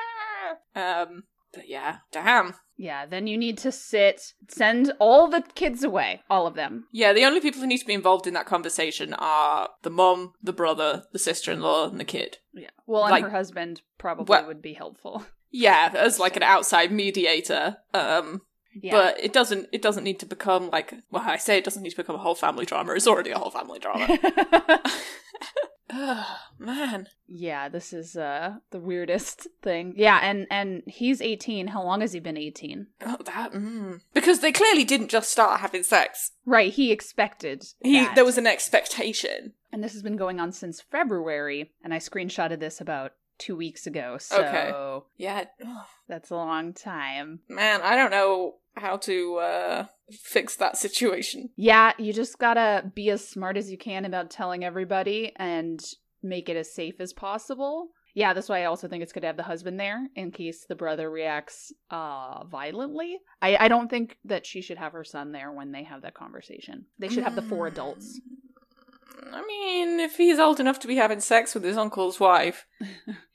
Ah. 0.74 1.02
Um 1.02 1.24
but 1.52 1.68
yeah, 1.68 1.98
damn. 2.12 2.54
Yeah, 2.76 3.04
then 3.04 3.26
you 3.26 3.36
need 3.36 3.58
to 3.58 3.70
sit, 3.72 4.32
send 4.48 4.92
all 4.98 5.28
the 5.28 5.42
kids 5.54 5.84
away, 5.84 6.22
all 6.30 6.46
of 6.46 6.54
them. 6.54 6.86
Yeah, 6.92 7.12
the 7.12 7.24
only 7.26 7.40
people 7.40 7.60
who 7.60 7.66
need 7.66 7.78
to 7.78 7.86
be 7.86 7.92
involved 7.92 8.26
in 8.26 8.32
that 8.34 8.46
conversation 8.46 9.12
are 9.14 9.68
the 9.82 9.90
mom, 9.90 10.32
the 10.42 10.54
brother, 10.54 11.04
the 11.12 11.18
sister-in-law, 11.18 11.90
and 11.90 12.00
the 12.00 12.04
kid. 12.04 12.38
Yeah. 12.54 12.70
Well, 12.86 13.02
and 13.04 13.10
Like- 13.10 13.24
her 13.24 13.30
husband 13.30 13.82
probably 13.98 14.30
Well- 14.30 14.46
would 14.46 14.62
be 14.62 14.72
helpful. 14.72 15.26
Yeah, 15.50 15.90
as 15.94 16.18
like 16.20 16.36
an 16.36 16.42
outside 16.44 16.92
mediator. 16.92 17.78
Um 17.92 18.42
Yeah. 18.74 18.92
But 18.92 19.18
it 19.22 19.32
doesn't. 19.32 19.68
It 19.72 19.82
doesn't 19.82 20.04
need 20.04 20.20
to 20.20 20.26
become 20.26 20.70
like. 20.70 20.94
Well, 21.10 21.22
I 21.26 21.36
say 21.38 21.58
it 21.58 21.64
doesn't 21.64 21.82
need 21.82 21.90
to 21.90 21.96
become 21.96 22.14
a 22.16 22.18
whole 22.20 22.34
family 22.34 22.64
drama. 22.66 22.92
It's 22.94 23.06
already 23.06 23.30
a 23.30 23.38
whole 23.38 23.50
family 23.50 23.78
drama. 23.78 24.06
Ugh, 25.92 26.26
man. 26.56 27.08
yeah, 27.26 27.68
this 27.68 27.92
is 27.92 28.16
uh 28.16 28.58
the 28.70 28.78
weirdest 28.78 29.48
thing. 29.60 29.92
Yeah, 29.96 30.20
and 30.22 30.46
and 30.48 30.82
he's 30.86 31.20
18. 31.20 31.66
How 31.68 31.82
long 31.82 32.00
has 32.00 32.12
he 32.12 32.20
been 32.20 32.36
18? 32.36 32.86
Oh, 33.04 33.16
that. 33.26 33.52
Mm. 33.52 34.00
Because 34.14 34.38
they 34.38 34.52
clearly 34.52 34.84
didn't 34.84 35.08
just 35.08 35.32
start 35.32 35.60
having 35.60 35.82
sex. 35.82 36.30
Right, 36.46 36.72
he 36.72 36.92
expected 36.92 37.64
He 37.82 37.98
that. 38.00 38.14
there 38.14 38.24
was 38.24 38.38
an 38.38 38.46
expectation. 38.46 39.54
and 39.72 39.82
this 39.82 39.92
has 39.94 40.02
been 40.02 40.16
going 40.16 40.38
on 40.38 40.52
since 40.52 40.80
February, 40.80 41.72
and 41.82 41.92
I 41.92 41.98
screenshotted 41.98 42.60
this 42.60 42.80
about 42.80 43.12
2 43.38 43.56
weeks 43.56 43.84
ago. 43.86 44.16
So 44.20 44.36
Okay. 44.44 45.04
Yeah. 45.16 45.46
That's 46.08 46.30
a 46.30 46.36
long 46.36 46.72
time. 46.72 47.40
Man, 47.48 47.80
I 47.82 47.96
don't 47.96 48.10
know 48.12 48.56
how 48.76 48.96
to 48.98 49.36
uh 49.36 49.84
fix 50.10 50.56
that 50.56 50.76
situation. 50.76 51.50
Yeah, 51.56 51.92
you 51.98 52.12
just 52.12 52.38
gotta 52.38 52.90
be 52.94 53.10
as 53.10 53.26
smart 53.26 53.56
as 53.56 53.70
you 53.70 53.78
can 53.78 54.04
about 54.04 54.30
telling 54.30 54.64
everybody 54.64 55.32
and 55.36 55.80
make 56.22 56.48
it 56.48 56.56
as 56.56 56.72
safe 56.72 57.00
as 57.00 57.12
possible. 57.12 57.88
Yeah, 58.14 58.32
that's 58.32 58.48
why 58.48 58.62
I 58.62 58.64
also 58.64 58.88
think 58.88 59.02
it's 59.02 59.12
good 59.12 59.20
to 59.20 59.28
have 59.28 59.36
the 59.36 59.44
husband 59.44 59.78
there 59.78 60.08
in 60.16 60.32
case 60.32 60.66
the 60.68 60.74
brother 60.74 61.10
reacts 61.10 61.72
uh 61.90 62.44
violently. 62.44 63.18
I, 63.40 63.56
I 63.56 63.68
don't 63.68 63.88
think 63.88 64.16
that 64.24 64.46
she 64.46 64.62
should 64.62 64.78
have 64.78 64.92
her 64.92 65.04
son 65.04 65.32
there 65.32 65.52
when 65.52 65.72
they 65.72 65.84
have 65.84 66.02
that 66.02 66.14
conversation. 66.14 66.86
They 66.98 67.08
should 67.08 67.24
have 67.24 67.36
the 67.36 67.42
four 67.42 67.66
adults. 67.66 68.20
I 69.32 69.44
mean, 69.46 70.00
if 70.00 70.16
he's 70.16 70.38
old 70.38 70.60
enough 70.60 70.80
to 70.80 70.88
be 70.88 70.96
having 70.96 71.20
sex 71.20 71.54
with 71.54 71.62
his 71.62 71.76
uncle's 71.76 72.18
wife, 72.18 72.66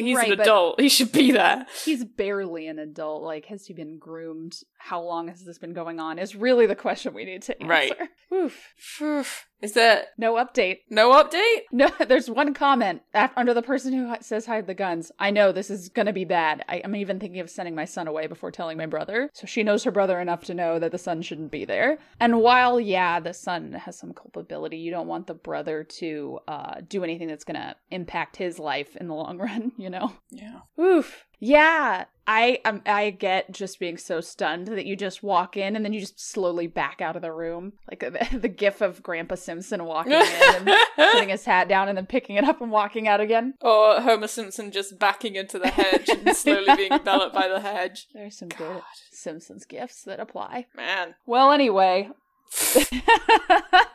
he's 0.00 0.16
Right, 0.16 0.32
an 0.32 0.40
adult. 0.40 0.80
He 0.80 0.88
should 0.88 1.12
be 1.12 1.32
there. 1.32 1.66
He's 1.84 2.04
barely 2.04 2.66
an 2.66 2.78
adult. 2.78 3.22
Like, 3.22 3.46
has 3.46 3.66
he 3.66 3.74
been 3.74 3.98
groomed? 3.98 4.56
How 4.78 5.02
long 5.02 5.28
has 5.28 5.44
this 5.44 5.58
been 5.58 5.72
going 5.72 6.00
on? 6.00 6.18
Is 6.18 6.34
really 6.34 6.66
the 6.66 6.76
question 6.76 7.14
we 7.14 7.24
need 7.24 7.42
to 7.42 7.60
answer. 7.62 7.68
Right. 7.68 7.92
Oof. 8.32 9.46
Is 9.62 9.72
there 9.72 10.04
No 10.16 10.34
update. 10.34 10.78
no 10.88 11.10
update? 11.12 11.62
No, 11.72 11.90
there's 12.08 12.30
one 12.30 12.54
comment 12.54 13.02
af- 13.14 13.32
under 13.36 13.52
the 13.54 13.62
person 13.62 13.92
who 13.92 14.14
says 14.20 14.46
hide 14.46 14.66
the 14.66 14.74
guns. 14.74 15.12
I 15.18 15.30
know 15.30 15.52
this 15.52 15.70
is 15.70 15.88
gonna 15.88 16.12
be 16.12 16.24
bad. 16.24 16.64
I- 16.68 16.80
I'm 16.84 16.96
even 16.96 17.20
thinking 17.20 17.40
of 17.40 17.50
sending 17.50 17.74
my 17.74 17.84
son 17.84 18.08
away 18.08 18.26
before 18.26 18.50
telling 18.50 18.78
my 18.78 18.86
brother. 18.86 19.30
So 19.34 19.46
she 19.46 19.62
knows 19.62 19.84
her 19.84 19.90
brother 19.90 20.18
enough 20.20 20.44
to 20.44 20.54
know 20.54 20.78
that 20.78 20.92
the 20.92 20.98
son 20.98 21.22
shouldn't 21.22 21.50
be 21.50 21.64
there. 21.64 21.98
And 22.18 22.40
while, 22.40 22.80
yeah, 22.80 23.20
the 23.20 23.34
son 23.34 23.72
has 23.72 23.98
some 23.98 24.12
culpability, 24.14 24.78
you 24.78 24.90
don't 24.90 25.06
want 25.08 25.26
the 25.26 25.34
brother 25.34 25.84
to 25.84 26.38
uh, 26.48 26.80
do 26.88 27.04
anything 27.04 27.28
that's 27.28 27.44
gonna 27.44 27.76
impact 27.90 28.36
his 28.36 28.58
life 28.58 28.96
in 28.96 29.08
the 29.08 29.14
long 29.14 29.38
run, 29.46 29.72
you 29.76 29.90
know? 29.90 30.12
Yeah. 30.30 30.60
Oof. 30.80 31.26
Yeah, 31.42 32.04
I 32.26 32.60
um, 32.66 32.82
I 32.84 33.10
get 33.10 33.50
just 33.50 33.80
being 33.80 33.96
so 33.96 34.20
stunned 34.20 34.68
that 34.68 34.84
you 34.84 34.94
just 34.94 35.22
walk 35.22 35.56
in 35.56 35.74
and 35.74 35.84
then 35.84 35.92
you 35.94 36.00
just 36.00 36.20
slowly 36.20 36.66
back 36.66 37.00
out 37.00 37.16
of 37.16 37.22
the 37.22 37.32
room, 37.32 37.72
like 37.90 38.00
the, 38.00 38.38
the 38.38 38.48
gif 38.48 38.80
of 38.82 39.02
Grandpa 39.02 39.36
Simpson 39.36 39.84
walking 39.84 40.12
in 40.12 40.20
and 40.20 40.70
putting 40.96 41.28
his 41.30 41.46
hat 41.46 41.66
down 41.68 41.88
and 41.88 41.96
then 41.96 42.06
picking 42.06 42.36
it 42.36 42.44
up 42.44 42.60
and 42.60 42.70
walking 42.70 43.08
out 43.08 43.20
again. 43.20 43.54
or 43.62 44.00
Homer 44.00 44.28
Simpson 44.28 44.70
just 44.70 44.98
backing 44.98 45.34
into 45.34 45.58
the 45.58 45.68
hedge 45.70 46.08
and 46.10 46.36
slowly 46.36 46.76
being 46.76 46.92
enveloped 47.00 47.34
by 47.34 47.48
the 47.48 47.60
hedge. 47.60 48.06
There's 48.12 48.38
some 48.38 48.48
good 48.50 48.82
Simpsons 49.10 49.64
gifs 49.64 50.02
that 50.02 50.20
apply. 50.20 50.66
man. 50.76 51.14
Well, 51.26 51.50
anyway, 51.52 52.10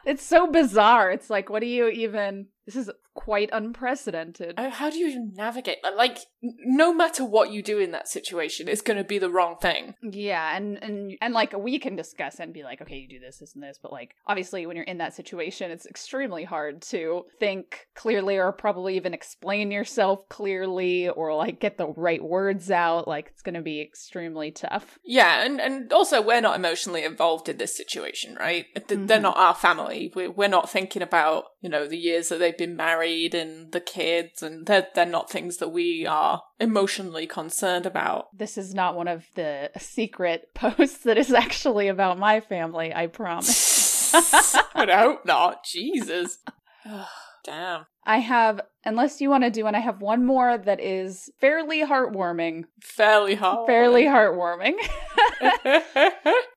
it's 0.05 0.23
so 0.23 0.47
bizarre. 0.47 1.11
It's 1.11 1.29
like, 1.29 1.49
what 1.49 1.59
do 1.61 1.67
you 1.67 1.87
even? 1.89 2.47
This 2.65 2.75
is 2.75 2.89
quite 3.13 3.49
unprecedented. 3.53 4.55
Uh, 4.57 4.69
How 4.69 4.89
do 4.89 4.97
you 4.97 5.07
even 5.07 5.33
navigate? 5.35 5.77
Like, 5.95 6.17
no 6.41 6.93
matter 6.93 7.23
what 7.23 7.51
you 7.51 7.61
do 7.61 7.79
in 7.79 7.91
that 7.91 8.07
situation, 8.07 8.67
it's 8.67 8.81
going 8.81 8.97
to 8.97 9.03
be 9.03 9.17
the 9.19 9.29
wrong 9.29 9.55
thing. 9.61 9.93
Yeah, 10.01 10.55
and 10.55 10.81
and 10.83 11.17
and 11.21 11.33
like 11.33 11.53
we 11.57 11.79
can 11.79 11.95
discuss 11.95 12.39
and 12.39 12.53
be 12.53 12.63
like, 12.63 12.81
okay, 12.81 12.95
you 12.97 13.07
do 13.07 13.19
this, 13.19 13.37
this, 13.37 13.53
and 13.53 13.63
this, 13.63 13.79
but 13.81 13.91
like 13.91 14.15
obviously 14.27 14.65
when 14.65 14.75
you're 14.75 14.85
in 14.85 14.97
that 14.97 15.13
situation, 15.13 15.71
it's 15.71 15.85
extremely 15.85 16.43
hard 16.43 16.81
to 16.83 17.23
think 17.39 17.87
clearly 17.95 18.37
or 18.37 18.51
probably 18.51 18.95
even 18.95 19.13
explain 19.13 19.71
yourself 19.71 20.27
clearly 20.29 21.07
or 21.09 21.35
like 21.35 21.59
get 21.59 21.77
the 21.77 21.87
right 21.87 22.23
words 22.23 22.71
out. 22.71 23.07
Like 23.07 23.27
it's 23.31 23.41
gonna 23.41 23.61
be 23.61 23.81
extremely 23.81 24.51
tough. 24.51 24.97
Yeah, 25.05 25.43
and, 25.45 25.61
and 25.61 25.91
also 25.93 26.21
we're 26.21 26.41
not 26.41 26.55
emotionally 26.55 27.03
involved 27.03 27.47
in 27.49 27.57
this 27.57 27.75
situation, 27.77 28.35
right? 28.39 28.65
Th- 28.75 28.99
They're 29.07 29.19
Mhm. 29.19 29.21
not 29.21 29.37
our 29.37 29.55
family. 29.55 30.11
We're, 30.15 30.31
we're 30.31 30.47
not 30.49 30.69
thinking 30.69 31.01
about, 31.01 31.45
you 31.65 31.71
know, 31.71 31.87
the 31.87 31.97
years 31.97 32.29
that 32.29 32.37
they've 32.37 32.55
been 32.55 32.75
married 32.75 33.33
and 33.33 33.71
the 33.71 33.79
kids, 33.79 34.43
and 34.43 34.67
they're, 34.67 34.85
they're 34.93 35.03
not 35.03 35.31
things 35.31 35.57
that 35.57 35.69
we 35.69 36.05
are 36.05 36.43
emotionally 36.59 37.25
concerned 37.25 37.87
about. 37.87 38.27
This 38.37 38.55
is 38.55 38.75
not 38.75 38.95
one 38.95 39.07
of 39.07 39.25
the 39.33 39.71
secret 39.79 40.51
posts 40.53 40.99
that 40.99 41.17
is 41.17 41.33
actually 41.33 41.87
about 41.87 42.19
my 42.19 42.39
family, 42.39 42.93
I 42.93 43.07
promise. 43.07 44.13
I 44.13 44.85
hope 44.91 45.25
not. 45.25 45.65
Jesus. 45.65 46.37
Damn. 47.43 47.87
I 48.05 48.19
have, 48.19 48.61
unless 48.85 49.19
you 49.19 49.31
want 49.31 49.43
to 49.43 49.49
do 49.49 49.65
and 49.65 49.75
I 49.75 49.79
have 49.79 50.01
one 50.01 50.23
more 50.23 50.59
that 50.59 50.79
is 50.79 51.31
fairly 51.41 51.81
heartwarming. 51.81 52.65
Fairly 52.79 53.33
hard. 53.33 53.65
Fairly 53.65 54.03
heartwarming. 54.03 54.75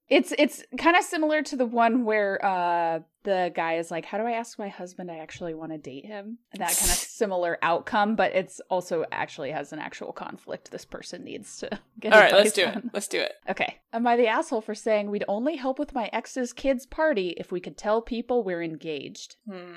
It's 0.09 0.33
it's 0.39 0.65
kind 0.79 0.97
of 0.97 1.05
similar 1.05 1.43
to 1.43 1.57
the 1.57 1.67
one 1.67 2.05
where 2.05 2.43
uh 2.45 3.01
the 3.29 3.53
guy 3.55 3.75
is 3.75 3.91
like, 3.91 4.07
"How 4.07 4.17
do 4.17 4.25
I 4.25 4.33
ask 4.33 4.59
my 4.59 4.69
husband 4.69 5.11
I 5.11 5.19
actually 5.19 5.53
want 5.55 5.73
to 5.73 5.79
date 5.79 6.07
him?" 6.07 6.39
That 6.55 6.77
kind 6.77 6.91
of 6.91 6.97
similar 7.21 7.59
outcome, 7.63 8.17
but 8.17 8.35
it's 8.35 8.61
also 8.71 9.05
actually 9.13 9.51
has 9.51 9.73
an 9.73 9.79
actual 9.79 10.13
conflict 10.13 10.71
this 10.71 10.87
person 10.87 11.25
needs 11.25 11.59
to 11.59 11.79
get. 12.01 12.13
All 12.13 12.21
right, 12.21 12.33
let's 12.33 12.53
do 12.53 12.65
on. 12.65 12.79
it. 12.79 12.85
Let's 12.93 13.09
do 13.09 13.21
it. 13.21 13.35
Okay. 13.49 13.77
Am 13.93 14.07
I 14.07 14.17
the 14.17 14.27
asshole 14.29 14.63
for 14.63 14.75
saying 14.75 15.11
we'd 15.11 15.25
only 15.29 15.57
help 15.57 15.79
with 15.79 15.95
my 15.95 16.09
ex's 16.13 16.53
kids' 16.53 16.87
party 16.87 17.35
if 17.37 17.53
we 17.53 17.61
could 17.61 17.77
tell 17.77 18.01
people 18.01 18.43
we're 18.43 18.63
engaged? 18.63 19.37
Hmm. 19.49 19.73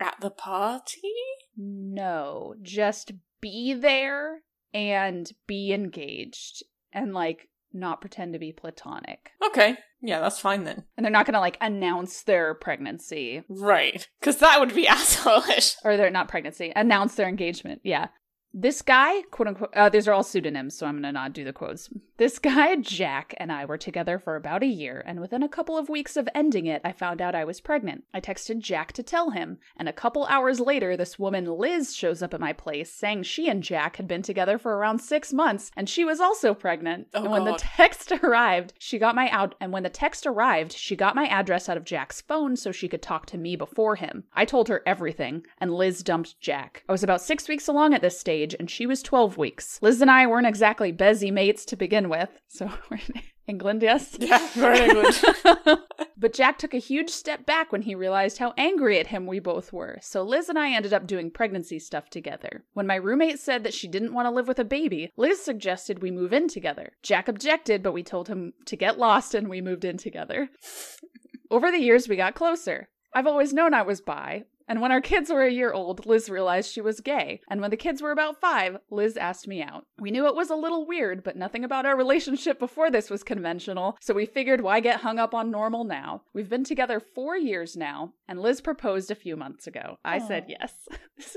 At 0.00 0.16
the 0.20 0.30
party? 0.30 1.12
No, 1.56 2.54
just 2.62 3.12
be 3.40 3.74
there 3.74 4.42
and 4.74 5.30
be 5.46 5.72
engaged 5.72 6.62
and 6.92 7.12
like 7.14 7.48
not 7.72 8.00
pretend 8.00 8.32
to 8.32 8.38
be 8.38 8.52
platonic. 8.52 9.30
Okay. 9.44 9.76
Yeah, 10.00 10.20
that's 10.20 10.38
fine 10.38 10.64
then. 10.64 10.84
And 10.96 11.04
they're 11.04 11.10
not 11.12 11.26
going 11.26 11.34
to 11.34 11.40
like 11.40 11.58
announce 11.60 12.22
their 12.22 12.54
pregnancy 12.54 13.42
Right. 13.48 14.06
Because 14.20 14.36
that 14.38 14.60
would 14.60 14.74
be 14.74 14.86
assholeish. 14.86 15.76
or 15.84 15.96
they're 15.96 16.10
not 16.10 16.28
pregnancy, 16.28 16.72
announce 16.76 17.14
their 17.16 17.28
engagement. 17.28 17.80
Yeah. 17.84 18.08
This 18.54 18.80
guy, 18.80 19.22
quote 19.30 19.48
unquote, 19.48 19.74
uh, 19.74 19.88
these 19.88 20.08
are 20.08 20.12
all 20.12 20.22
pseudonyms, 20.22 20.76
so 20.76 20.86
I'm 20.86 20.94
going 20.94 21.02
to 21.02 21.12
not 21.12 21.34
do 21.34 21.44
the 21.44 21.52
quotes. 21.52 21.90
This 22.16 22.38
guy, 22.40 22.74
Jack, 22.76 23.34
and 23.36 23.52
I 23.52 23.64
were 23.64 23.78
together 23.78 24.18
for 24.18 24.34
about 24.34 24.64
a 24.64 24.66
year, 24.66 25.04
and 25.06 25.20
within 25.20 25.42
a 25.44 25.48
couple 25.48 25.78
of 25.78 25.88
weeks 25.88 26.16
of 26.16 26.28
ending 26.34 26.66
it, 26.66 26.80
I 26.82 26.90
found 26.90 27.20
out 27.20 27.34
I 27.34 27.44
was 27.44 27.60
pregnant. 27.60 28.04
I 28.12 28.20
texted 28.20 28.58
Jack 28.58 28.92
to 28.94 29.04
tell 29.04 29.30
him, 29.30 29.58
and 29.76 29.88
a 29.88 29.92
couple 29.92 30.24
hours 30.26 30.58
later, 30.58 30.96
this 30.96 31.18
woman, 31.18 31.44
Liz, 31.44 31.94
shows 31.94 32.22
up 32.22 32.34
at 32.34 32.40
my 32.40 32.52
place 32.52 32.92
saying 32.92 33.22
she 33.22 33.48
and 33.48 33.62
Jack 33.62 33.96
had 33.96 34.08
been 34.08 34.22
together 34.22 34.58
for 34.58 34.76
around 34.76 34.98
six 34.98 35.32
months, 35.32 35.70
and 35.76 35.88
she 35.88 36.04
was 36.04 36.18
also 36.18 36.54
pregnant. 36.54 37.06
Oh, 37.14 37.22
and 37.22 37.30
when 37.30 37.44
the 37.44 37.56
text 37.56 38.10
arrived, 38.24 38.72
she 38.78 38.98
got 38.98 39.14
my 39.14 39.28
out, 39.28 39.54
and 39.60 39.72
when 39.72 39.84
the 39.84 39.88
text 39.88 40.26
arrived, 40.26 40.72
she 40.72 40.96
got 40.96 41.14
my 41.14 41.26
address 41.28 41.68
out 41.68 41.76
of 41.76 41.84
Jack's 41.84 42.22
phone 42.22 42.56
so 42.56 42.72
she 42.72 42.88
could 42.88 43.02
talk 43.02 43.26
to 43.26 43.38
me 43.38 43.54
before 43.54 43.94
him. 43.94 44.24
I 44.32 44.44
told 44.44 44.68
her 44.68 44.82
everything, 44.86 45.46
and 45.58 45.72
Liz 45.72 46.02
dumped 46.02 46.40
Jack. 46.40 46.82
I 46.88 46.92
was 46.92 47.04
about 47.04 47.22
six 47.22 47.46
weeks 47.46 47.68
along 47.68 47.94
at 47.94 48.00
this 48.00 48.18
stage, 48.18 48.37
and 48.58 48.70
she 48.70 48.86
was 48.86 49.02
12 49.02 49.36
weeks. 49.36 49.78
Liz 49.82 50.00
and 50.00 50.10
I 50.10 50.26
weren't 50.26 50.46
exactly 50.46 50.92
busy 50.92 51.30
mates 51.30 51.64
to 51.66 51.76
begin 51.76 52.08
with, 52.08 52.30
so 52.48 52.70
we're 52.90 52.98
in 52.98 53.22
England, 53.46 53.82
yes? 53.82 54.16
Yeah, 54.20 54.46
we're 54.56 54.72
in 54.72 54.90
England. 54.90 55.80
but 56.16 56.32
Jack 56.32 56.58
took 56.58 56.74
a 56.74 56.78
huge 56.78 57.10
step 57.10 57.46
back 57.46 57.72
when 57.72 57.82
he 57.82 57.94
realized 57.94 58.38
how 58.38 58.54
angry 58.56 58.98
at 58.98 59.08
him 59.08 59.26
we 59.26 59.38
both 59.38 59.72
were, 59.72 59.98
so 60.02 60.22
Liz 60.22 60.48
and 60.48 60.58
I 60.58 60.70
ended 60.72 60.92
up 60.92 61.06
doing 61.06 61.30
pregnancy 61.30 61.78
stuff 61.78 62.10
together. 62.10 62.64
When 62.74 62.86
my 62.86 62.96
roommate 62.96 63.38
said 63.38 63.64
that 63.64 63.74
she 63.74 63.88
didn't 63.88 64.14
want 64.14 64.26
to 64.26 64.30
live 64.30 64.48
with 64.48 64.58
a 64.58 64.64
baby, 64.64 65.10
Liz 65.16 65.42
suggested 65.42 66.02
we 66.02 66.10
move 66.10 66.32
in 66.32 66.48
together. 66.48 66.92
Jack 67.02 67.28
objected, 67.28 67.82
but 67.82 67.92
we 67.92 68.02
told 68.02 68.28
him 68.28 68.52
to 68.66 68.76
get 68.76 68.98
lost 68.98 69.34
and 69.34 69.48
we 69.48 69.60
moved 69.60 69.84
in 69.84 69.96
together. 69.96 70.50
Over 71.50 71.70
the 71.70 71.80
years, 71.80 72.08
we 72.08 72.16
got 72.16 72.34
closer. 72.34 72.88
I've 73.14 73.26
always 73.26 73.54
known 73.54 73.72
I 73.72 73.82
was 73.82 74.02
bi. 74.02 74.44
And 74.68 74.80
when 74.80 74.92
our 74.92 75.00
kids 75.00 75.30
were 75.30 75.42
a 75.44 75.50
year 75.50 75.72
old, 75.72 76.04
Liz 76.06 76.28
realized 76.28 76.70
she 76.70 76.80
was 76.80 77.00
gay. 77.00 77.40
And 77.50 77.60
when 77.60 77.70
the 77.70 77.76
kids 77.76 78.02
were 78.02 78.12
about 78.12 78.40
five, 78.40 78.76
Liz 78.90 79.16
asked 79.16 79.48
me 79.48 79.62
out. 79.62 79.86
We 79.98 80.10
knew 80.10 80.26
it 80.26 80.34
was 80.34 80.50
a 80.50 80.56
little 80.56 80.86
weird, 80.86 81.24
but 81.24 81.36
nothing 81.36 81.64
about 81.64 81.86
our 81.86 81.96
relationship 81.96 82.58
before 82.58 82.90
this 82.90 83.08
was 83.10 83.22
conventional, 83.22 83.96
so 84.00 84.12
we 84.14 84.26
figured 84.26 84.60
why 84.60 84.80
get 84.80 85.00
hung 85.00 85.18
up 85.18 85.34
on 85.34 85.50
normal 85.50 85.84
now? 85.84 86.22
We've 86.34 86.48
been 86.50 86.64
together 86.64 87.00
four 87.00 87.36
years 87.36 87.76
now, 87.76 88.12
and 88.28 88.40
Liz 88.40 88.60
proposed 88.60 89.10
a 89.10 89.14
few 89.14 89.36
months 89.36 89.66
ago. 89.66 89.96
I 90.04 90.18
said 90.18 90.44
yes. 90.48 90.72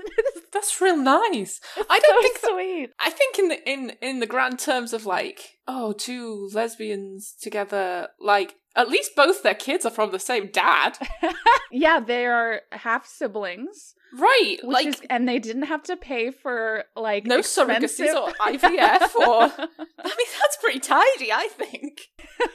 That's 0.53 0.82
real 0.82 0.97
nice. 0.97 1.59
I 1.89 1.99
don't 1.99 2.15
so 2.15 2.21
think 2.21 2.41
that- 2.41 2.51
sweet. 2.51 2.89
I 2.99 3.09
think 3.09 3.39
in 3.39 3.47
the 3.47 3.69
in 3.69 3.93
in 4.01 4.19
the 4.19 4.27
grand 4.27 4.59
terms 4.59 4.91
of 4.93 5.05
like, 5.05 5.57
oh, 5.68 5.93
two 5.93 6.49
lesbians 6.53 7.36
together, 7.39 8.09
like 8.20 8.55
at 8.76 8.89
least 8.89 9.16
both 9.16 9.43
their 9.43 9.53
kids 9.55 9.86
are 9.86 9.91
from 9.91 10.12
the 10.12 10.20
same 10.20 10.49
dad. 10.51 10.97
yeah, 11.72 11.99
they 11.99 12.26
are 12.26 12.62
half 12.72 13.05
siblings. 13.05 13.95
Right. 14.14 14.57
Which 14.64 14.74
like 14.74 14.88
is, 14.88 15.01
and 15.09 15.28
they 15.28 15.39
didn't 15.39 15.64
have 15.64 15.84
to 15.84 15.95
pay 15.95 16.32
for 16.32 16.84
like 16.95 17.26
no 17.26 17.39
expensive- 17.39 17.99
surrogacies 17.99 18.14
or 18.14 18.32
IVF 18.34 19.16
or 19.16 19.43
I 19.53 20.03
mean 20.03 20.28
that's 20.41 20.57
pretty 20.62 20.80
tidy, 20.80 21.32
I 21.32 21.47
think. 21.51 22.01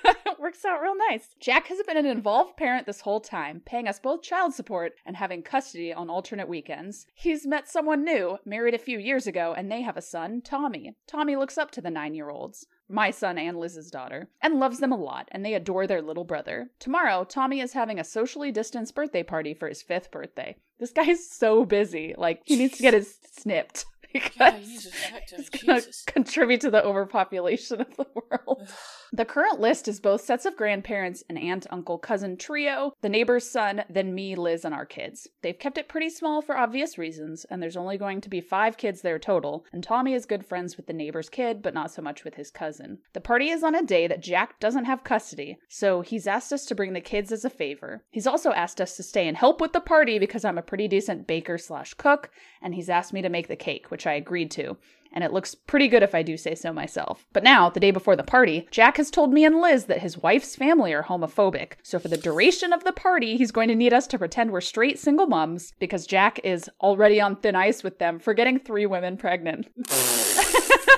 it 0.04 0.38
works 0.38 0.64
out 0.66 0.82
real 0.82 0.94
nice. 1.10 1.28
Jack 1.40 1.68
has 1.68 1.78
been 1.86 1.96
an 1.96 2.04
involved 2.06 2.56
parent 2.56 2.86
this 2.86 3.00
whole 3.00 3.20
time, 3.20 3.62
paying 3.64 3.88
us 3.88 3.98
both 3.98 4.22
child 4.22 4.52
support 4.54 4.92
and 5.06 5.16
having 5.16 5.42
custody 5.42 5.92
on 5.94 6.10
alternate 6.10 6.48
weekends. 6.48 7.06
He's 7.14 7.46
met 7.46 7.68
someone 7.68 8.04
new, 8.04 8.38
married 8.44 8.74
a 8.74 8.78
few 8.78 8.98
years 8.98 9.26
ago, 9.26 9.54
and 9.56 9.70
they 9.72 9.80
have 9.82 9.96
a 9.96 10.02
son, 10.02 10.42
Tommy. 10.44 10.94
Tommy 11.06 11.36
looks 11.36 11.56
up 11.56 11.70
to 11.72 11.80
the 11.80 11.90
nine 11.90 12.14
year 12.14 12.28
olds. 12.28 12.66
My 12.88 13.10
son 13.10 13.38
and 13.38 13.58
Liz's 13.58 13.90
daughter, 13.90 14.28
and 14.40 14.60
loves 14.60 14.78
them 14.78 14.92
a 14.92 14.96
lot, 14.96 15.28
and 15.32 15.44
they 15.44 15.54
adore 15.54 15.86
their 15.86 16.02
little 16.02 16.24
brother. 16.24 16.70
Tomorrow, 16.78 17.24
Tommy 17.24 17.60
is 17.60 17.72
having 17.72 17.98
a 17.98 18.04
socially 18.04 18.52
distanced 18.52 18.94
birthday 18.94 19.22
party 19.22 19.54
for 19.54 19.68
his 19.68 19.82
fifth 19.82 20.10
birthday. 20.10 20.56
This 20.78 20.92
guy 20.92 21.08
is 21.08 21.30
so 21.30 21.64
busy. 21.64 22.14
Like, 22.16 22.42
he 22.44 22.56
needs 22.56 22.76
to 22.76 22.82
get 22.82 22.94
his 22.94 23.18
snipped 23.32 23.86
because 24.12 24.88
he's 25.34 25.48
going 25.48 25.80
to 25.80 25.92
contribute 26.06 26.60
to 26.60 26.70
the 26.70 26.84
overpopulation 26.84 27.80
of 27.80 27.96
the 27.96 28.06
world. 28.14 28.68
The 29.16 29.24
current 29.24 29.60
list 29.60 29.88
is 29.88 29.98
both 29.98 30.20
sets 30.20 30.44
of 30.44 30.58
grandparents, 30.58 31.24
an 31.30 31.38
aunt, 31.38 31.66
uncle, 31.70 31.96
cousin 31.96 32.36
trio, 32.36 32.92
the 33.00 33.08
neighbor's 33.08 33.50
son, 33.50 33.82
then 33.88 34.14
me, 34.14 34.34
Liz, 34.34 34.62
and 34.62 34.74
our 34.74 34.84
kids. 34.84 35.26
They've 35.40 35.58
kept 35.58 35.78
it 35.78 35.88
pretty 35.88 36.10
small 36.10 36.42
for 36.42 36.54
obvious 36.54 36.98
reasons, 36.98 37.46
and 37.48 37.62
there's 37.62 37.78
only 37.78 37.96
going 37.96 38.20
to 38.20 38.28
be 38.28 38.42
five 38.42 38.76
kids 38.76 39.00
there 39.00 39.18
total, 39.18 39.64
and 39.72 39.82
Tommy 39.82 40.12
is 40.12 40.26
good 40.26 40.44
friends 40.44 40.76
with 40.76 40.86
the 40.86 40.92
neighbor's 40.92 41.30
kid, 41.30 41.62
but 41.62 41.72
not 41.72 41.90
so 41.90 42.02
much 42.02 42.24
with 42.24 42.34
his 42.34 42.50
cousin. 42.50 42.98
The 43.14 43.22
party 43.22 43.48
is 43.48 43.62
on 43.62 43.74
a 43.74 43.82
day 43.82 44.06
that 44.06 44.22
Jack 44.22 44.60
doesn't 44.60 44.84
have 44.84 45.02
custody, 45.02 45.56
so 45.66 46.02
he's 46.02 46.26
asked 46.26 46.52
us 46.52 46.66
to 46.66 46.74
bring 46.74 46.92
the 46.92 47.00
kids 47.00 47.32
as 47.32 47.46
a 47.46 47.48
favor. 47.48 48.04
He's 48.10 48.26
also 48.26 48.52
asked 48.52 48.82
us 48.82 48.96
to 48.96 49.02
stay 49.02 49.26
and 49.26 49.38
help 49.38 49.62
with 49.62 49.72
the 49.72 49.80
party 49.80 50.18
because 50.18 50.44
I'm 50.44 50.58
a 50.58 50.62
pretty 50.62 50.88
decent 50.88 51.26
baker 51.26 51.56
slash 51.56 51.94
cook, 51.94 52.28
and 52.60 52.74
he's 52.74 52.90
asked 52.90 53.14
me 53.14 53.22
to 53.22 53.30
make 53.30 53.48
the 53.48 53.56
cake, 53.56 53.90
which 53.90 54.06
I 54.06 54.12
agreed 54.12 54.50
to 54.50 54.76
and 55.12 55.24
it 55.24 55.32
looks 55.32 55.54
pretty 55.54 55.88
good 55.88 56.02
if 56.02 56.14
I 56.14 56.22
do 56.22 56.36
say 56.36 56.54
so 56.54 56.72
myself. 56.72 57.26
But 57.32 57.44
now, 57.44 57.70
the 57.70 57.80
day 57.80 57.90
before 57.90 58.16
the 58.16 58.22
party, 58.22 58.66
Jack 58.70 58.96
has 58.96 59.10
told 59.10 59.32
me 59.32 59.44
and 59.44 59.60
Liz 59.60 59.84
that 59.86 60.00
his 60.00 60.18
wife's 60.18 60.56
family 60.56 60.92
are 60.92 61.04
homophobic. 61.04 61.72
So 61.82 61.98
for 61.98 62.08
the 62.08 62.16
duration 62.16 62.72
of 62.72 62.84
the 62.84 62.92
party, 62.92 63.36
he's 63.36 63.52
going 63.52 63.68
to 63.68 63.74
need 63.74 63.92
us 63.92 64.06
to 64.08 64.18
pretend 64.18 64.50
we're 64.50 64.60
straight 64.60 64.98
single 64.98 65.26
moms 65.26 65.72
because 65.78 66.06
Jack 66.06 66.40
is 66.44 66.70
already 66.80 67.20
on 67.20 67.36
thin 67.36 67.56
ice 67.56 67.82
with 67.82 67.98
them 67.98 68.18
for 68.18 68.34
getting 68.34 68.58
three 68.58 68.86
women 68.86 69.16
pregnant. 69.16 69.68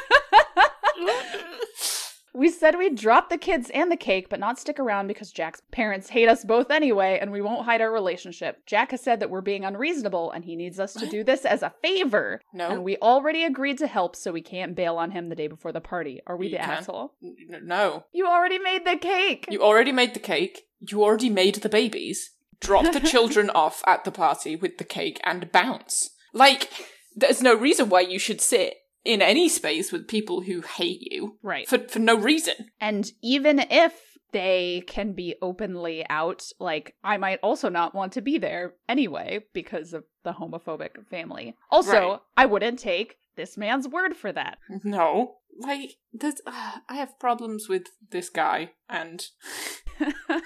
We 2.38 2.50
said 2.50 2.78
we'd 2.78 2.94
drop 2.94 3.30
the 3.30 3.36
kids 3.36 3.68
and 3.74 3.90
the 3.90 3.96
cake, 3.96 4.28
but 4.30 4.38
not 4.38 4.60
stick 4.60 4.78
around 4.78 5.08
because 5.08 5.32
Jack's 5.32 5.60
parents 5.72 6.08
hate 6.10 6.28
us 6.28 6.44
both 6.44 6.70
anyway, 6.70 7.18
and 7.20 7.32
we 7.32 7.42
won't 7.42 7.64
hide 7.64 7.80
our 7.80 7.90
relationship. 7.90 8.64
Jack 8.64 8.92
has 8.92 9.00
said 9.00 9.18
that 9.18 9.28
we're 9.28 9.40
being 9.40 9.64
unreasonable, 9.64 10.30
and 10.30 10.44
he 10.44 10.54
needs 10.54 10.78
us 10.78 10.94
to 10.94 11.06
do 11.08 11.24
this 11.24 11.44
as 11.44 11.64
a 11.64 11.74
favor. 11.82 12.40
No. 12.52 12.68
And 12.70 12.84
we 12.84 12.96
already 12.98 13.42
agreed 13.42 13.78
to 13.78 13.88
help, 13.88 14.14
so 14.14 14.30
we 14.30 14.40
can't 14.40 14.76
bail 14.76 14.98
on 14.98 15.10
him 15.10 15.30
the 15.30 15.34
day 15.34 15.48
before 15.48 15.72
the 15.72 15.80
party. 15.80 16.20
Are 16.28 16.36
we 16.36 16.46
You 16.46 16.52
the 16.52 16.58
can. 16.58 16.70
asshole? 16.70 17.14
N- 17.20 17.62
no. 17.64 18.04
You 18.12 18.28
already 18.28 18.60
made 18.60 18.86
the 18.86 18.96
cake! 18.96 19.46
You 19.50 19.60
already 19.64 19.90
made 19.90 20.14
the 20.14 20.20
cake. 20.20 20.68
You 20.78 21.02
already 21.02 21.30
made 21.30 21.56
the 21.56 21.68
babies. 21.68 22.30
Drop 22.60 22.92
the 22.92 23.00
children 23.14 23.50
off 23.50 23.82
at 23.84 24.04
the 24.04 24.12
party 24.12 24.54
with 24.54 24.78
the 24.78 24.84
cake 24.84 25.20
and 25.24 25.50
bounce. 25.50 26.10
Like, 26.32 26.70
there's 27.16 27.42
no 27.42 27.54
reason 27.56 27.88
why 27.88 28.02
you 28.02 28.20
should 28.20 28.40
sit 28.40 28.76
in 29.04 29.22
any 29.22 29.48
space 29.48 29.92
with 29.92 30.08
people 30.08 30.42
who 30.42 30.60
hate 30.60 31.00
you 31.00 31.38
right. 31.42 31.68
for 31.68 31.78
for 31.78 31.98
no 31.98 32.16
reason. 32.16 32.54
And 32.80 33.10
even 33.22 33.60
if 33.70 33.94
they 34.32 34.82
can 34.86 35.12
be 35.12 35.36
openly 35.40 36.04
out, 36.10 36.44
like, 36.60 36.94
I 37.02 37.16
might 37.16 37.40
also 37.42 37.68
not 37.68 37.94
want 37.94 38.12
to 38.12 38.20
be 38.20 38.38
there 38.38 38.74
anyway 38.88 39.44
because 39.54 39.92
of 39.92 40.04
the 40.24 40.32
homophobic 40.32 41.06
family. 41.08 41.56
Also, 41.70 41.92
Right. 41.92 42.20
I 42.36 42.46
wouldn't 42.46 42.78
take 42.78 43.16
this 43.36 43.56
man's 43.56 43.88
word 43.88 44.16
for 44.16 44.32
that. 44.32 44.58
No. 44.84 45.36
Like, 45.58 45.92
there's, 46.12 46.40
uh, 46.46 46.78
I 46.88 46.96
have 46.96 47.18
problems 47.18 47.68
with 47.68 47.84
this 48.10 48.28
guy, 48.28 48.72
and 48.88 49.24
I 50.00 50.42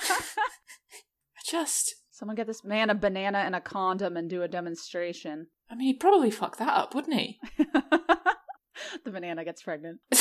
just. 1.44 1.96
Someone 2.10 2.36
get 2.36 2.46
this 2.46 2.62
man 2.62 2.88
a 2.88 2.94
banana 2.94 3.38
and 3.38 3.56
a 3.56 3.60
condom 3.60 4.16
and 4.16 4.30
do 4.30 4.42
a 4.42 4.48
demonstration. 4.48 5.48
I 5.68 5.74
mean, 5.74 5.88
he'd 5.88 5.98
probably 5.98 6.30
fuck 6.30 6.58
that 6.58 6.68
up, 6.68 6.94
wouldn't 6.94 7.18
he? 7.18 7.40
the 9.04 9.10
banana 9.10 9.44
gets 9.44 9.62
pregnant. 9.62 10.00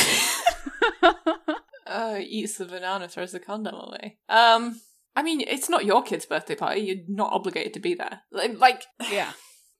uh, 1.88 2.20
eats 2.20 2.57
the 2.57 2.66
banana, 2.66 3.07
throws 3.07 3.32
the 3.32 3.39
condom 3.39 3.76
away. 3.76 4.18
Um, 4.30 4.82
I 5.16 5.24
mean, 5.24 5.41
it's 5.41 5.70
not 5.70 5.86
your 5.86 6.03
kid's 6.03 6.26
birthday 6.26 6.55
party. 6.55 6.82
You're 6.82 7.05
not 7.07 7.34
obligated 7.34 7.74
to 7.74 7.80
be 7.80 7.93
there. 7.93 8.22
Like, 8.32 8.59
like 8.59 8.86
yeah. 9.12 9.34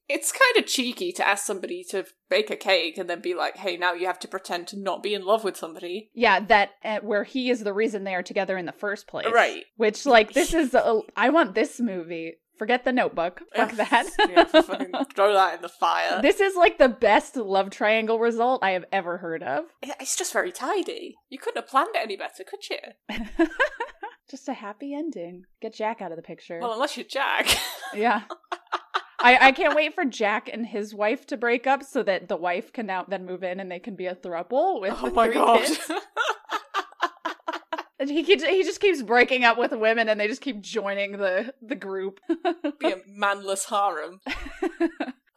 it's 0.10 0.32
kind 0.32 0.58
of 0.58 0.70
cheeky 0.70 1.12
to 1.14 1.28
ask 1.28 1.46
somebody 1.46 1.86
to 1.90 2.06
bake 2.30 2.50
a 2.50 2.56
cake 2.56 2.98
and 2.98 3.10
then 3.10 3.22
be 3.22 3.34
like, 3.34 3.58
"Hey, 3.58 3.78
now 3.78 3.94
you 3.94 4.08
have 4.08 4.20
to 4.20 4.28
pretend 4.28 4.68
to 4.68 4.80
not 4.80 5.02
be 5.02 5.14
in 5.14 5.26
love 5.26 5.44
with 5.44 5.58
somebody." 5.58 6.10
Yeah, 6.14 6.40
that 6.42 6.72
uh, 6.84 7.00
where 7.00 7.24
he 7.24 7.50
is 7.50 7.64
the 7.64 7.74
reason 7.74 8.04
they 8.04 8.16
are 8.16 8.24
together 8.24 8.58
in 8.58 8.66
the 8.66 8.72
first 8.72 9.08
place. 9.08 9.28
Right. 9.32 9.64
Which, 9.78 10.06
like, 10.06 10.34
this 10.34 10.54
is. 10.54 10.74
A, 10.74 11.00
I 11.16 11.30
want 11.30 11.56
this 11.56 11.80
movie. 11.80 12.34
Forget 12.62 12.86
the 12.86 12.92
notebook. 12.92 13.42
Fuck 13.56 13.72
that. 13.72 14.08
yeah, 14.30 14.44
throw 15.16 15.34
that 15.34 15.56
in 15.56 15.62
the 15.64 15.68
fire. 15.68 16.22
this 16.22 16.40
is 16.40 16.56
like 16.56 16.78
the 16.78 16.90
best 16.90 17.36
love 17.36 17.72
triangle 17.72 18.20
result 18.20 18.64
I 18.64 18.74
have 18.74 18.86
ever 18.92 19.18
heard 19.18 19.42
of. 19.42 19.66
It's 20.00 20.16
just 20.16 20.32
very 20.32 20.52
tidy. 20.52 21.16
You 21.32 21.40
couldn't 21.40 21.64
have 21.64 21.68
planned 21.72 21.96
it 21.96 22.04
any 22.04 22.18
better, 22.18 22.44
could 22.48 22.70
you? 22.70 23.48
Just 24.30 24.48
a 24.48 24.54
happy 24.54 24.94
ending. 24.94 25.46
Get 25.60 25.74
Jack 25.74 26.04
out 26.04 26.12
of 26.12 26.18
the 26.18 26.22
picture. 26.22 26.60
Well, 26.62 26.74
unless 26.74 26.96
you're 26.98 27.04
Jack. 27.04 27.48
yeah. 27.96 28.22
I, 29.20 29.48
I 29.48 29.52
can't 29.54 29.76
wait 29.76 29.96
for 29.96 30.06
Jack 30.06 30.48
and 30.52 30.68
his 30.68 30.94
wife 30.94 31.26
to 31.28 31.38
break 31.38 31.66
up 31.66 31.82
so 31.84 32.04
that 32.04 32.30
the 32.30 32.38
wife 32.38 32.72
can 32.72 32.86
now 32.86 33.06
then 33.08 33.26
move 33.26 33.44
in 33.44 33.60
and 33.60 33.72
they 33.72 33.80
can 33.80 33.96
be 33.96 34.06
a 34.06 34.14
throuple 34.16 34.80
with 34.82 34.94
oh 35.02 35.10
the 35.10 35.16
my 35.16 35.26
three 35.26 35.34
god. 35.34 35.68
And 38.02 38.10
he 38.10 38.24
keeps, 38.24 38.44
he 38.44 38.64
just 38.64 38.82
keeps 38.82 39.04
breaking 39.04 39.46
up 39.46 39.60
with 39.60 39.72
women 39.74 40.10
and 40.10 40.20
they 40.20 40.28
just 40.28 40.42
keep 40.42 40.60
joining 40.60 41.14
the 41.14 41.54
the 41.62 41.76
group. 41.76 42.20
be 42.80 42.92
a 42.92 42.98
manless 43.08 43.66
harem. 43.66 44.20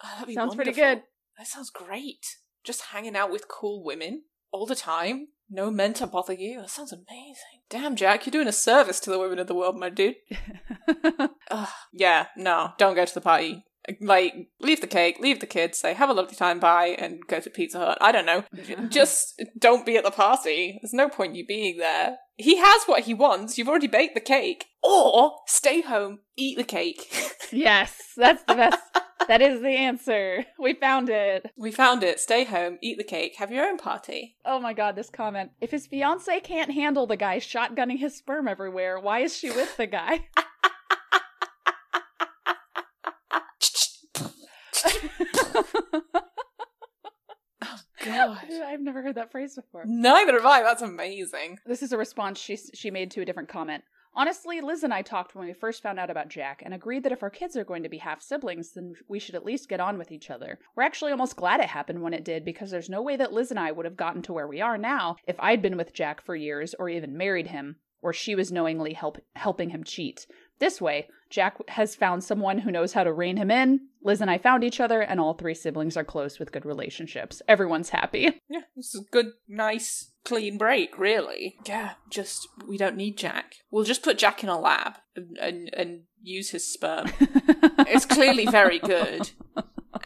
Oh, 0.07 0.09
that'd 0.17 0.27
be 0.29 0.35
Sounds 0.35 0.55
pretty 0.55 0.73
good. 0.73 1.03
That 1.39 1.47
sounds 1.47 1.71
great. 1.71 2.27
Just 2.63 2.83
hanging 2.93 3.17
out 3.17 3.31
with 3.33 3.49
cool 3.49 3.83
women 3.83 4.25
all 4.53 4.67
the 4.67 4.75
time. 4.75 5.29
No 5.49 5.71
men 5.71 5.95
to 5.95 6.07
bother 6.07 6.35
you. 6.35 6.61
That 6.61 6.69
sounds 6.69 6.93
amazing. 6.93 7.63
Damn, 7.71 7.97
Jack, 7.97 8.27
you're 8.27 8.33
doing 8.33 8.49
a 8.49 8.53
service 8.53 9.01
to 9.01 9.11
the 9.11 9.19
women 9.19 9.39
of 9.39 9.47
the 9.47 9.55
world, 9.55 9.79
my 9.79 9.89
dude. 9.89 10.17
Ugh. 11.51 11.69
Yeah, 11.95 12.27
no, 12.37 12.73
don't 12.77 12.95
go 12.95 13.07
to 13.07 13.15
the 13.15 13.23
party. 13.23 13.65
Like, 14.01 14.49
leave 14.61 14.81
the 14.81 14.87
cake, 14.87 15.19
leave 15.21 15.41
the 15.41 15.47
kids, 15.47 15.79
say, 15.79 15.95
have 15.95 16.09
a 16.09 16.15
lovely 16.15 16.37
time, 16.37 16.59
bye, 16.59 16.97
and 16.99 17.21
go 17.27 17.41
to 17.41 17.51
Pizza 17.51 17.79
Hut. 17.79 17.99
I 18.01 18.13
don't 18.13 18.27
know. 18.27 18.45
Just 18.89 19.43
don't 19.59 19.85
be 19.85 19.97
at 19.97 20.05
the 20.05 20.11
party. 20.11 20.79
There's 20.81 20.95
no 20.95 21.09
point 21.09 21.37
you 21.37 21.47
being 21.47 21.79
there. 21.79 22.17
He 22.37 22.57
has 22.57 22.85
what 22.85 23.05
he 23.05 23.15
wants. 23.15 23.59
You've 23.59 23.69
already 23.69 23.87
baked 23.87 24.15
the 24.15 24.21
cake. 24.21 24.67
Or 24.83 25.37
stay 25.47 25.83
home, 25.83 26.21
eat 26.37 26.57
the 26.57 26.65
cake. 26.65 27.33
yes, 27.53 28.13
that's 28.17 28.43
the 28.45 28.55
best. 28.55 28.79
that 29.29 29.41
is 29.41 29.61
the 29.61 29.69
answer. 29.69 30.45
We 30.59 30.75
found 30.75 31.09
it. 31.09 31.51
we 31.57 31.71
found 31.71 32.03
it. 32.03 32.21
Stay 32.21 32.45
home, 32.45 32.79
eat 32.83 32.99
the 32.99 33.05
cake, 33.05 33.37
have 33.37 33.51
your 33.53 33.65
own 33.67 33.79
party. 33.79 34.37
Oh 34.45 34.59
my 34.61 34.73
god, 34.73 34.97
this 34.97 35.11
comment. 35.11 35.53
If 35.61 35.71
his 35.71 35.87
fiance 35.87 36.41
can't 36.41 36.73
handle 36.73 37.07
the 37.07 37.17
guy 37.17 37.39
shotgunning 37.39 37.99
his 37.99 38.17
sperm 38.17 38.49
everywhere, 38.49 38.99
why 38.99 39.21
is 39.21 39.37
she 39.37 39.51
with 39.51 39.77
the 39.77 39.87
guy? 39.87 40.29
God. 48.05 48.39
I've 48.65 48.81
never 48.81 49.03
heard 49.03 49.17
that 49.17 49.31
phrase 49.33 49.55
before. 49.55 49.85
Neither 49.87 50.35
have 50.35 50.47
I. 50.47 50.63
That's 50.63 50.83
amazing. 50.83 51.59
This 51.67 51.83
is 51.83 51.93
a 51.93 51.99
response 51.99 52.39
she 52.39 52.57
she 52.57 52.91
made 52.91 53.11
to 53.13 53.23
a 53.23 53.25
different 53.25 53.49
comment. 53.49 53.85
Honestly, 54.17 54.61
Liz 54.61 54.85
and 54.85 54.95
I 54.95 55.03
talked 55.03 55.35
when 55.35 55.49
we 55.49 55.53
first 55.53 55.83
found 55.83 55.99
out 55.99 56.09
about 56.09 56.29
Jack 56.29 56.63
and 56.65 56.73
agreed 56.73 57.03
that 57.03 57.11
if 57.11 57.25
our 57.25 57.31
kids 57.31 57.57
are 57.57 57.65
going 57.65 57.83
to 57.83 57.89
be 57.89 57.99
half 57.99 58.23
siblings, 58.23 58.71
then 58.71 58.95
we 59.09 59.19
should 59.19 59.35
at 59.35 59.45
least 59.45 59.69
get 59.69 59.81
on 59.81 59.99
with 59.99 60.13
each 60.13 60.31
other. 60.31 60.61
We're 60.77 60.85
actually 60.85 61.11
almost 61.11 61.35
glad 61.35 61.59
it 61.59 61.67
happened 61.67 62.01
when 62.01 62.15
it 62.15 62.25
did 62.25 62.45
because 62.45 62.71
there's 62.71 62.89
no 62.89 63.03
way 63.03 63.17
that 63.17 63.33
Liz 63.33 63.51
and 63.51 63.59
I 63.59 63.73
would 63.73 63.87
have 63.87 63.97
gotten 63.97 64.23
to 64.23 64.33
where 64.33 64.47
we 64.47 64.61
are 64.61 64.79
now 64.79 65.17
if 65.27 65.35
I'd 65.41 65.63
been 65.63 65.77
with 65.77 65.93
Jack 65.93 66.21
for 66.21 66.37
years 66.37 66.75
or 66.79 66.89
even 66.89 67.19
married 67.19 67.49
him 67.49 67.77
or 68.05 68.13
she 68.13 68.35
was 68.37 68.53
knowingly 68.53 68.93
help, 68.93 69.19
helping 69.35 69.71
him 69.71 69.83
cheat. 69.83 70.27
This 70.59 70.81
way, 70.81 71.09
Jack 71.31 71.57
has 71.71 71.97
found 71.97 72.23
someone 72.23 72.59
who 72.59 72.71
knows 72.71 72.93
how 72.93 73.05
to 73.05 73.13
rein 73.13 73.37
him 73.37 73.51
in. 73.51 73.89
Liz 74.03 74.21
and 74.21 74.31
I 74.31 74.39
found 74.39 74.63
each 74.63 74.81
other, 74.81 75.01
and 75.01 75.19
all 75.19 75.35
three 75.35 75.55
siblings 75.55 75.97
are 75.97 76.05
close 76.05 76.39
with 76.39 76.53
good 76.53 76.65
relationships. 76.65 77.43
Everyone's 77.49 77.89
happy. 77.89 78.41
Yeah, 78.49 78.61
this 78.77 78.95
is 78.95 79.01
a 79.01 79.11
good, 79.11 79.33
nice, 79.49 80.13
clean 80.25 80.59
break, 80.59 80.99
really. 80.99 81.57
Yeah, 81.67 81.95
just, 82.11 82.47
we 82.69 82.77
don't 82.77 82.97
need 82.97 83.19
Jack. 83.19 83.55
We'll 83.71 83.85
just 83.85 84.03
put 84.03 84.19
Jack 84.19 84.45
in 84.45 84.49
a 84.49 84.59
lab 84.59 84.95
and, 85.17 85.37
and, 85.39 85.71
and 85.75 86.01
use 86.23 86.51
his 86.51 86.71
sperm. 86.71 87.11
it's 87.21 88.07
clearly 88.07 88.47
very 88.47 88.79
good. 88.79 89.31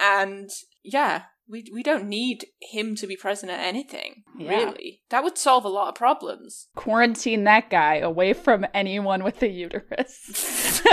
And 0.00 0.48
yeah, 0.82 1.24
we 1.48 1.64
we 1.72 1.82
don't 1.82 2.08
need 2.08 2.46
him 2.60 2.94
to 2.96 3.06
be 3.06 3.16
present 3.16 3.50
at 3.50 3.60
anything. 3.60 4.22
Yeah. 4.38 4.50
Really, 4.50 5.02
that 5.10 5.24
would 5.24 5.38
solve 5.38 5.64
a 5.64 5.68
lot 5.68 5.88
of 5.88 5.94
problems. 5.94 6.68
Quarantine 6.76 7.44
that 7.44 7.70
guy 7.70 7.96
away 7.96 8.32
from 8.32 8.66
anyone 8.74 9.24
with 9.24 9.42
a 9.42 9.48
uterus. 9.48 10.82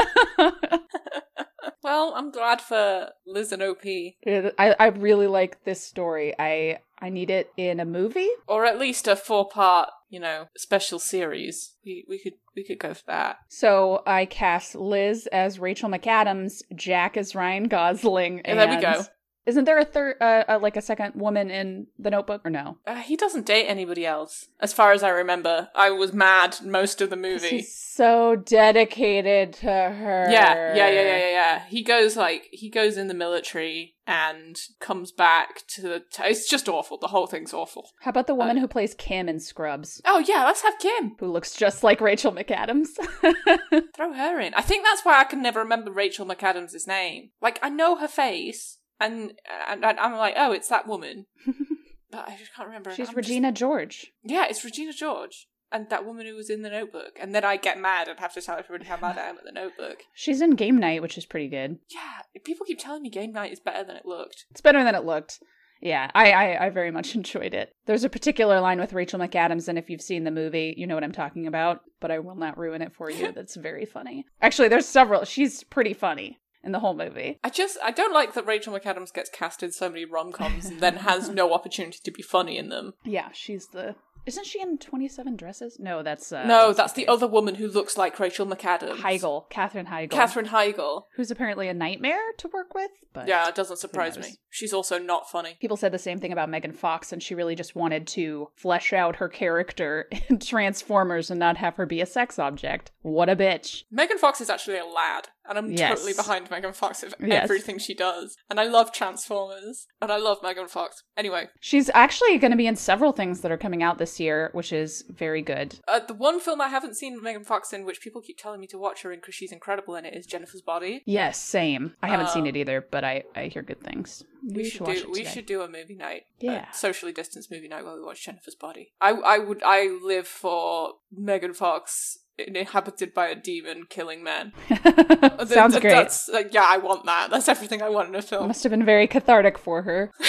Well, 1.84 2.14
I'm 2.16 2.32
glad 2.32 2.62
for 2.62 3.10
Liz 3.28 3.52
and 3.52 3.62
OP, 3.62 3.86
Yeah, 3.86 4.50
I, 4.58 4.76
I 4.80 4.88
really 4.88 5.28
like 5.28 5.64
this 5.66 5.86
story. 5.86 6.34
I 6.40 6.80
I 7.00 7.10
need 7.10 7.30
it 7.30 7.52
in 7.58 7.80
a 7.80 7.86
movie. 7.86 8.30
or 8.48 8.66
at 8.66 8.80
least 8.80 9.08
a 9.08 9.16
four 9.16 9.48
part, 9.48 9.90
you 10.10 10.20
know, 10.20 10.48
special 10.58 10.98
series. 10.98 11.76
We 11.86 12.04
we 12.10 12.18
could 12.18 12.34
we 12.56 12.64
could 12.64 12.80
go 12.80 12.96
for 12.96 13.04
that. 13.06 13.38
So 13.50 14.02
I 14.08 14.26
cast 14.26 14.74
Liz 14.74 15.28
as 15.28 15.60
Rachel 15.60 15.90
McAdams, 15.90 16.64
Jack 16.74 17.18
as 17.18 17.36
Ryan 17.36 17.68
Gosling, 17.68 18.40
And 18.46 18.58
and 18.60 18.72
there 18.72 18.78
we 18.78 18.82
go. 18.82 19.06
Isn't 19.46 19.66
there 19.66 19.78
a 19.78 19.86
third, 19.86 20.16
uh, 20.20 20.44
uh, 20.48 20.60
like 20.62 20.76
a 20.76 20.82
second 20.82 21.14
woman 21.16 21.52
in 21.52 21.88
The 22.00 22.10
Notebook, 22.10 22.42
or 22.44 22.50
no? 22.50 22.78
Uh, 22.88 22.96
he 22.96 23.16
doesn't 23.16 23.46
date 23.46 23.66
anybody 23.68 24.06
else, 24.06 24.48
as 24.60 24.74
far 24.74 24.92
as 24.92 25.04
I 25.04 25.10
remember. 25.10 25.70
I 25.76 25.92
was 25.92 26.14
mad 26.14 26.58
most 26.64 27.00
of 27.02 27.10
the 27.12 27.16
movie. 27.16 27.50
He's 27.50 27.74
so 27.76 28.36
dedicated 28.36 29.54
to 29.54 29.68
her. 29.68 30.28
Yeah, 30.32 30.76
yeah, 30.76 30.90
yeah, 30.90 30.90
yeah, 30.90 31.18
yeah, 31.18 31.30
yeah. 31.30 31.66
He 31.68 31.84
goes 31.84 32.18
like 32.18 32.48
he 32.52 32.70
goes 32.70 32.98
in 32.98 33.08
the 33.08 33.14
military 33.14 33.94
and 34.08 34.60
comes 34.80 35.12
back 35.12 35.62
to 35.68 35.82
the. 35.82 36.00
T- 36.12 36.24
it's 36.26 36.50
just 36.50 36.68
awful. 36.68 36.98
The 36.98 37.08
whole 37.08 37.28
thing's 37.28 37.54
awful. 37.54 37.90
How 38.02 38.10
about 38.10 38.28
the 38.28 38.36
woman 38.36 38.58
Uh, 38.58 38.62
who 38.62 38.68
plays 38.68 38.94
Kim 38.96 39.30
in 39.30 39.40
Scrubs, 39.40 40.02
Oh 40.06 40.20
yeah, 40.28 40.44
let's 40.46 40.62
have 40.64 40.80
Kim. 40.80 41.16
who 41.20 41.28
looks 41.32 41.54
just 41.56 41.84
like 41.84 42.02
Rachel 42.02 42.32
McAdams? 42.32 42.88
Throw 43.96 44.14
her 44.14 44.40
in. 44.40 44.54
I 44.56 44.62
think 44.62 44.84
that's 44.86 45.06
why 45.06 45.20
I 45.20 45.24
can 45.24 45.42
never 45.42 45.60
remember 45.60 45.92
Rachel 45.92 46.26
McAdams' 46.26 46.88
name. 46.88 47.30
Like 47.42 47.60
I 47.62 47.70
know 47.70 47.96
her 47.98 48.08
face, 48.08 48.78
and 49.00 49.34
and, 49.68 49.84
and 49.86 50.00
I'm 50.00 50.16
like, 50.18 50.36
oh, 50.38 50.52
it's 50.52 50.70
that 50.70 50.88
woman, 50.88 51.26
but 52.12 52.28
I 52.28 52.36
just 52.38 52.54
can't 52.56 52.68
remember. 52.68 52.92
She's 52.92 53.10
I'm 53.10 53.16
just- 53.16 53.28
Regina 53.30 53.52
George. 53.52 54.12
Yeah, 54.24 54.46
it's 54.50 54.64
Regina 54.64 54.94
George. 54.94 55.48
And 55.72 55.90
that 55.90 56.06
woman 56.06 56.26
who 56.28 56.36
was 56.36 56.50
in 56.50 56.62
the 56.62 56.70
notebook. 56.70 57.18
And 57.20 57.34
then 57.36 57.44
I 57.44 57.58
get 57.58 57.80
mad 57.80 58.08
and 58.08 58.18
have 58.20 58.34
to 58.36 58.42
tell 58.42 58.58
everybody 58.58 58.88
how 58.88 58.98
mad 58.98 59.18
I 59.18 59.24
am 59.24 59.38
at 59.38 59.44
the 59.44 59.52
notebook. 59.52 60.04
She's 60.14 60.40
in 60.40 60.52
Game 60.52 60.78
Night, 60.78 61.02
which 61.02 61.18
is 61.18 61.26
pretty 61.26 61.50
good. 61.50 61.80
Yeah, 61.90 62.40
people 62.46 62.66
keep 62.68 62.80
telling 62.80 63.02
me 63.02 63.10
game 63.10 63.34
night 63.34 63.52
is 63.52 63.60
better 63.60 63.84
than 63.84 63.98
it 63.98 64.06
looked. 64.06 64.46
It's 64.52 64.62
better 64.62 64.84
than 64.84 64.96
it 64.96 65.04
looked. 65.04 65.40
Yeah, 65.82 66.10
I, 66.16 66.32
I, 66.32 66.66
I 66.68 66.70
very 66.70 66.92
much 66.92 67.16
enjoyed 67.16 67.54
it. 67.54 67.74
There's 67.88 68.04
a 68.06 68.10
particular 68.10 68.62
line 68.62 68.80
with 68.80 68.94
Rachel 68.94 69.20
McAdams, 69.20 69.68
and 69.68 69.78
if 69.78 69.90
you've 69.90 70.02
seen 70.02 70.24
the 70.24 70.32
movie, 70.32 70.76
you 70.78 70.88
know 70.88 70.96
what 70.96 71.04
I'm 71.04 71.12
talking 71.12 71.48
about, 71.48 71.82
but 72.00 72.12
I 72.12 72.20
will 72.20 72.36
not 72.36 72.58
ruin 72.58 72.82
it 72.84 72.94
for 72.94 73.10
you. 73.10 73.32
That's 73.34 73.56
very 73.56 73.86
funny. 73.86 74.24
Actually, 74.42 74.70
there's 74.70 74.86
several. 74.88 75.26
She's 75.26 75.64
pretty 75.64 75.94
funny 75.94 76.38
in 76.66 76.72
the 76.72 76.80
whole 76.80 76.96
movie. 76.96 77.40
I 77.44 77.50
just 77.50 77.78
I 77.84 77.92
don't 77.92 78.14
like 78.14 78.34
that 78.34 78.46
Rachel 78.46 78.78
McAdams 78.78 79.14
gets 79.14 79.30
cast 79.30 79.64
in 79.64 79.72
so 79.72 79.88
many 79.90 80.04
rom 80.06 80.32
coms 80.32 80.66
and 80.66 80.80
then 80.80 80.98
has 80.98 81.30
no 81.30 81.54
opportunity 81.54 82.00
to 82.04 82.12
be 82.12 82.22
funny 82.22 82.58
in 82.58 82.70
them. 82.70 82.94
Yeah, 83.04 83.30
she's 83.34 83.68
the. 83.68 83.96
Isn't 84.26 84.48
she 84.48 84.60
in 84.60 84.80
27 84.80 85.36
Dresses? 85.36 85.78
No, 85.80 86.02
that's. 86.02 86.32
Uh, 86.32 86.46
no, 86.46 86.74
that's 86.74 86.94
the 86.94 87.08
other 87.08 87.28
woman 87.28 87.54
who 87.56 87.68
looks 87.68 87.96
like 87.96 88.20
Rachel 88.20 88.48
McAdams. 88.48 88.98
Heigl, 88.98 89.48
Katherine 89.52 89.86
Heigl. 89.86 90.10
Katherine 90.10 90.48
Heigl. 90.48 91.04
Who's 91.16 91.30
apparently 91.30 91.68
a 91.68 91.76
nightmare 91.76 92.32
to 92.40 92.48
work 92.48 92.74
with, 92.74 92.90
but. 93.14 93.28
Yeah, 93.28 93.48
it 93.48 93.54
doesn't 93.54 93.78
surprise 93.78 94.18
me. 94.18 94.38
She's 94.50 94.74
also 94.74 94.98
not 94.98 95.30
funny. 95.30 95.58
People 95.62 95.78
said 95.78 95.92
the 95.92 96.00
same 96.00 96.20
thing 96.20 96.32
about 96.32 96.50
Megan 96.50 96.72
Fox, 96.74 97.14
and 97.14 97.22
she 97.22 97.36
really 97.36 97.54
just 97.54 97.76
wanted 97.76 98.08
to 98.08 98.48
flesh 98.56 98.94
out 98.94 99.18
her 99.18 99.30
character 99.30 100.08
in 100.30 100.40
Transformers 100.40 101.30
and 101.30 101.40
not 101.40 101.58
have 101.58 101.76
her 101.76 101.86
be 101.86 102.02
a 102.02 102.08
sex 102.08 102.40
object. 102.40 102.92
What 103.04 103.30
a 103.30 103.36
bitch. 103.36 103.84
Megan 103.92 104.18
Fox 104.18 104.42
is 104.42 104.50
actually 104.50 104.80
a 104.80 104.86
lad, 104.86 105.28
and 105.48 105.58
I'm 105.58 105.72
Yes. 105.72 105.90
totally 105.90 106.14
behind 106.14 106.50
Megan 106.52 106.74
Fox 106.74 107.04
in 107.04 107.12
Yes. 107.28 107.44
everything 107.44 107.78
she 107.80 107.94
does. 107.94 108.36
And 108.50 108.60
I 108.60 108.64
love 108.66 108.92
Transformers, 108.92 109.88
and 110.02 110.12
I 110.12 110.18
love 110.18 110.38
Megan 110.44 110.68
Fox. 110.68 111.04
Anyway, 111.18 111.48
She's 111.60 111.90
actually 111.94 112.38
going 112.38 112.52
to 112.52 112.58
be 112.58 112.68
in 112.68 112.76
several 112.76 113.12
things 113.12 113.42
that 113.42 113.52
are 113.52 113.58
coming 113.58 113.82
out 113.84 113.98
this 113.98 114.20
year, 114.20 114.50
which 114.54 114.72
is 114.74 115.04
very 115.10 115.42
good. 115.42 115.80
uh, 115.88 116.00
the 116.00 116.14
one 116.14 116.40
film 116.40 116.62
I 116.62 116.68
haven't 116.70 116.96
seen 116.96 117.22
Megan 117.22 117.44
Fox 117.44 117.74
in, 117.74 117.86
which 117.86 118.02
people 118.02 118.22
keep 118.22 118.38
telling 118.38 118.60
me 118.60 118.68
to 118.68 118.78
watch 118.78 119.02
her 119.04 119.12
in 119.12 119.20
because 119.20 119.36
she's 119.36 119.52
incredible 119.52 119.96
in 119.96 120.06
it, 120.06 120.14
is 120.16 120.26
Jennifer's 120.26 120.62
Body. 120.62 121.04
Yes, 121.06 121.40
same. 121.42 121.96
I 122.02 122.08
haven't 122.08 122.30
seen 122.30 122.44
Um, 122.44 122.48
it 122.48 122.56
either, 122.58 122.86
but 122.90 123.04
I, 123.04 123.24
I 123.36 123.46
hear 123.48 123.62
good 123.62 123.82
things. 123.82 124.24
We, 124.48 124.64
should, 124.70 124.82
watch 124.82 125.02
do. 125.02 125.12
We 125.12 125.26
should 125.26 125.46
do 125.48 125.62
a 125.62 125.68
movie 125.68 125.96
night. 125.96 126.24
Yeah. 126.40 126.68
a 126.72 126.74
socially 126.76 127.12
distanced 127.12 127.50
movie 127.52 127.68
night 127.68 127.84
while 127.84 127.96
we 127.96 128.04
watch 128.04 128.24
Jennifer's 128.24 128.56
Body. 128.56 128.94
I 129.02 129.10
I 129.12 129.40
would 129.40 129.62
I 129.66 129.88
live 130.04 130.28
for 130.28 130.94
Megan 131.12 131.54
Fox 131.56 132.20
inhabited 132.38 133.14
by 133.14 133.28
a 133.28 133.36
demon 133.36 133.84
killing 133.90 134.24
men. 134.24 134.54
Sounds 135.46 135.80
great. 135.80 135.92
That's, 135.92 136.28
like, 136.30 136.54
yeah, 136.54 136.66
I 136.68 136.78
want 136.78 137.06
that. 137.06 137.30
That's 137.30 137.48
everything 137.48 137.82
I 137.82 137.90
want 137.90 138.10
in 138.10 138.16
a 138.16 138.22
film. 138.22 138.48
Must 138.48 138.64
have 138.64 138.72
been 138.72 138.86
very 138.86 139.08
cathartic 139.08 139.58
for 139.58 139.84
her. 139.84 140.12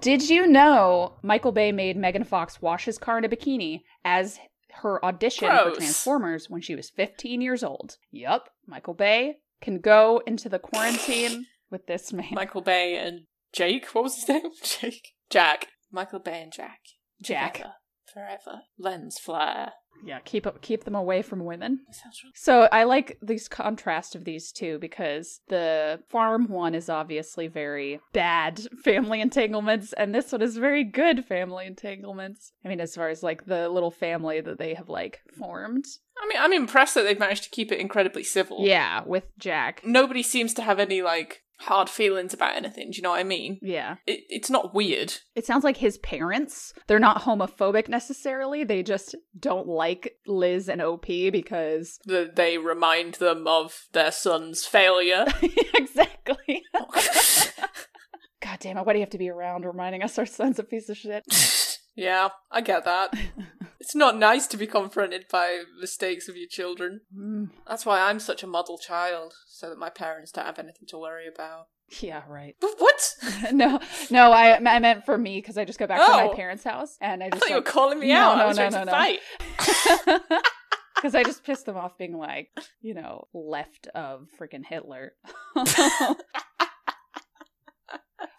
Did 0.00 0.28
you 0.28 0.46
know 0.46 1.14
Michael 1.22 1.52
Bay 1.52 1.72
made 1.72 1.96
Megan 1.96 2.24
Fox 2.24 2.60
wash 2.60 2.84
his 2.84 2.98
car 2.98 3.16
in 3.16 3.24
a 3.24 3.28
bikini 3.28 3.80
as 4.04 4.38
her 4.82 5.02
audition 5.02 5.48
Gross. 5.48 5.74
for 5.74 5.76
Transformers 5.76 6.50
when 6.50 6.60
she 6.60 6.74
was 6.74 6.90
15 6.90 7.40
years 7.40 7.64
old? 7.64 7.96
Yup, 8.10 8.50
Michael 8.66 8.92
Bay 8.92 9.36
can 9.62 9.80
go 9.80 10.20
into 10.26 10.50
the 10.50 10.58
quarantine 10.58 11.46
with 11.70 11.86
this 11.86 12.12
man. 12.12 12.32
Michael 12.32 12.60
Bay 12.60 12.96
and 12.96 13.22
Jake. 13.54 13.86
What 13.94 14.04
was 14.04 14.16
his 14.16 14.28
name? 14.28 14.42
Jake. 14.62 15.14
Jack. 15.30 15.68
Michael 15.90 16.18
Bay 16.18 16.42
and 16.42 16.52
Jack. 16.52 16.80
Jack. 17.22 17.54
Together. 17.54 17.74
Forever. 18.14 18.62
Lens 18.78 19.18
flare. 19.18 19.72
Yeah, 20.04 20.18
keep 20.24 20.46
keep 20.60 20.84
them 20.84 20.94
away 20.96 21.22
from 21.22 21.44
women. 21.44 21.80
That 21.86 21.94
sounds 21.94 22.20
really- 22.22 22.32
So 22.36 22.68
I 22.72 22.82
like 22.84 23.16
this 23.22 23.48
contrast 23.48 24.14
of 24.14 24.24
these 24.24 24.50
two 24.52 24.78
because 24.80 25.40
the 25.48 26.00
farm 26.08 26.48
one 26.48 26.74
is 26.74 26.88
obviously 26.90 27.46
very 27.46 28.00
bad 28.12 28.60
family 28.84 29.20
entanglements, 29.20 29.92
and 29.94 30.14
this 30.14 30.32
one 30.32 30.42
is 30.42 30.56
very 30.56 30.84
good 30.84 31.24
family 31.24 31.66
entanglements. 31.66 32.52
I 32.64 32.68
mean, 32.68 32.80
as 32.80 32.94
far 32.96 33.08
as 33.08 33.22
like 33.22 33.46
the 33.46 33.68
little 33.68 33.92
family 33.92 34.40
that 34.40 34.58
they 34.58 34.74
have 34.74 34.88
like 34.88 35.20
formed. 35.38 35.84
I 36.20 36.26
mean, 36.28 36.38
I'm 36.38 36.52
impressed 36.52 36.94
that 36.96 37.02
they've 37.04 37.18
managed 37.18 37.44
to 37.44 37.50
keep 37.50 37.70
it 37.72 37.80
incredibly 37.80 38.24
civil. 38.24 38.66
Yeah, 38.66 39.02
with 39.06 39.26
Jack. 39.38 39.82
Nobody 39.84 40.22
seems 40.22 40.54
to 40.54 40.62
have 40.62 40.78
any, 40.78 41.02
like, 41.02 41.42
hard 41.60 41.88
feelings 41.88 42.34
about 42.34 42.56
anything. 42.56 42.90
Do 42.90 42.96
you 42.96 43.02
know 43.02 43.10
what 43.10 43.20
I 43.20 43.24
mean? 43.24 43.58
Yeah. 43.62 43.96
It, 44.06 44.20
it's 44.28 44.50
not 44.50 44.74
weird. 44.74 45.14
It 45.34 45.46
sounds 45.46 45.64
like 45.64 45.78
his 45.78 45.98
parents, 45.98 46.72
they're 46.86 46.98
not 46.98 47.22
homophobic 47.22 47.88
necessarily. 47.88 48.64
They 48.64 48.82
just 48.82 49.14
don't 49.38 49.66
like 49.66 50.16
Liz 50.26 50.68
and 50.68 50.82
OP 50.82 51.06
because. 51.06 51.98
that 52.06 52.36
they 52.36 52.58
remind 52.58 53.14
them 53.14 53.46
of 53.46 53.86
their 53.92 54.12
son's 54.12 54.64
failure. 54.64 55.26
exactly. 55.74 56.62
God 58.42 58.58
damn 58.60 58.76
it, 58.76 58.84
why 58.84 58.92
do 58.92 58.98
you 58.98 59.02
have 59.02 59.10
to 59.10 59.18
be 59.18 59.30
around 59.30 59.64
reminding 59.64 60.02
us 60.02 60.18
our 60.18 60.26
son's 60.26 60.58
a 60.58 60.64
piece 60.64 60.88
of 60.88 60.96
shit? 60.96 61.24
yeah, 61.96 62.28
I 62.50 62.60
get 62.60 62.84
that. 62.84 63.14
It's 63.84 63.94
not 63.94 64.16
nice 64.16 64.46
to 64.46 64.56
be 64.56 64.66
confronted 64.66 65.26
by 65.30 65.64
mistakes 65.78 66.26
of 66.26 66.36
your 66.38 66.48
children. 66.48 67.02
Mm, 67.14 67.50
That's 67.68 67.84
why 67.84 68.00
I'm 68.00 68.18
such 68.18 68.42
a 68.42 68.46
model 68.46 68.78
child, 68.78 69.34
so 69.46 69.68
that 69.68 69.78
my 69.78 69.90
parents 69.90 70.32
don't 70.32 70.46
have 70.46 70.58
anything 70.58 70.88
to 70.88 70.96
worry 70.98 71.26
about. 71.28 71.66
yeah, 72.00 72.22
right. 72.26 72.56
But 72.62 72.70
what? 72.78 73.14
no, 73.52 73.78
no, 74.10 74.32
I, 74.32 74.56
I 74.56 74.78
meant 74.78 75.04
for 75.04 75.18
me 75.18 75.36
because 75.38 75.58
I 75.58 75.66
just 75.66 75.78
got 75.78 75.88
back 75.90 75.98
to 76.00 76.06
Oh. 76.12 76.28
my 76.28 76.34
parents' 76.34 76.64
house 76.64 76.96
and 77.02 77.22
I 77.22 77.26
I 77.26 77.30
just 77.30 77.42
thought 77.42 77.50
you 77.50 77.56
were 77.56 77.60
calling 77.62 78.00
me 78.00 78.08
No, 78.08 78.14
out. 78.20 78.38
no, 78.38 78.44
I 78.44 78.46
was 78.46 78.56
no, 78.56 78.68
no, 78.70 78.78
to 78.78 78.84
no. 78.86 78.90
fight. 78.90 79.20
because 80.96 81.14
I 81.14 81.22
just 81.22 81.44
pissed 81.44 81.66
them 81.66 81.76
off 81.76 81.98
being 81.98 82.16
like, 82.16 82.48
you 82.80 82.94
know, 82.94 83.28
left 83.34 83.88
of 83.88 84.28
freaking 84.40 84.64
Hitler. 84.66 85.12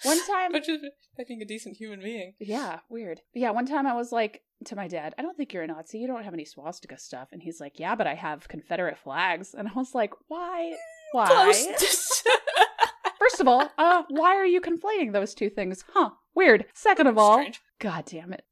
One 0.04 0.26
time, 0.28 0.52
But 0.52 0.64
just 0.66 0.84
being 1.28 1.42
a 1.42 1.46
decent 1.46 1.78
human 1.78 2.00
being. 2.02 2.34
yeah, 2.40 2.80
weird. 2.90 3.22
Yeah, 3.34 3.52
one 3.52 3.66
time 3.66 3.88
I 3.88 3.94
was 3.94 4.12
like 4.12 4.42
to 4.66 4.76
my 4.76 4.88
dad, 4.88 5.14
I 5.18 5.22
don't 5.22 5.36
think 5.38 5.54
you're 5.54 5.64
a 5.64 5.68
Nazi. 5.68 6.00
You 6.00 6.08
don't 6.08 6.24
have 6.24 6.34
any 6.34 6.46
swastika 6.46 6.98
stuff. 6.98 7.30
And 7.32 7.42
he's 7.42 7.60
like, 7.60 7.80
yeah, 7.80 7.96
but 7.96 8.08
I 8.08 8.16
have 8.16 8.48
Confederate 8.48 8.98
flags. 8.98 9.54
And 9.54 9.68
I 9.68 9.72
was 9.74 9.94
like, 9.94 10.14
why? 10.28 10.74
Why? 11.12 11.54
First 13.20 13.40
of 13.40 13.48
all, 13.48 13.70
uh, 13.78 14.04
why 14.10 14.36
are 14.36 14.46
you 14.46 14.60
conflating 14.60 15.14
those 15.14 15.34
two 15.34 15.50
things? 15.50 15.84
Huh, 15.94 16.10
weird. 16.34 16.66
Second 16.74 17.08
of 17.08 17.18
all, 17.18 17.36
Strange. 17.36 17.62
god 17.80 18.06
damn 18.06 18.34
it. 18.34 18.44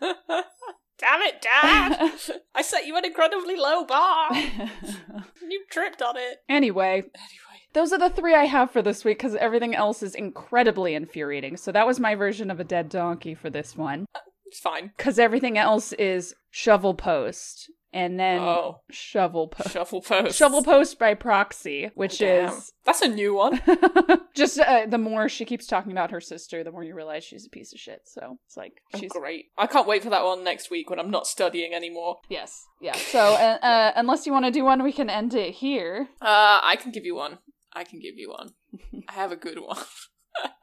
Damn 0.00 1.22
it, 1.22 1.42
Dad! 1.42 2.12
I 2.54 2.62
set 2.62 2.86
you 2.86 2.96
an 2.96 3.04
incredibly 3.04 3.56
low 3.56 3.84
bar. 3.84 4.28
you 4.34 5.64
tripped 5.70 6.00
on 6.00 6.16
it. 6.16 6.38
anyway, 6.48 6.98
Anyway, 6.98 7.51
those 7.74 7.92
are 7.92 7.98
the 7.98 8.10
three 8.10 8.34
I 8.34 8.44
have 8.44 8.70
for 8.70 8.82
this 8.82 9.04
week 9.04 9.18
because 9.18 9.34
everything 9.36 9.74
else 9.74 10.02
is 10.02 10.14
incredibly 10.14 10.94
infuriating. 10.94 11.56
So 11.56 11.72
that 11.72 11.86
was 11.86 11.98
my 12.00 12.14
version 12.14 12.50
of 12.50 12.60
a 12.60 12.64
dead 12.64 12.88
donkey 12.88 13.34
for 13.34 13.50
this 13.50 13.76
one. 13.76 14.06
it's 14.46 14.60
fine. 14.60 14.92
Because 14.96 15.18
everything 15.18 15.56
else 15.58 15.92
is 15.94 16.34
shovel 16.50 16.94
post 16.94 17.70
and 17.94 18.18
then 18.18 18.40
Oh, 18.40 18.80
shovel 18.90 19.48
post. 19.48 19.70
shuffle 19.72 20.00
post. 20.00 20.36
Shovel 20.36 20.62
post 20.62 20.98
by 20.98 21.12
proxy, 21.12 21.90
which 21.94 22.18
Damn. 22.20 22.48
is 22.50 22.72
That's 22.86 23.02
a 23.02 23.08
new 23.08 23.34
one. 23.34 23.60
just 24.34 24.58
uh, 24.58 24.86
the 24.86 24.96
more 24.98 25.28
she 25.28 25.44
keeps 25.44 25.66
talking 25.66 25.92
about 25.92 26.10
her 26.10 26.20
sister, 26.20 26.64
the 26.64 26.70
more 26.72 26.82
you 26.84 26.94
realize 26.94 27.22
she's 27.22 27.46
a 27.46 27.50
piece 27.50 27.72
of 27.74 27.78
shit. 27.78 28.00
So 28.06 28.38
it's 28.46 28.56
like 28.56 28.72
Oh, 28.94 28.98
she's 28.98 29.12
great. 29.12 29.46
I 29.58 29.66
can't 29.66 29.86
wait 29.86 30.02
for 30.02 30.10
that 30.10 30.24
one 30.24 30.42
next 30.42 30.70
week 30.70 30.88
when 30.88 30.98
I'm 30.98 31.10
not 31.10 31.26
studying 31.26 31.74
anymore. 31.74 32.18
yes, 32.30 32.64
yeah. 32.80 32.96
So 32.96 33.18
uh, 33.34 33.58
uh, 33.62 33.92
unless 33.94 34.24
you 34.26 34.32
want 34.32 34.46
to 34.46 34.50
do 34.50 34.64
one, 34.64 34.82
we 34.82 34.92
can 34.92 35.10
end 35.10 35.34
it 35.34 35.52
here. 35.54 36.08
Uh, 36.22 36.60
I 36.62 36.76
can 36.80 36.92
give 36.92 37.04
you 37.04 37.14
one. 37.14 37.38
I 37.74 37.84
can 37.84 37.98
give 38.00 38.16
you 38.16 38.30
one. 38.30 38.50
I 39.08 39.12
have 39.12 39.32
a 39.32 39.36
good 39.36 39.58
one. 39.58 39.78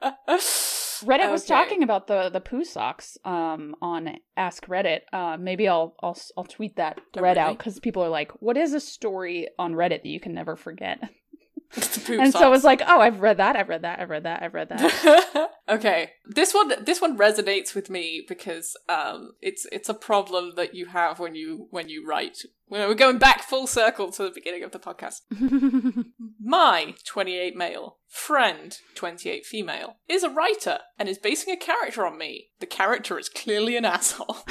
Reddit 1.02 1.32
was 1.32 1.46
talking 1.46 1.84
about 1.84 2.08
the 2.08 2.30
the 2.30 2.42
poo 2.42 2.64
socks 2.66 3.18
um 3.24 3.76
on 3.82 4.18
Ask 4.36 4.66
Reddit. 4.66 5.02
Uh, 5.14 5.38
maybe 5.40 5.68
I'll 5.68 5.96
I'll 6.02 6.18
I'll 6.38 6.44
tweet 6.44 6.76
that 6.76 7.00
Oh, 7.00 7.04
thread 7.14 7.38
out 7.38 7.58
because 7.58 7.80
people 7.80 8.04
are 8.04 8.10
like, 8.10 8.32
"What 8.42 8.58
is 8.58 8.74
a 8.74 8.80
story 8.80 9.48
on 9.58 9.74
Reddit 9.74 10.04
that 10.04 10.10
you 10.10 10.20
can 10.20 10.34
never 10.34 10.56
forget?" 10.56 11.00
And 11.76 12.34
so 12.34 12.40
I 12.40 12.50
was 12.50 12.64
like, 12.64 12.82
"Oh, 12.88 13.00
I've 13.00 13.22
read 13.22 13.38
that. 13.38 13.56
I've 13.56 13.70
read 13.70 13.84
that. 13.84 14.00
I've 14.00 14.10
read 14.10 14.24
that. 14.24 14.42
I've 14.42 14.54
read 14.54 14.70
that." 14.70 15.52
okay, 15.70 16.12
this 16.26 16.54
one 16.54 16.74
this 16.84 17.00
one 17.00 17.18
resonates 17.18 17.76
with 17.76 17.90
me 17.90 18.26
because 18.28 18.76
um, 18.88 19.34
it's 19.42 19.68
it's 19.72 19.88
a 19.88 19.94
problem 19.94 20.54
that 20.56 20.74
you 20.74 20.88
have 20.88 21.20
when 21.20 21.36
you 21.36 21.68
when 21.70 21.88
you 21.88 22.06
write. 22.08 22.40
We're 22.68 22.88
we're 22.88 22.96
going 22.96 23.20
back 23.20 23.44
full 23.44 23.68
circle 23.68 24.12
to 24.12 24.24
the 24.24 24.32
beginning 24.32 24.64
of 24.64 24.72
the 24.72 24.80
podcast. 24.80 25.22
My 26.40 26.96
28 27.06 27.56
male 27.56 27.98
friend, 28.08 28.76
28 28.96 29.46
female, 29.46 29.98
is 30.08 30.24
a 30.24 30.30
writer 30.30 30.80
and 30.98 31.08
is 31.08 31.20
basing 31.20 31.54
a 31.54 31.58
character 31.58 32.06
on 32.06 32.18
me. 32.18 32.48
The 32.60 32.66
character 32.66 33.20
is 33.20 33.30
clearly 33.30 33.78
an 33.78 33.86
asshole. 33.86 34.38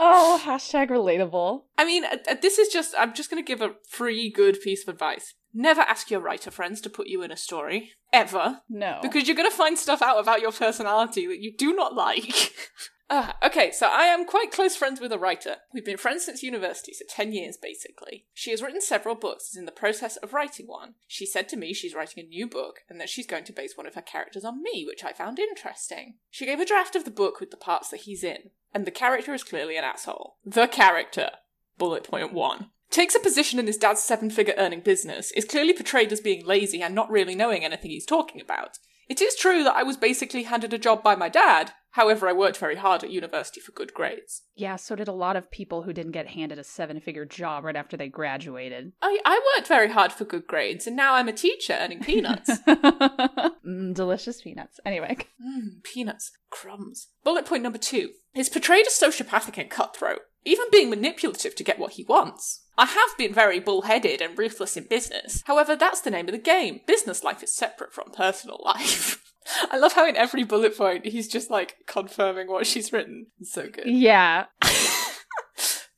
oh, 0.00 0.42
hashtag 0.44 0.88
relatable. 0.88 1.62
I 1.78 1.84
mean, 1.84 2.04
uh, 2.04 2.16
uh, 2.28 2.34
this 2.40 2.58
is 2.58 2.68
just, 2.68 2.94
I'm 2.98 3.14
just 3.14 3.30
going 3.30 3.42
to 3.42 3.46
give 3.46 3.60
a 3.60 3.74
free 3.88 4.30
good 4.30 4.60
piece 4.60 4.82
of 4.82 4.88
advice. 4.88 5.34
Never 5.52 5.82
ask 5.82 6.10
your 6.10 6.20
writer 6.20 6.50
friends 6.50 6.80
to 6.80 6.90
put 6.90 7.08
you 7.08 7.22
in 7.22 7.30
a 7.30 7.36
story. 7.36 7.92
Ever. 8.12 8.62
No, 8.68 8.98
Because 9.02 9.28
you're 9.28 9.36
going 9.36 9.50
to 9.50 9.56
find 9.56 9.78
stuff 9.78 10.02
out 10.02 10.18
about 10.18 10.40
your 10.40 10.52
personality 10.52 11.26
that 11.26 11.40
you 11.40 11.52
do 11.56 11.74
not 11.74 11.94
like. 11.94 12.52
Ah, 13.12 13.36
okay, 13.44 13.72
so 13.72 13.88
I 13.88 14.04
am 14.04 14.24
quite 14.24 14.52
close 14.52 14.76
friends 14.76 15.00
with 15.00 15.10
a 15.10 15.18
writer. 15.18 15.56
We've 15.74 15.84
been 15.84 15.96
friends 15.96 16.24
since 16.24 16.44
university, 16.44 16.92
so 16.94 17.04
10 17.08 17.32
years 17.32 17.56
basically. 17.60 18.26
She 18.32 18.52
has 18.52 18.62
written 18.62 18.80
several 18.80 19.16
books, 19.16 19.50
is 19.50 19.56
in 19.56 19.64
the 19.64 19.72
process 19.72 20.16
of 20.18 20.32
writing 20.32 20.66
one. 20.66 20.94
She 21.08 21.26
said 21.26 21.48
to 21.48 21.56
me 21.56 21.74
she's 21.74 21.94
writing 21.94 22.24
a 22.24 22.28
new 22.28 22.46
book 22.46 22.82
and 22.88 23.00
that 23.00 23.08
she's 23.08 23.26
going 23.26 23.42
to 23.44 23.52
base 23.52 23.76
one 23.76 23.88
of 23.88 23.96
her 23.96 24.00
characters 24.00 24.44
on 24.44 24.62
me, 24.62 24.84
which 24.86 25.02
I 25.02 25.12
found 25.12 25.40
interesting. 25.40 26.18
She 26.30 26.46
gave 26.46 26.60
a 26.60 26.64
draft 26.64 26.94
of 26.94 27.04
the 27.04 27.10
book 27.10 27.40
with 27.40 27.50
the 27.50 27.56
parts 27.56 27.88
that 27.88 28.02
he's 28.02 28.22
in, 28.22 28.50
and 28.72 28.86
the 28.86 28.92
character 28.92 29.34
is 29.34 29.42
clearly 29.42 29.76
an 29.76 29.82
asshole. 29.82 30.36
The 30.44 30.68
character, 30.68 31.30
bullet 31.78 32.04
point 32.04 32.32
one, 32.32 32.70
takes 32.90 33.16
a 33.16 33.20
position 33.20 33.58
in 33.58 33.66
his 33.66 33.76
dad's 33.76 34.02
seven 34.02 34.30
figure 34.30 34.54
earning 34.56 34.82
business, 34.82 35.32
is 35.32 35.44
clearly 35.44 35.72
portrayed 35.72 36.12
as 36.12 36.20
being 36.20 36.46
lazy 36.46 36.80
and 36.80 36.94
not 36.94 37.10
really 37.10 37.34
knowing 37.34 37.64
anything 37.64 37.90
he's 37.90 38.06
talking 38.06 38.40
about. 38.40 38.78
It 39.08 39.20
is 39.20 39.34
true 39.34 39.64
that 39.64 39.74
I 39.74 39.82
was 39.82 39.96
basically 39.96 40.44
handed 40.44 40.72
a 40.72 40.78
job 40.78 41.02
by 41.02 41.16
my 41.16 41.28
dad, 41.28 41.72
however, 41.92 42.28
I 42.28 42.32
worked 42.32 42.56
very 42.58 42.76
hard 42.76 43.02
at 43.04 43.10
university 43.10 43.60
for 43.60 43.72
good 43.72 43.92
grades. 43.94 44.42
yeah. 44.54 44.76
So 44.76 44.96
did 44.96 45.08
a 45.08 45.12
lot 45.12 45.36
of 45.36 45.50
people 45.50 45.82
who 45.82 45.92
didn't 45.92 46.12
get 46.12 46.28
handed 46.28 46.58
a 46.58 46.64
seven 46.64 47.00
figure 47.00 47.24
job 47.24 47.64
right 47.64 47.76
after 47.76 47.96
they 47.96 48.08
graduated. 48.08 48.92
I, 49.02 49.18
I 49.24 49.40
worked 49.56 49.68
very 49.68 49.88
hard 49.90 50.12
for 50.12 50.24
good 50.24 50.46
grades, 50.46 50.86
and 50.86 50.96
now 50.96 51.14
I'm 51.14 51.28
a 51.28 51.32
teacher 51.32 51.76
earning 51.78 52.00
peanuts. 52.00 52.50
mm, 52.66 53.94
delicious 53.94 54.42
peanuts. 54.42 54.80
Anyway, 54.84 55.16
Mmm, 55.42 55.82
peanuts. 55.82 56.32
Crumbs. 56.50 57.08
Bullet 57.24 57.46
point 57.46 57.62
number 57.62 57.78
two 57.78 58.10
is 58.34 58.48
portrayed 58.48 58.86
as 58.86 58.92
sociopathic 58.92 59.58
and 59.58 59.70
cutthroat, 59.70 60.20
even 60.44 60.66
being 60.70 60.90
manipulative 60.90 61.54
to 61.54 61.64
get 61.64 61.78
what 61.78 61.92
he 61.92 62.04
wants. 62.04 62.64
I 62.78 62.86
have 62.86 63.16
been 63.18 63.34
very 63.34 63.60
bullheaded 63.60 64.20
and 64.20 64.38
ruthless 64.38 64.76
in 64.76 64.84
business. 64.88 65.42
However, 65.46 65.76
that's 65.76 66.00
the 66.00 66.10
name 66.10 66.26
of 66.28 66.32
the 66.32 66.38
game. 66.38 66.80
Business 66.86 67.22
life 67.22 67.42
is 67.42 67.54
separate 67.54 67.92
from 67.92 68.10
personal 68.12 68.60
life. 68.64 69.29
I 69.70 69.78
love 69.78 69.94
how 69.94 70.06
in 70.06 70.16
every 70.16 70.44
bullet 70.44 70.76
point 70.76 71.06
he's 71.06 71.28
just 71.28 71.50
like 71.50 71.76
confirming 71.86 72.48
what 72.48 72.66
she's 72.66 72.92
written. 72.92 73.26
It's 73.40 73.52
so 73.52 73.68
good. 73.68 73.86
yeah. 73.86 74.46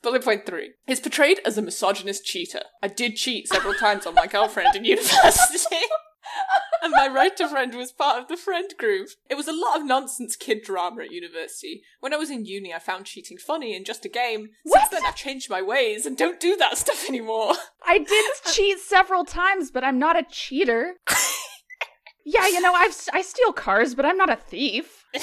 Bullet 0.03 0.24
point 0.24 0.47
three 0.47 0.72
is 0.88 0.99
portrayed 0.99 1.38
as 1.47 1.57
a 1.57 1.62
misogynist 1.62 2.24
cheater. 2.24 2.62
I 2.82 2.88
did 2.88 3.14
cheat 3.14 3.47
several 3.47 3.74
times 3.74 4.05
on 4.05 4.14
my 4.14 4.26
girlfriend 4.26 4.74
in 4.74 4.84
university. 4.97 5.76
and 6.82 6.93
my 6.93 7.07
writer 7.07 7.47
friend 7.47 7.72
was 7.74 7.93
part 7.93 8.20
of 8.20 8.26
the 8.26 8.36
friend 8.36 8.72
group. 8.78 9.11
It 9.30 9.36
was 9.36 9.47
a 9.47 9.53
lot 9.53 9.78
of 9.78 9.86
nonsense 9.86 10.34
kid 10.34 10.62
drama 10.62 11.03
at 11.03 11.12
university. 11.12 11.82
When 12.01 12.12
I 12.12 12.16
was 12.16 12.30
in 12.30 12.45
uni, 12.47 12.74
I 12.74 12.80
found 12.80 13.05
cheating 13.07 13.38
funny 13.38 13.76
and 13.76 13.86
just 13.86 14.05
a 14.05 14.09
game. 14.09 14.49
What? 14.64 14.80
Since 14.80 14.90
then, 14.90 15.03
I've 15.07 15.14
changed 15.14 15.49
my 15.49 15.62
ways 15.62 16.05
and 16.05 16.16
don't 16.16 16.40
do 16.40 16.57
that 16.57 16.78
stuff 16.78 17.09
anymore. 17.09 17.55
I 17.86 17.99
did 17.99 18.26
cheat 18.53 18.80
several 18.80 19.24
times, 19.24 19.70
but 19.70 19.84
I'm 19.84 19.99
not 20.01 20.18
a 20.18 20.24
cheater. 20.28 20.95
Yeah, 22.25 22.47
you 22.47 22.61
know, 22.61 22.73
I've 22.73 22.97
I 23.12 23.23
steal 23.23 23.53
cars, 23.53 23.95
but 23.95 24.05
I'm 24.05 24.16
not 24.16 24.31
a 24.31 24.37
thief. 24.37 25.05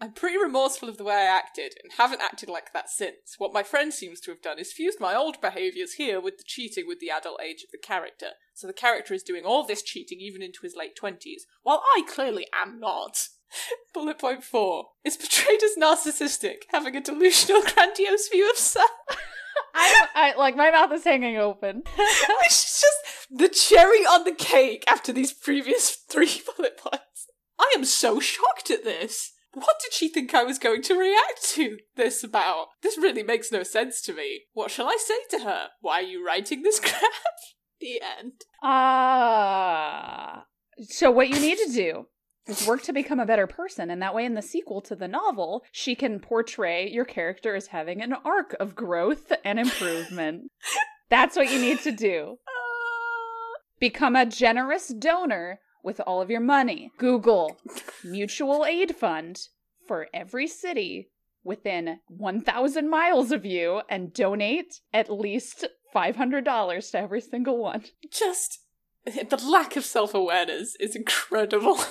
I'm 0.00 0.12
pretty 0.12 0.36
remorseful 0.36 0.88
of 0.88 0.98
the 0.98 1.04
way 1.04 1.14
I 1.14 1.38
acted 1.38 1.74
and 1.82 1.92
haven't 1.96 2.20
acted 2.20 2.48
like 2.48 2.72
that 2.72 2.90
since. 2.90 3.36
What 3.38 3.54
my 3.54 3.62
friend 3.62 3.92
seems 3.92 4.20
to 4.20 4.30
have 4.32 4.42
done 4.42 4.58
is 4.58 4.72
fused 4.72 5.00
my 5.00 5.14
old 5.14 5.40
behaviours 5.40 5.94
here 5.94 6.20
with 6.20 6.36
the 6.36 6.44
cheating 6.44 6.84
with 6.86 7.00
the 7.00 7.10
adult 7.10 7.40
age 7.40 7.62
of 7.62 7.70
the 7.70 7.78
character. 7.78 8.30
So 8.52 8.66
the 8.66 8.72
character 8.72 9.14
is 9.14 9.22
doing 9.22 9.44
all 9.44 9.64
this 9.64 9.82
cheating 9.82 10.18
even 10.20 10.42
into 10.42 10.60
his 10.62 10.76
late 10.76 10.98
20s, 11.00 11.42
while 11.62 11.82
I 11.96 12.02
clearly 12.06 12.46
am 12.54 12.78
not. 12.80 13.28
Bullet 13.94 14.18
point 14.18 14.44
four 14.44 14.88
is 15.04 15.16
portrayed 15.16 15.62
as 15.62 15.76
narcissistic, 15.80 16.64
having 16.70 16.96
a 16.96 17.00
delusional, 17.00 17.62
grandiose 17.74 18.28
view 18.28 18.50
of 18.50 18.56
self. 18.58 18.90
I, 19.74 20.06
I 20.14 20.34
like 20.36 20.56
my 20.56 20.70
mouth 20.70 20.92
is 20.92 21.04
hanging 21.04 21.36
open. 21.36 21.82
Which 21.96 22.46
is 22.48 22.82
just 22.82 23.28
the 23.30 23.48
cherry 23.48 24.04
on 24.06 24.24
the 24.24 24.34
cake 24.34 24.84
after 24.88 25.12
these 25.12 25.32
previous 25.32 25.90
three 25.90 26.42
bullet 26.56 26.78
points. 26.78 27.28
I 27.58 27.72
am 27.76 27.84
so 27.84 28.20
shocked 28.20 28.70
at 28.70 28.84
this. 28.84 29.32
What 29.52 29.76
did 29.82 29.92
she 29.92 30.08
think 30.08 30.34
I 30.34 30.42
was 30.42 30.58
going 30.58 30.82
to 30.82 30.98
react 30.98 31.44
to 31.50 31.78
this 31.96 32.24
about? 32.24 32.68
This 32.82 32.98
really 32.98 33.22
makes 33.22 33.52
no 33.52 33.62
sense 33.62 34.00
to 34.02 34.12
me. 34.12 34.42
What 34.52 34.70
shall 34.70 34.88
I 34.88 34.96
say 34.98 35.38
to 35.38 35.44
her? 35.44 35.68
Why 35.80 36.00
are 36.00 36.02
you 36.02 36.26
writing 36.26 36.62
this 36.62 36.80
crap? 36.80 37.02
the 37.80 38.00
end. 38.18 38.32
Ah. 38.62 40.46
so 40.80 41.10
what 41.10 41.28
you 41.28 41.38
need 41.38 41.58
to 41.58 41.72
do 41.72 42.06
work 42.66 42.82
to 42.82 42.92
become 42.92 43.20
a 43.20 43.26
better 43.26 43.46
person, 43.46 43.90
and 43.90 44.00
that 44.02 44.14
way, 44.14 44.24
in 44.24 44.34
the 44.34 44.42
sequel 44.42 44.80
to 44.82 44.94
the 44.94 45.08
novel, 45.08 45.64
she 45.72 45.94
can 45.94 46.20
portray 46.20 46.88
your 46.88 47.04
character 47.04 47.54
as 47.54 47.68
having 47.68 48.02
an 48.02 48.14
arc 48.24 48.54
of 48.60 48.74
growth 48.74 49.32
and 49.44 49.58
improvement. 49.58 50.50
That's 51.10 51.36
what 51.36 51.50
you 51.50 51.58
need 51.58 51.80
to 51.80 51.92
do. 51.92 52.38
Uh, 52.46 52.50
Become 53.78 54.16
a 54.16 54.26
generous 54.26 54.88
donor 54.88 55.60
with 55.82 56.00
all 56.06 56.22
of 56.22 56.30
your 56.30 56.40
money. 56.40 56.90
Google 56.98 57.58
mutual 58.02 58.64
aid 58.64 58.96
fund 58.96 59.38
for 59.86 60.08
every 60.14 60.46
city 60.46 61.10
within 61.42 61.98
1,000 62.08 62.88
miles 62.88 63.30
of 63.30 63.44
you 63.44 63.82
and 63.90 64.12
donate 64.14 64.80
at 64.94 65.10
least 65.10 65.66
$500 65.94 66.90
to 66.90 66.98
every 66.98 67.20
single 67.20 67.58
one. 67.58 67.84
just 68.10 68.60
the 69.04 69.36
lack 69.46 69.76
of 69.76 69.84
self 69.84 70.14
awareness 70.14 70.74
is 70.80 70.96
incredible. 70.96 71.78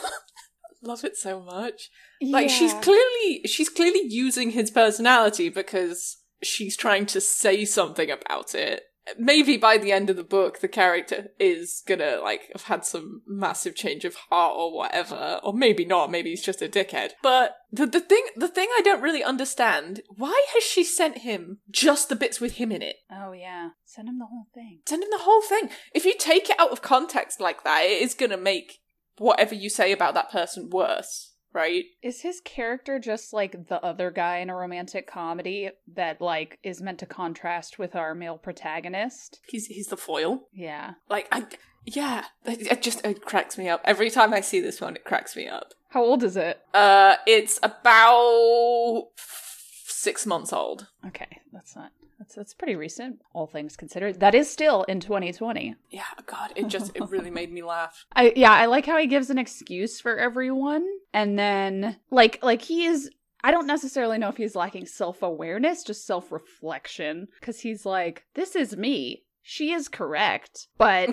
Love 0.83 1.03
it 1.03 1.17
so 1.17 1.41
much. 1.41 1.89
Like 2.21 2.49
she's 2.49 2.73
clearly 2.73 3.41
she's 3.45 3.69
clearly 3.69 4.01
using 4.03 4.51
his 4.51 4.69
personality 4.69 5.49
because 5.49 6.17
she's 6.41 6.75
trying 6.75 7.05
to 7.07 7.21
say 7.21 7.65
something 7.65 8.11
about 8.11 8.53
it. 8.53 8.83
Maybe 9.17 9.57
by 9.57 9.77
the 9.77 9.91
end 9.91 10.09
of 10.09 10.15
the 10.15 10.23
book 10.23 10.59
the 10.59 10.67
character 10.67 11.27
is 11.39 11.83
gonna 11.85 12.19
like 12.21 12.49
have 12.53 12.63
had 12.63 12.85
some 12.85 13.21
massive 13.27 13.75
change 13.75 14.05
of 14.05 14.15
heart 14.15 14.55
or 14.57 14.75
whatever. 14.75 15.39
Or 15.43 15.53
maybe 15.53 15.85
not, 15.85 16.11
maybe 16.11 16.29
he's 16.29 16.41
just 16.41 16.61
a 16.61 16.69
dickhead. 16.69 17.11
But 17.21 17.55
the 17.71 17.85
the 17.85 17.99
thing 17.99 18.25
the 18.35 18.47
thing 18.47 18.69
I 18.77 18.81
don't 18.81 19.01
really 19.01 19.23
understand, 19.23 20.01
why 20.09 20.45
has 20.53 20.63
she 20.63 20.83
sent 20.83 21.19
him 21.19 21.59
just 21.69 22.09
the 22.09 22.15
bits 22.15 22.39
with 22.39 22.53
him 22.53 22.71
in 22.71 22.81
it? 22.81 22.97
Oh, 23.11 23.31
yeah. 23.33 23.69
Send 23.83 24.07
him 24.07 24.19
the 24.19 24.25
whole 24.25 24.47
thing. 24.53 24.79
Send 24.87 25.03
him 25.03 25.09
the 25.11 25.23
whole 25.23 25.41
thing. 25.41 25.69
If 25.93 26.05
you 26.05 26.13
take 26.17 26.49
it 26.49 26.59
out 26.59 26.71
of 26.71 26.81
context 26.81 27.41
like 27.41 27.63
that, 27.63 27.83
it 27.83 28.01
is 28.01 28.13
gonna 28.13 28.37
make 28.37 28.79
whatever 29.17 29.55
you 29.55 29.69
say 29.69 29.91
about 29.91 30.13
that 30.13 30.31
person 30.31 30.69
worse, 30.69 31.33
right? 31.53 31.85
Is 32.01 32.21
his 32.21 32.41
character 32.41 32.99
just 32.99 33.33
like 33.33 33.67
the 33.67 33.83
other 33.83 34.11
guy 34.11 34.37
in 34.37 34.49
a 34.49 34.55
romantic 34.55 35.07
comedy 35.07 35.69
that 35.93 36.21
like 36.21 36.59
is 36.63 36.81
meant 36.81 36.99
to 36.99 37.05
contrast 37.05 37.79
with 37.79 37.95
our 37.95 38.15
male 38.15 38.37
protagonist? 38.37 39.39
He's 39.47 39.67
he's 39.67 39.87
the 39.87 39.97
foil. 39.97 40.47
Yeah. 40.51 40.93
Like 41.09 41.27
I 41.31 41.45
yeah, 41.85 42.25
it, 42.45 42.81
just 42.81 43.05
it 43.05 43.25
cracks 43.25 43.57
me 43.57 43.67
up. 43.67 43.81
Every 43.83 44.09
time 44.09 44.33
I 44.33 44.39
see 44.41 44.61
this 44.61 44.79
one, 44.79 44.95
it 44.95 45.03
cracks 45.03 45.35
me 45.35 45.47
up. 45.47 45.73
How 45.89 46.03
old 46.03 46.23
is 46.23 46.37
it? 46.37 46.61
Uh 46.73 47.15
it's 47.27 47.59
about 47.61 49.09
6 49.15 50.25
months 50.25 50.51
old. 50.51 50.87
Okay, 51.05 51.39
that's 51.51 51.75
not 51.75 51.91
that's 52.23 52.35
that's 52.35 52.53
pretty 52.53 52.75
recent, 52.75 53.21
all 53.33 53.47
things 53.47 53.75
considered. 53.75 54.21
That 54.21 54.33
is 54.33 54.49
still 54.49 54.83
in 54.83 55.01
2020. 55.01 55.75
Yeah, 55.89 56.03
god, 56.25 56.53
it 56.55 56.67
just 56.67 56.95
it 56.95 57.09
really 57.09 57.29
made 57.29 57.51
me 57.51 57.63
laugh. 57.63 58.05
I 58.15 58.31
yeah, 58.35 58.53
I 58.53 58.67
like 58.67 58.85
how 58.85 58.97
he 58.97 59.07
gives 59.07 59.29
an 59.29 59.37
excuse 59.37 59.99
for 59.99 60.17
everyone 60.17 60.87
and 61.13 61.37
then 61.37 61.97
like 62.11 62.39
like 62.41 62.61
he 62.61 62.85
is 62.85 63.09
I 63.43 63.51
don't 63.51 63.67
necessarily 63.67 64.17
know 64.17 64.29
if 64.29 64.37
he's 64.37 64.55
lacking 64.55 64.85
self 64.85 65.21
awareness, 65.21 65.83
just 65.83 66.07
self 66.07 66.31
reflection. 66.31 67.27
Because 67.39 67.59
he's 67.59 67.85
like, 67.85 68.23
this 68.35 68.55
is 68.55 68.77
me. 68.77 69.23
She 69.41 69.73
is 69.73 69.89
correct, 69.89 70.67
but 70.77 71.09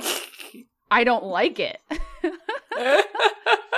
I 0.93 1.03
don't 1.03 1.25
like 1.25 1.59
it. 1.59 1.81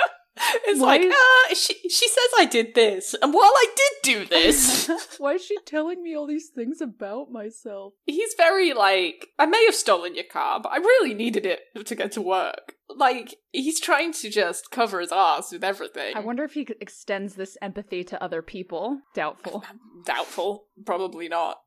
it's 0.65 0.79
Why 0.79 0.97
like, 0.97 1.01
is- 1.01 1.13
uh, 1.13 1.55
she, 1.55 1.73
she 1.89 2.07
says 2.07 2.29
I 2.37 2.45
did 2.45 2.75
this, 2.75 3.15
and 3.21 3.33
while 3.33 3.43
I 3.43 3.65
did 3.75 3.91
do 4.19 4.25
this, 4.25 4.89
Why 5.17 5.33
is 5.33 5.45
she 5.45 5.57
telling 5.65 6.01
me 6.03 6.15
all 6.15 6.27
these 6.27 6.49
things 6.53 6.81
about 6.81 7.31
myself? 7.31 7.93
he's 8.05 8.33
very 8.37 8.73
like, 8.73 9.27
I 9.39 9.45
may 9.45 9.63
have 9.65 9.75
stolen 9.75 10.15
your 10.15 10.25
car, 10.25 10.59
but 10.61 10.71
I 10.71 10.77
really 10.77 11.13
needed 11.13 11.45
it 11.45 11.61
to 11.85 11.95
get 11.95 12.11
to 12.13 12.21
work. 12.21 12.73
Like, 12.95 13.35
he's 13.51 13.79
trying 13.79 14.13
to 14.13 14.29
just 14.29 14.69
cover 14.71 14.99
his 14.99 15.11
ass 15.11 15.51
with 15.51 15.63
everything. 15.63 16.15
I 16.15 16.19
wonder 16.19 16.43
if 16.43 16.53
he 16.53 16.67
extends 16.79 17.35
this 17.35 17.57
empathy 17.61 18.03
to 18.05 18.23
other 18.23 18.41
people. 18.41 18.99
Doubtful. 19.15 19.63
Doubtful. 20.05 20.65
Probably 20.85 21.27
not. 21.27 21.57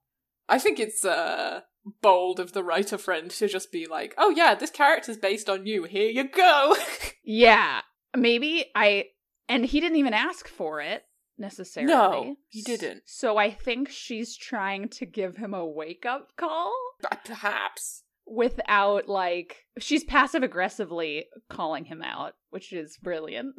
I 0.49 0.59
think 0.59 0.79
it's, 0.79 1.05
uh, 1.05 1.63
bold 2.03 2.41
of 2.41 2.53
the 2.53 2.65
writer 2.65 2.99
friend 2.99 3.31
to 3.31 3.47
just 3.49 3.71
be 3.71 3.87
like, 3.87 4.13
oh 4.19 4.31
yeah, 4.31 4.55
this 4.55 4.71
character's 4.71 5.17
based 5.17 5.49
on 5.49 5.67
you, 5.67 5.85
here 5.85 6.09
you 6.11 6.29
go. 6.29 6.77
Yeah, 7.29 7.81
maybe 8.17 8.67
I. 8.75 9.07
And 9.49 9.65
he 9.65 9.81
didn't 9.81 9.99
even 9.99 10.15
ask 10.15 10.49
for 10.49 10.81
it 10.81 11.05
necessarily. 11.39 11.93
No, 11.93 12.37
he 12.49 12.63
didn't. 12.63 13.03
So 13.07 13.37
I 13.37 13.51
think 13.51 13.89
she's 13.91 14.37
trying 14.37 14.89
to 14.91 15.07
give 15.07 15.37
him 15.37 15.55
a 15.55 15.65
wake 15.65 16.05
up 16.05 16.33
call 16.37 16.75
uh, 17.11 17.15
Perhaps. 17.25 18.03
without, 18.27 19.09
like, 19.09 19.67
she's 19.79 20.03
passive 20.03 20.43
aggressively 20.43 21.27
calling 21.49 21.85
him 21.85 22.03
out, 22.03 22.35
which 22.51 22.73
is 22.73 22.99
brilliant. 23.01 23.55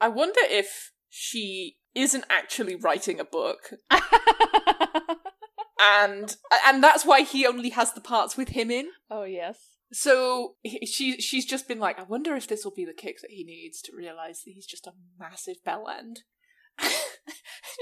I 0.00 0.08
wonder 0.08 0.40
if 0.44 0.92
she 1.08 1.76
isn't 1.94 2.24
actually 2.30 2.76
writing 2.76 3.18
a 3.18 3.24
book 3.24 3.72
and 5.80 6.36
and 6.66 6.82
that's 6.82 7.04
why 7.04 7.22
he 7.22 7.46
only 7.46 7.70
has 7.70 7.92
the 7.92 8.00
parts 8.00 8.36
with 8.36 8.50
him 8.50 8.70
in 8.70 8.88
oh, 9.10 9.24
yes. 9.24 9.58
So 9.92 10.56
he- 10.62 10.84
she 10.86 11.20
she's 11.20 11.44
just 11.46 11.66
been 11.68 11.78
like 11.80 11.98
i 11.98 12.02
wonder 12.02 12.34
if 12.36 12.46
this 12.46 12.64
will 12.64 12.74
be 12.74 12.84
the 12.84 12.92
kick 12.92 13.20
that 13.22 13.30
he 13.30 13.42
needs 13.44 13.80
to 13.82 13.92
realize 13.96 14.42
that 14.44 14.52
he's 14.52 14.66
just 14.66 14.86
a 14.86 14.92
massive 15.18 15.56
bell 15.64 15.88
end 15.88 16.20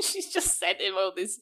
she's 0.03 0.33
just 0.33 0.59
sent 0.59 0.81
him 0.81 0.95
all 0.97 1.13
this 1.15 1.39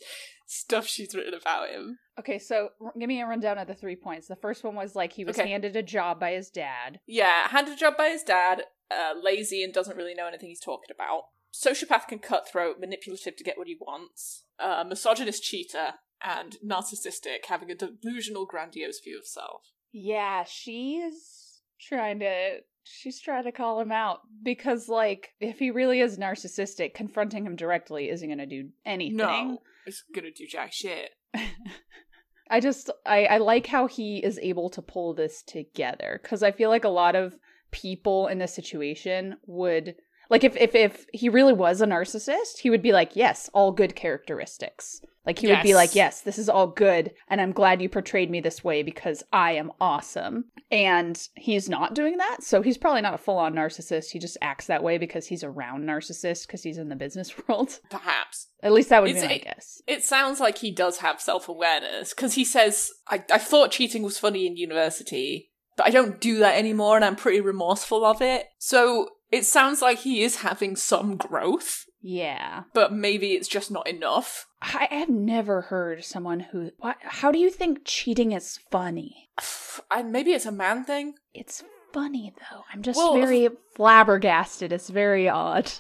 stuff 0.47 0.87
she's 0.87 1.15
written 1.15 1.35
about 1.35 1.69
him 1.71 1.99
Okay, 2.19 2.39
so 2.39 2.69
r- 2.81 2.93
give 2.99 3.09
me 3.09 3.21
a 3.21 3.27
rundown 3.27 3.59
of 3.59 3.67
the 3.67 3.75
three 3.75 3.97
points. 3.97 4.29
The 4.29 4.37
first 4.37 4.63
one 4.63 4.77
was 4.77 4.95
like 4.95 5.13
he 5.15 5.25
was 5.25 5.37
Okay. 5.37 5.49
handed 5.51 5.75
a 5.75 5.83
job 5.83 6.21
by 6.21 6.33
his 6.33 6.49
dad. 6.49 7.01
yeah 7.07 7.49
handed 7.49 7.75
a 7.75 7.77
job 7.77 7.97
by 7.97 8.09
his 8.11 8.23
dad 8.23 8.63
uh, 8.91 9.15
lazy 9.21 9.63
and 9.65 9.73
doesn't 9.73 9.97
really 9.97 10.15
know 10.15 10.27
anything 10.29 10.49
he's 10.49 10.61
talking 10.61 10.95
about 10.95 11.25
sociopath 11.53 12.07
can 12.09 12.19
cutthroat 12.19 12.79
manipulative 12.81 13.37
to 13.37 13.45
get 13.45 13.57
what 13.59 13.67
he 13.67 13.77
wants 13.81 14.45
uh, 14.61 14.85
misogynist 14.87 15.43
cheater 15.43 15.95
and 16.23 16.57
narcissistic 16.65 17.47
having 17.49 17.71
a 17.71 17.75
delusional 17.75 18.47
grandiose 18.47 19.01
view 19.01 19.19
of 19.19 19.27
self 19.27 19.63
Yeah, 19.95 20.45
she's 20.45 21.63
trying 21.81 22.19
to 22.19 22.59
she's 22.83 23.21
trying 23.21 23.45
to 23.45 23.53
call 23.53 23.81
him 23.81 23.93
out 23.93 24.21
because 24.43 24.89
like 24.89 25.31
if 25.41 25.59
he 25.59 25.71
really 25.71 26.01
is 26.01 26.19
narcissistic, 26.19 26.93
confronting 26.95 27.47
him 27.47 27.57
directly 27.57 28.11
isn't 28.11 28.29
going 28.29 28.39
to 28.39 28.47
do 28.47 28.69
anything. 28.85 29.17
no 29.17 29.59
it's 29.87 30.03
gonna 30.15 30.31
do 30.31 30.47
jack 30.47 30.73
shit 30.73 31.11
I 32.51 32.61
just 32.61 32.91
I 33.07 33.25
I 33.27 33.39
like 33.39 33.67
how 33.67 33.87
he 33.87 34.19
is 34.19 34.39
able 34.39 34.69
to 34.71 34.83
pull 34.83 35.15
this 35.15 35.43
together 35.43 36.21
cuz 36.25 36.43
I 36.43 36.53
feel 36.53 36.71
like 36.71 36.85
a 36.85 36.89
lot 36.89 37.15
of 37.17 37.37
people 37.71 38.27
in 38.29 38.39
this 38.39 38.55
situation 38.55 39.37
would 39.47 39.97
like 40.31 40.45
if 40.45 40.57
if 40.57 40.75
if 40.75 41.07
he 41.13 41.29
really 41.29 41.53
was 41.53 41.81
a 41.81 41.87
narcissist, 41.87 42.59
he 42.61 42.71
would 42.71 42.83
be 42.83 42.93
like, 42.93 43.17
"Yes, 43.17 43.51
all 43.53 43.73
good 43.73 43.95
characteristics." 43.97 45.01
Like 45.27 45.39
he 45.39 45.47
would 45.47 45.63
be 45.63 45.75
like, 45.75 45.95
"Yes, 45.95 46.21
this 46.21 46.39
is 46.39 46.51
all 46.51 46.67
good 46.67 47.13
and 47.29 47.41
I'm 47.41 47.53
glad 47.53 47.81
you 47.81 47.89
portrayed 47.89 48.31
me 48.31 48.41
this 48.41 48.63
way 48.63 48.83
because 48.83 49.23
I 49.33 49.53
am 49.53 49.73
awesome." 49.81 50.47
And 50.71 51.21
he's 51.37 51.69
not 51.69 51.95
doing 51.95 52.17
that, 52.17 52.39
so 52.43 52.61
he's 52.61 52.79
probably 52.79 53.01
not 53.03 53.15
a 53.15 53.19
full-on 53.19 53.55
narcissist. 53.55 54.11
He 54.11 54.19
just 54.19 54.37
acts 54.43 54.67
that 54.67 54.83
way 54.83 54.99
because 54.99 55.27
he's 55.27 55.45
around 55.45 55.85
narcissists 55.85 56.47
because 56.47 56.63
he's 56.63 56.79
in 56.79 56.89
the 56.89 56.97
business 56.97 57.33
world. 57.49 57.79
perhaps 57.91 58.49
At 58.63 58.73
least 58.73 58.89
that 58.89 59.01
would 59.03 59.13
It's 59.13 59.21
be 59.21 59.27
my 59.29 59.35
a- 59.35 59.39
guess. 59.39 59.81
It 59.87 60.03
sounds 60.03 60.41
like 60.41 60.59
he 60.59 60.71
does 60.73 60.99
have 60.99 61.21
self 61.21 61.49
awareness 61.49 62.13
because 62.13 62.35
he 62.35 62.45
says, 62.45 62.91
I, 63.09 63.23
I 63.31 63.39
thought 63.39 63.71
cheating 63.71 64.03
was 64.03 64.19
funny 64.19 64.47
in 64.47 64.57
university, 64.57 65.53
but 65.77 65.87
I 65.87 65.91
don't 65.91 66.21
do 66.21 66.39
that 66.41 66.57
anymore 66.59 66.97
and 66.97 67.05
I'm 67.05 67.17
pretty 67.17 67.41
remorseful 67.41 68.05
of 68.05 68.21
it. 68.21 68.47
So 68.59 69.09
it 69.35 69.45
sounds 69.45 69.83
like 69.83 69.99
he 69.99 70.23
is 70.23 70.37
having 70.37 70.77
some 70.77 71.17
growth, 71.17 71.85
Yeah. 72.01 72.65
but 72.73 72.93
maybe 72.93 73.33
it's 73.33 73.49
just 73.49 73.71
not 73.71 73.87
enough. 73.89 74.47
I 74.63 74.89
have 74.91 75.09
never 75.11 75.63
heard 75.63 76.05
someone 76.05 76.41
who. 76.41 76.71
What, 76.79 76.97
how 77.03 77.31
do 77.33 77.39
you 77.39 77.51
think 77.51 77.81
cheating 77.85 78.33
is 78.33 78.59
funny? 78.71 79.29
And 79.91 80.13
maybe 80.13 80.31
it's 80.33 80.47
a 80.47 80.53
man 80.53 80.85
thing. 80.85 81.15
It's 81.35 81.65
funny 81.93 82.33
though. 82.39 82.63
I'm 82.73 82.81
just 82.83 82.97
Well, 82.97 83.15
very 83.15 83.49
flabbergasted. 83.75 84.73
It's 84.73 84.89
very 84.89 85.29
odd. 85.29 85.73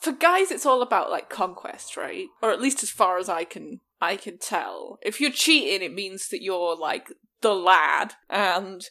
For 0.00 0.12
guys, 0.12 0.50
it's 0.52 0.64
all 0.64 0.82
about 0.82 1.10
like 1.10 1.28
conquest, 1.28 1.96
right? 1.96 2.26
Or 2.42 2.50
at 2.52 2.60
least 2.60 2.82
as 2.84 2.90
far 2.90 3.18
as 3.18 3.28
I 3.28 3.42
can 3.44 3.80
I 4.00 4.16
can 4.16 4.38
tell. 4.38 4.98
If 5.02 5.20
you're 5.20 5.32
cheating, 5.32 5.82
it 5.84 5.92
means 5.92 6.28
that 6.28 6.42
you're 6.42 6.76
like 6.76 7.08
the 7.40 7.54
lad 7.54 8.14
and 8.28 8.82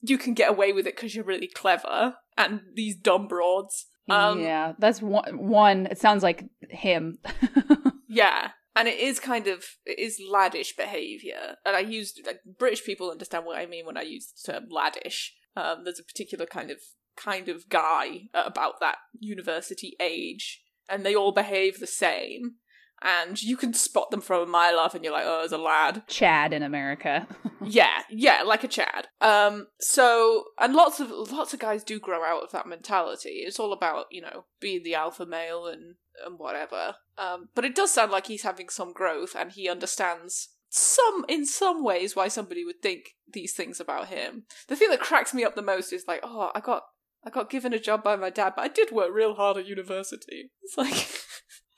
you 0.00 0.16
can 0.18 0.32
get 0.34 0.50
away 0.50 0.72
with 0.72 0.86
it 0.86 0.96
because 0.96 1.14
you're 1.14 1.24
really 1.24 1.48
clever. 1.48 2.16
And 2.36 2.60
these 2.74 2.96
dumb 2.96 3.28
broads. 3.28 3.86
Um, 4.08 4.40
yeah, 4.40 4.74
that's 4.78 5.02
one. 5.02 5.48
One. 5.48 5.86
It 5.86 5.98
sounds 5.98 6.22
like 6.22 6.44
him. 6.68 7.18
Yeah, 8.16 8.52
and 8.74 8.88
it 8.88 8.98
is 8.98 9.20
kind 9.20 9.46
of 9.46 9.64
it 9.84 9.98
is 9.98 10.20
laddish 10.32 10.76
behavior, 10.76 11.56
and 11.66 11.76
I 11.76 11.80
used 11.80 12.20
like, 12.26 12.40
British 12.58 12.84
people 12.84 13.10
understand 13.10 13.44
what 13.44 13.58
I 13.58 13.66
mean 13.66 13.84
when 13.84 13.98
I 13.98 14.02
use 14.02 14.32
the 14.32 14.52
term 14.52 14.68
laddish. 14.70 15.32
Um, 15.56 15.84
there's 15.84 16.00
a 16.00 16.04
particular 16.04 16.46
kind 16.46 16.70
of 16.70 16.78
kind 17.16 17.48
of 17.48 17.68
guy 17.68 18.28
about 18.32 18.80
that 18.80 18.96
university 19.18 19.96
age, 20.00 20.62
and 20.88 21.04
they 21.04 21.14
all 21.14 21.32
behave 21.32 21.78
the 21.78 21.86
same, 21.86 22.54
and 23.02 23.42
you 23.42 23.56
can 23.56 23.74
spot 23.74 24.10
them 24.10 24.20
from 24.20 24.42
a 24.42 24.46
mile 24.46 24.78
off, 24.78 24.94
and 24.94 25.04
you're 25.04 25.12
like, 25.12 25.24
oh, 25.26 25.40
there's 25.40 25.52
a 25.52 25.58
lad. 25.58 26.02
Chad 26.06 26.52
in 26.52 26.62
America. 26.62 27.26
yeah, 27.64 28.02
yeah, 28.10 28.42
like 28.42 28.64
a 28.64 28.68
Chad. 28.68 29.08
Um, 29.20 29.68
so 29.80 30.44
and 30.58 30.74
lots 30.74 31.00
of 31.00 31.10
lots 31.10 31.52
of 31.52 31.60
guys 31.60 31.84
do 31.84 32.00
grow 32.00 32.24
out 32.24 32.42
of 32.42 32.52
that 32.52 32.66
mentality. 32.66 33.42
It's 33.46 33.60
all 33.60 33.72
about 33.72 34.06
you 34.10 34.22
know 34.22 34.44
being 34.60 34.82
the 34.82 34.94
alpha 34.94 35.26
male 35.26 35.66
and 35.66 35.96
and 36.24 36.38
whatever. 36.38 36.96
Um, 37.18 37.48
but 37.54 37.64
it 37.64 37.74
does 37.74 37.90
sound 37.90 38.12
like 38.12 38.26
he's 38.26 38.42
having 38.42 38.68
some 38.68 38.92
growth, 38.92 39.34
and 39.36 39.52
he 39.52 39.68
understands 39.68 40.48
some 40.68 41.24
in 41.28 41.46
some 41.46 41.84
ways 41.84 42.16
why 42.16 42.28
somebody 42.28 42.64
would 42.64 42.82
think 42.82 43.14
these 43.32 43.52
things 43.52 43.80
about 43.80 44.08
him. 44.08 44.44
The 44.68 44.76
thing 44.76 44.90
that 44.90 45.00
cracks 45.00 45.32
me 45.34 45.44
up 45.44 45.54
the 45.54 45.62
most 45.62 45.92
is 45.92 46.04
like, 46.08 46.20
oh, 46.22 46.50
I 46.54 46.60
got 46.60 46.84
I 47.24 47.30
got 47.30 47.50
given 47.50 47.72
a 47.72 47.78
job 47.78 48.04
by 48.04 48.16
my 48.16 48.30
dad, 48.30 48.52
but 48.56 48.62
I 48.62 48.68
did 48.68 48.92
work 48.92 49.10
real 49.12 49.34
hard 49.34 49.56
at 49.56 49.66
university. 49.66 50.52
It's 50.62 50.76
like. 50.76 51.22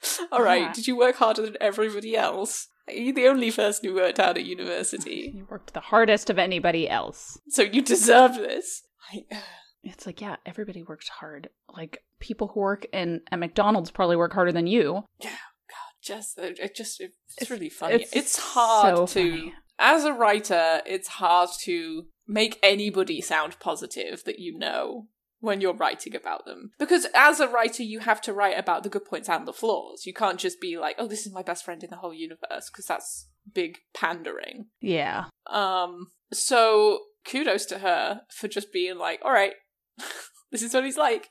All 0.33 0.43
right, 0.43 0.63
Yeah. 0.63 0.73
did 0.75 0.87
you 0.87 0.97
work 0.97 1.17
harder 1.17 1.43
than 1.43 1.57
everybody 1.61 2.17
else? 2.17 2.69
Are 2.87 2.93
you 2.95 3.13
the 3.13 3.27
only 3.29 3.51
person 3.51 3.89
who 3.91 3.95
worked 3.97 4.19
hard 4.19 4.39
at 4.39 4.45
university? 4.45 5.33
You 5.37 5.47
worked 5.51 5.75
the 5.75 5.81
hardest 5.81 6.31
of 6.31 6.39
anybody 6.39 6.89
else. 6.89 7.39
So 7.49 7.63
you 7.63 7.83
deserve 7.83 8.35
this. 8.37 8.83
I, 9.13 9.25
It's 9.85 10.07
like, 10.07 10.21
yeah, 10.21 10.37
everybody 10.45 10.83
works 10.83 11.09
hard. 11.09 11.51
Like 11.75 12.03
people 12.21 12.49
who 12.49 12.61
work 12.61 12.85
in 12.93 13.21
at 13.31 13.39
McDonald's 13.39 13.93
probably 13.93 14.17
work 14.17 14.33
harder 14.33 14.51
than 14.53 14.67
you. 14.67 15.05
Yeah, 15.23 15.31
just, 16.03 16.37
it 16.39 16.59
it 16.59 16.75
just, 16.75 17.01
it's, 17.01 17.17
It's- 17.41 17.51
really 17.51 17.69
funny. 17.71 17.95
It's, 18.03 18.13
it's 18.13 18.39
hard 18.39 18.97
so 18.97 19.07
to, 19.07 19.31
funny. 19.31 19.55
as 19.79 20.05
a 20.05 20.13
writer, 20.13 20.83
it's 20.85 21.09
hard 21.09 21.51
to 21.63 22.07
make 22.27 22.59
anybody 22.63 23.21
sound 23.21 23.59
positive 23.61 24.25
that 24.25 24.39
you 24.41 24.59
know 24.59 25.07
when 25.41 25.61
you're 25.61 25.75
writing 25.75 26.17
about 26.17 26.45
them. 26.45 26.71
Because 26.79 27.07
as 27.15 27.41
a 27.41 27.49
writer, 27.49 27.83
you 27.83 28.01
have 28.01 28.21
to 28.23 28.33
write 28.33 28.59
about 28.59 28.83
the 28.83 28.89
good 28.89 29.05
points 29.05 29.29
and 29.29 29.47
the 29.47 29.53
flaws. 29.53 30.05
You 30.05 30.13
can't 30.13 30.39
just 30.39 30.61
be 30.61 30.79
like, 30.79 30.97
oh, 30.99 31.07
this 31.07 31.27
is 31.27 31.33
my 31.33 31.43
best 31.43 31.65
friend 31.65 31.83
in 31.83 31.91
the 31.91 31.97
whole 31.97 32.15
universe, 32.15 32.71
because 32.71 32.87
that's 32.87 33.29
big 33.53 33.79
pandering. 33.95 34.67
Yeah. 34.81 35.27
Um, 35.47 36.09
so 36.33 37.01
kudos 37.25 37.67
to 37.67 37.79
her 37.79 38.23
for 38.31 38.49
just 38.49 38.73
being 38.73 38.99
like, 38.99 39.21
all 39.25 39.33
right, 39.33 39.53
this 40.51 40.63
is 40.63 40.75
what 40.75 40.85
he's 40.85 40.99
like. 40.99 41.29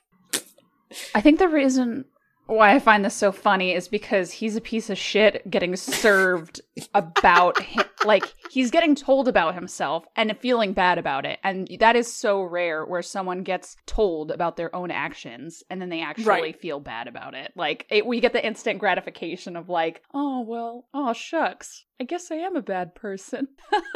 I 1.14 1.20
think 1.20 1.38
the 1.38 1.48
reason 1.48 2.06
why 2.48 2.74
I 2.74 2.78
find 2.78 3.04
this 3.04 3.14
so 3.14 3.30
funny 3.30 3.72
is 3.72 3.88
because 3.88 4.32
he's 4.32 4.56
a 4.56 4.60
piece 4.60 4.90
of 4.90 4.98
shit 4.98 5.48
getting 5.50 5.76
served 5.76 6.60
about 6.94 7.60
him. 7.62 7.84
Like, 8.04 8.24
he's 8.50 8.70
getting 8.70 8.94
told 8.94 9.28
about 9.28 9.54
himself 9.54 10.04
and 10.16 10.36
feeling 10.38 10.72
bad 10.72 10.98
about 10.98 11.24
it. 11.26 11.38
And 11.44 11.68
that 11.80 11.94
is 11.94 12.12
so 12.12 12.42
rare 12.42 12.84
where 12.84 13.02
someone 13.02 13.42
gets 13.42 13.76
told 13.86 14.30
about 14.30 14.56
their 14.56 14.74
own 14.74 14.90
actions 14.90 15.62
and 15.68 15.80
then 15.80 15.88
they 15.88 16.00
actually 16.00 16.26
Right. 16.26 16.60
feel 16.60 16.80
bad 16.80 17.06
about 17.06 17.34
it. 17.34 17.52
Like, 17.54 17.86
it, 17.90 18.06
we 18.06 18.20
get 18.20 18.32
the 18.32 18.44
instant 18.44 18.78
gratification 18.78 19.56
of, 19.56 19.68
like, 19.68 20.02
oh, 20.14 20.40
well, 20.40 20.86
oh, 20.94 21.12
shucks. 21.12 21.84
I 22.00 22.04
guess 22.04 22.30
I 22.30 22.36
am 22.36 22.56
a 22.56 22.62
bad 22.62 22.94
person. 22.94 23.48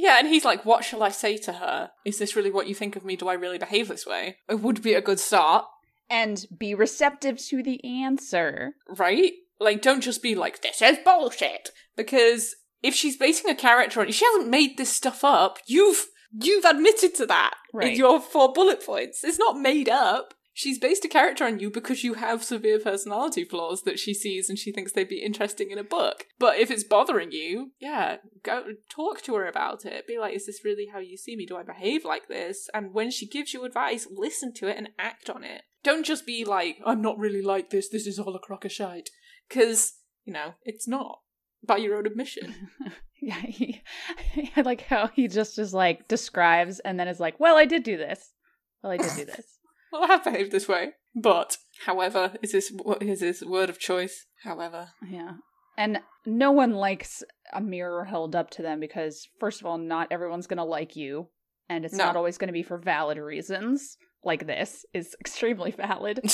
Yeah, 0.00 0.16
and 0.20 0.28
he's 0.28 0.44
like, 0.44 0.64
what 0.64 0.84
shall 0.84 1.02
I 1.02 1.08
say 1.08 1.36
to 1.38 1.54
her? 1.54 1.90
Is 2.04 2.18
this 2.20 2.36
really 2.36 2.52
what 2.52 2.68
you 2.68 2.74
think 2.74 2.94
of 2.94 3.04
me? 3.04 3.16
Do 3.16 3.26
I 3.26 3.32
really 3.32 3.58
behave 3.58 3.88
this 3.88 4.06
way? 4.06 4.36
It 4.48 4.60
would 4.60 4.80
be 4.80 4.94
a 4.94 5.00
good 5.00 5.18
start. 5.18 5.64
And 6.10 6.44
be 6.56 6.74
receptive 6.74 7.38
to 7.48 7.62
the 7.62 7.82
answer. 7.84 8.74
right? 8.96 9.32
Like, 9.60 9.82
don't 9.82 10.00
just 10.02 10.22
be 10.22 10.34
like, 10.34 10.62
this 10.62 10.80
is 10.80 10.98
bullshit. 11.04 11.70
Because 11.96 12.54
if 12.82 12.94
she's 12.94 13.16
basing 13.16 13.50
a 13.50 13.56
character 13.56 14.00
on, 14.00 14.10
she 14.12 14.24
hasn't 14.24 14.48
made 14.50 14.76
this 14.78 14.90
stuff 14.90 15.24
up. 15.24 15.58
You've, 15.66 16.06
you've 16.40 16.64
admitted 16.64 17.14
to 17.16 17.26
that 17.26 17.54
Right. 17.72 17.92
in 17.92 17.98
your 17.98 18.20
four 18.20 18.52
bullet 18.52 18.84
points. 18.86 19.24
It's 19.24 19.38
not 19.38 19.58
made 19.58 19.88
up. 19.88 20.34
She's 20.58 20.80
based 20.80 21.04
a 21.04 21.08
character 21.08 21.44
on 21.44 21.60
you 21.60 21.70
because 21.70 22.02
you 22.02 22.14
have 22.14 22.42
severe 22.42 22.80
personality 22.80 23.44
flaws 23.44 23.82
that 23.82 24.00
she 24.00 24.12
sees 24.12 24.50
and 24.50 24.58
she 24.58 24.72
thinks 24.72 24.90
they'd 24.90 25.08
be 25.08 25.22
interesting 25.22 25.70
in 25.70 25.78
a 25.78 25.84
book. 25.84 26.26
But 26.36 26.58
if 26.58 26.68
it's 26.68 26.82
bothering 26.82 27.30
you, 27.30 27.70
yeah, 27.78 28.16
go 28.42 28.64
talk 28.88 29.22
to 29.22 29.36
her 29.36 29.46
about 29.46 29.84
it. 29.84 30.08
Be 30.08 30.18
like, 30.18 30.34
is 30.34 30.46
this 30.46 30.64
really 30.64 30.88
how 30.92 30.98
you 30.98 31.16
see 31.16 31.36
me? 31.36 31.46
Do 31.46 31.56
I 31.56 31.62
behave 31.62 32.04
like 32.04 32.26
this? 32.26 32.68
And 32.74 32.92
when 32.92 33.12
she 33.12 33.24
gives 33.24 33.54
you 33.54 33.64
advice, 33.64 34.08
listen 34.10 34.52
to 34.54 34.66
it 34.66 34.76
and 34.76 34.88
act 34.98 35.30
on 35.30 35.44
it. 35.44 35.62
Don't 35.84 36.04
just 36.04 36.26
be 36.26 36.44
like, 36.44 36.78
I'm 36.84 37.00
not 37.00 37.20
really 37.20 37.40
like 37.40 37.70
this, 37.70 37.88
this 37.88 38.08
is 38.08 38.18
all 38.18 38.34
a 38.34 38.40
crock 38.40 38.64
of 38.64 38.72
shite. 38.72 39.10
Because, 39.48 39.92
you 40.24 40.32
know, 40.32 40.54
it's 40.64 40.88
not. 40.88 41.20
By 41.64 41.76
your 41.76 41.96
own 41.96 42.06
admission. 42.06 42.52
Yeah, 43.20 43.40
he, 43.40 43.82
I 44.56 44.60
like 44.60 44.82
how 44.82 45.08
he 45.08 45.26
just 45.26 45.58
is 45.58 45.74
like 45.74 46.06
describes 46.06 46.78
and 46.78 47.00
then 47.00 47.08
is 47.08 47.18
like, 47.18 47.40
"Well, 47.40 47.58
I 47.58 47.64
did 47.64 47.82
do 47.82 47.96
this. 47.96 48.32
Well, 48.80 48.92
I 48.92 48.96
did 48.96 49.10
do 49.16 49.24
this." 49.24 49.57
Well, 49.92 50.04
I 50.04 50.06
have 50.08 50.24
behaved 50.24 50.52
this 50.52 50.68
way. 50.68 50.92
But, 51.14 51.56
however, 51.86 52.34
is 52.42 52.52
this, 52.52 52.70
what 52.82 53.02
is 53.02 53.20
this 53.20 53.42
word 53.42 53.70
of 53.70 53.78
choice? 53.78 54.26
However. 54.44 54.90
Yeah. 55.08 55.32
And 55.76 56.00
no 56.26 56.50
one 56.52 56.72
likes 56.74 57.22
a 57.52 57.60
mirror 57.60 58.04
held 58.04 58.34
up 58.36 58.50
to 58.50 58.62
them 58.62 58.80
because, 58.80 59.28
first 59.40 59.60
of 59.60 59.66
all, 59.66 59.78
not 59.78 60.08
everyone's 60.10 60.46
going 60.46 60.58
to 60.58 60.64
like 60.64 60.96
you. 60.96 61.28
And 61.68 61.84
it's 61.84 61.94
No. 61.94 62.04
not 62.06 62.16
always 62.16 62.38
going 62.38 62.48
to 62.48 62.52
be 62.52 62.62
for 62.62 62.78
valid 62.78 63.18
reasons, 63.18 63.96
like 64.24 64.46
this 64.46 64.84
is 64.94 65.14
extremely 65.20 65.70
valid. 65.70 66.20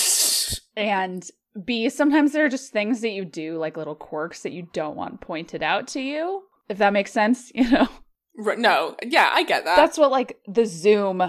And 0.77 1.25
B, 1.65 1.89
sometimes 1.89 2.33
there 2.33 2.45
are 2.45 2.49
just 2.49 2.73
things 2.73 3.01
that 3.03 3.11
you 3.11 3.25
do, 3.25 3.59
like 3.59 3.77
little 3.77 3.95
quirks 3.95 4.43
that 4.43 4.53
you 4.53 4.67
don't 4.73 4.97
want 4.97 5.21
pointed 5.21 5.63
out 5.63 5.87
to 5.89 6.01
you. 6.01 6.43
If 6.69 6.79
that 6.79 6.93
makes 6.93 7.13
sense, 7.13 7.53
you 7.55 7.71
know? 7.71 7.89
No, 8.37 8.97
yeah, 9.05 9.31
I 9.33 9.45
get 9.45 9.65
that. 9.65 9.77
That's 9.77 9.97
what, 9.97 10.11
like, 10.11 10.39
the 10.49 10.65
Zoom 10.67 11.23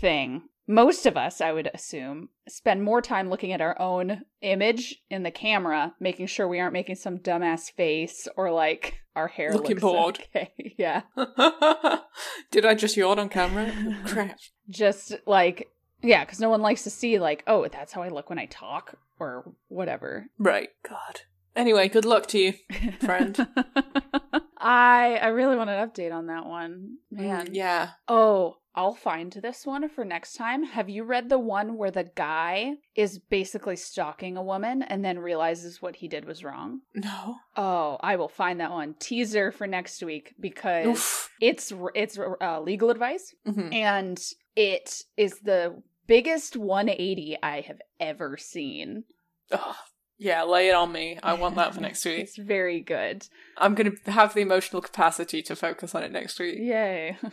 thing. 0.00 0.42
Most 0.70 1.06
of 1.06 1.16
us, 1.16 1.40
I 1.40 1.50
would 1.50 1.70
assume, 1.72 2.28
spend 2.46 2.82
more 2.82 3.00
time 3.00 3.30
looking 3.30 3.52
at 3.54 3.62
our 3.62 3.80
own 3.80 4.20
image 4.42 5.02
in 5.08 5.22
the 5.22 5.30
camera, 5.30 5.94
making 5.98 6.26
sure 6.26 6.46
we 6.46 6.60
aren't 6.60 6.74
making 6.74 6.96
some 6.96 7.18
dumbass 7.18 7.72
face 7.72 8.28
or 8.36 8.52
like 8.52 9.00
our 9.16 9.28
hair 9.28 9.50
Looking 9.54 9.78
looks 9.78 9.80
bored. 9.80 10.18
Okay, 10.36 10.74
yeah, 10.76 11.02
Did 12.50 12.66
I 12.66 12.74
just 12.74 12.98
yawn 12.98 13.18
on 13.18 13.30
camera? 13.30 13.72
Crap. 14.06 14.38
just 14.68 15.14
like 15.26 15.68
yeah, 16.02 16.24
because 16.24 16.38
no 16.38 16.50
one 16.50 16.60
likes 16.60 16.84
to 16.84 16.90
see 16.90 17.18
like, 17.18 17.42
oh, 17.46 17.66
that's 17.68 17.94
how 17.94 18.02
I 18.02 18.08
look 18.08 18.28
when 18.28 18.38
I 18.38 18.44
talk 18.46 18.94
or 19.18 19.50
whatever. 19.68 20.26
Right. 20.38 20.68
God. 20.86 21.22
Anyway, 21.56 21.88
good 21.88 22.04
luck 22.04 22.26
to 22.28 22.38
you. 22.38 22.52
Friend. 23.00 23.48
I 24.58 25.18
I 25.20 25.28
really 25.28 25.56
want 25.56 25.70
an 25.70 25.88
update 25.88 26.12
on 26.12 26.26
that 26.26 26.44
one, 26.44 26.98
man. 27.10 27.46
Mm, 27.48 27.54
yeah. 27.54 27.88
Oh, 28.06 28.58
I'll 28.78 28.94
find 28.94 29.32
this 29.32 29.66
one 29.66 29.88
for 29.88 30.04
next 30.04 30.34
time. 30.34 30.62
Have 30.62 30.88
you 30.88 31.02
read 31.02 31.28
the 31.28 31.38
one 31.38 31.76
where 31.76 31.90
the 31.90 32.04
guy 32.14 32.74
is 32.94 33.18
basically 33.18 33.74
stalking 33.74 34.36
a 34.36 34.42
woman 34.42 34.82
and 34.82 35.04
then 35.04 35.18
realizes 35.18 35.82
what 35.82 35.96
he 35.96 36.06
did 36.06 36.24
was 36.24 36.44
wrong? 36.44 36.82
No. 36.94 37.34
Oh, 37.56 37.96
I 38.00 38.14
will 38.14 38.28
find 38.28 38.60
that 38.60 38.70
one. 38.70 38.94
Teaser 39.00 39.50
for 39.50 39.66
next 39.66 40.00
week 40.02 40.34
because 40.38 40.86
Oof. 40.86 41.30
it's 41.40 41.72
it's 41.96 42.16
uh, 42.40 42.60
legal 42.60 42.90
advice 42.90 43.34
Mhm. 43.46 43.74
and 43.74 44.22
it 44.54 45.02
is 45.16 45.40
the 45.40 45.82
biggest 46.06 46.56
180 46.56 47.36
I 47.42 47.62
have 47.62 47.80
ever 47.98 48.36
seen. 48.36 49.04
Ugh. 49.50 49.74
Yeah, 50.20 50.42
lay 50.44 50.68
it 50.68 50.74
on 50.74 50.90
me. 50.92 51.16
I 51.22 51.34
want 51.34 51.54
that 51.56 51.74
for 51.74 51.80
next 51.80 52.04
week. 52.10 52.20
It's 52.20 52.36
very 52.36 52.80
good. 52.80 53.26
I'm 53.56 53.74
going 53.74 53.96
to 54.04 54.10
have 54.10 54.34
the 54.34 54.40
emotional 54.40 54.82
capacity 54.82 55.42
to 55.42 55.54
focus 55.56 55.94
on 55.96 56.02
it 56.04 56.10
next 56.12 56.38
week. 56.40 56.58
Yay. 56.58 57.16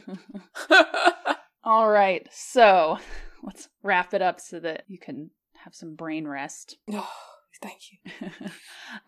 All 1.65 1.89
right. 1.89 2.27
So, 2.31 2.99
let's 3.43 3.69
wrap 3.81 4.13
it 4.13 4.21
up 4.21 4.39
so 4.39 4.59
that 4.59 4.83
you 4.87 4.99
can 4.99 5.31
have 5.63 5.73
some 5.73 5.95
brain 5.95 6.27
rest. 6.27 6.77
oh, 6.93 7.09
thank 7.61 7.81
you. 7.91 8.29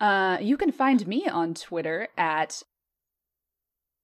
uh, 0.04 0.38
you 0.40 0.56
can 0.56 0.72
find 0.72 1.06
me 1.06 1.28
on 1.28 1.54
Twitter 1.54 2.08
at 2.18 2.62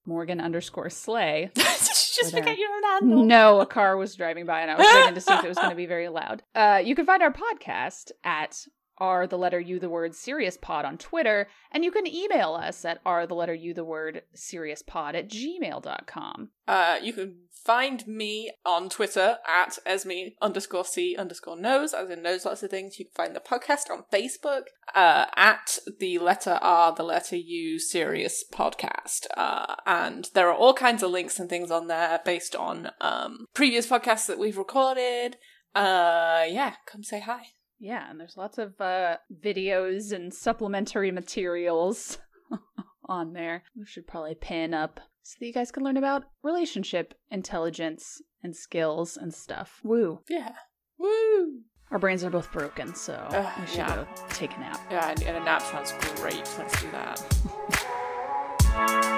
Morgan 0.07 0.41
underscore 0.41 0.89
Slay. 0.89 1.51
Did 1.55 1.65
you 1.65 2.23
just 2.23 2.31
forget 2.31 2.57
your 2.57 2.71
own 2.71 2.83
handle? 2.85 3.25
No, 3.25 3.61
a 3.61 3.67
car 3.67 3.97
was 3.97 4.15
driving 4.15 4.47
by 4.47 4.61
and 4.61 4.71
I 4.71 4.77
was 4.77 4.87
waiting 4.95 5.15
to 5.15 5.21
see 5.21 5.33
if 5.33 5.45
it 5.45 5.49
was 5.49 5.59
going 5.59 5.71
to 5.71 5.77
be 5.77 5.87
very 5.87 6.09
loud. 6.09 6.45
Uh, 6.55 6.81
you 6.85 6.95
can 6.95 7.07
find 7.07 7.23
our 7.23 7.33
podcast 7.33 8.13
at 8.23 8.67
are 8.99 9.27
the 9.27 9.39
letter 9.39 9.61
u 9.61 9.79
the 9.79 9.89
word 9.89 10.15
serious 10.15 10.57
pod 10.57 10.85
on 10.85 10.99
Twitter, 10.99 11.49
and 11.71 11.85
you 11.85 11.91
can 11.91 12.07
email 12.07 12.55
us 12.55 12.85
at 12.85 13.01
are 13.05 13.27
the 13.27 13.35
letter 13.35 13.55
u 13.55 13.75
the 13.75 13.85
word 13.85 14.23
serious 14.35 14.83
pod 14.83 15.15
at 15.15 15.29
gmail.com. 15.29 16.51
Uh, 16.67 16.99
you 17.03 17.13
can 17.13 17.37
find 17.65 18.07
me 18.07 18.53
on 18.65 18.89
Twitter 18.89 19.39
at 19.47 19.79
Esme 19.87 20.31
underscore 20.41 20.85
C 20.85 21.17
underscore 21.17 21.57
knows, 21.57 21.95
as 21.95 22.11
in 22.11 22.23
knows 22.23 22.45
lots 22.45 22.63
of 22.63 22.71
things. 22.71 22.99
You 22.99 23.07
can 23.07 23.15
find 23.15 23.37
the 23.37 23.41
podcast 23.41 23.91
on 23.91 24.05
Facebook 24.13 24.65
uh, 24.95 25.27
at 25.37 25.79
the 25.99 26.19
letter 26.19 26.59
R, 26.61 26.95
the 26.95 27.03
letter 27.03 27.37
U 27.37 27.79
serious 27.79 28.45
podcast. 28.53 29.27
Uh, 29.37 29.77
and 29.87 30.29
there 30.35 30.49
are 30.49 30.55
all 30.55 30.75
kinds 30.75 31.03
of 31.03 31.11
links 31.11 31.39
and 31.39 31.49
things 31.49 31.71
on 31.71 31.89
there 31.89 32.21
based 32.25 32.55
on 32.55 32.91
um, 33.01 33.47
previous 33.55 33.87
podcasts 33.87 34.27
that 34.27 34.39
we've 34.39 34.59
recorded. 34.59 35.37
Uh, 35.75 36.45
yeah, 36.47 36.75
come 36.87 37.03
say 37.03 37.21
hi. 37.21 37.47
Yeah, 37.85 38.09
and 38.09 38.19
there's 38.19 38.39
lots 38.39 38.57
of 38.57 38.81
uh, 38.81 39.19
videos 39.45 40.11
and 40.11 40.33
supplementary 40.33 41.11
materials 41.11 42.17
on 43.05 43.35
there. 43.35 43.63
We 43.77 43.85
should 43.85 44.07
probably 44.07 44.37
pin 44.37 44.73
up 44.73 45.01
so 45.23 45.37
that 45.39 45.47
you 45.47 45.53
guys 45.53 45.71
can 45.71 45.85
learn 45.85 45.99
about 45.99 46.25
relationship 46.43 47.13
intelligence 47.31 48.23
and 48.43 48.57
skills 48.57 49.19
and 49.19 49.35
stuff. 49.35 49.81
Woo. 49.85 50.21
Yeah. 50.31 50.55
Woo. 50.99 51.61
Our 51.91 51.99
brains 51.99 52.25
are 52.25 52.31
both 52.31 52.51
broken, 52.53 52.95
so 52.95 53.13
uh, 53.13 53.53
we 53.61 53.67
should 53.67 53.77
yeah. 53.77 53.97
go 53.97 54.07
take 54.31 54.57
a 54.57 54.61
nap. 54.61 54.81
Yeah, 54.91 55.11
and, 55.11 55.23
and 55.23 55.37
a 55.37 55.45
nap 55.45 55.61
sounds 55.61 55.93
great. 56.17 56.49
Let's 56.59 56.81
do 56.81 56.91
that. 56.91 57.23